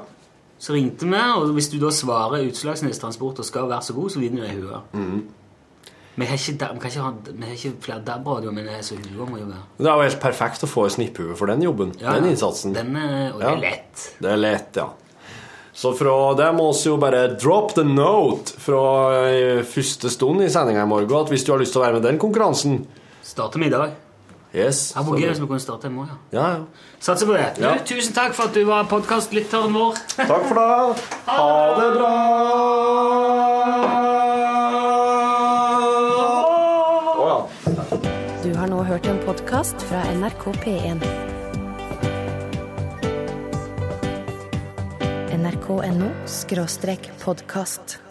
så 0.59 0.75
ringte 0.75 1.07
vi, 1.07 1.21
og 1.37 1.53
hvis 1.55 1.71
du 1.71 1.79
da 1.79 1.91
svarer 1.95 2.43
Utslagsnes 2.49 2.99
Transport 2.99 3.39
og 3.39 3.45
skal 3.47 3.69
være 3.69 3.83
så 3.83 3.95
god, 3.95 4.11
så 4.11 4.19
vinner 4.23 4.43
du 4.43 4.49
ei 4.49 4.57
hue. 4.61 4.81
Mm. 4.93 5.23
Vi 6.15 6.27
har 6.29 6.37
ikke, 6.37 6.69
vi 6.77 6.89
ikke 6.91 7.01
ha, 7.01 7.11
vi 7.27 7.47
har 7.47 7.53
ikke 7.57 7.73
flere 7.81 8.03
DAB-radioer, 8.05 8.53
men 8.53 8.67
det 8.67 8.75
er 8.77 8.83
så 8.85 8.97
hue 8.99 9.27
må 9.31 9.39
jo 9.41 9.47
være. 9.47 9.63
Det 9.79 9.87
er 9.89 9.95
jo 9.97 10.03
helt 10.09 10.21
perfekt 10.21 10.67
å 10.67 10.69
få 10.69 10.85
en 10.85 10.91
snipphue 10.99 11.37
for 11.39 11.47
den 11.49 11.63
jobben. 11.65 11.95
Ja, 12.03 12.13
den 12.19 12.29
innsatsen. 12.35 12.75
Den 12.77 12.97
er, 12.97 13.33
og 13.33 13.41
det 13.41 13.49
er 13.49 13.63
lett. 13.63 14.03
Det 14.21 14.33
er 14.35 14.43
lett, 14.43 14.77
ja. 14.77 14.91
Så 15.73 15.95
fra 15.97 16.13
det 16.37 16.51
må 16.53 16.67
vi 16.77 16.85
jo 16.91 16.99
bare 17.01 17.23
drop 17.41 17.73
the 17.79 17.83
note 17.89 18.53
fra 18.61 18.83
eh, 19.31 19.63
første 19.65 20.11
stund 20.13 20.43
i 20.45 20.51
sendinga 20.53 20.83
i 20.85 20.91
morgen 20.91 21.15
at 21.17 21.33
hvis 21.33 21.47
du 21.47 21.53
har 21.55 21.63
lyst 21.63 21.73
til 21.73 21.81
å 21.81 21.87
være 21.87 21.97
med 21.97 22.05
i 22.05 22.11
den 22.11 22.21
konkurransen 22.21 22.83
Starter 23.25 23.63
vi 23.63 23.71
i 23.71 23.73
dag. 23.73 23.95
Yes. 24.55 24.93
Det 24.93 25.07
var 25.07 25.17
gøy 25.17 25.29
hvis 25.31 25.41
vi 25.41 25.47
kunne 25.49 25.61
starte 25.65 25.89
en 25.89 25.95
morgen. 25.97 26.19
Ja, 26.33 26.47
ja. 26.53 26.59
Satser 27.01 27.27
på 27.27 27.33
det. 27.33 27.47
Du, 27.57 27.65
Tusen 27.89 28.13
takk 28.15 28.35
for 28.37 28.51
at 28.51 28.55
du 28.55 28.65
var 28.69 28.85
podkastlytteren 28.91 29.73
vår. 29.73 29.97
Takk 30.13 30.45
for 30.51 30.61
det. 30.61 31.07
Ha 31.27 31.49
det 31.81 31.89
bra. 31.97 32.13
Oh, 37.17 37.27
ja. 37.33 37.39
Du 38.45 38.53
har 38.59 38.69
nå 38.69 38.83
hørt 38.85 39.07
en 39.09 39.21
podkast 39.25 39.89
fra 39.89 40.05
NRK 40.13 40.49
P1. 40.67 41.05
NRK.no 45.43 46.13
skråstrek 46.29 47.09
podkast. 47.25 48.03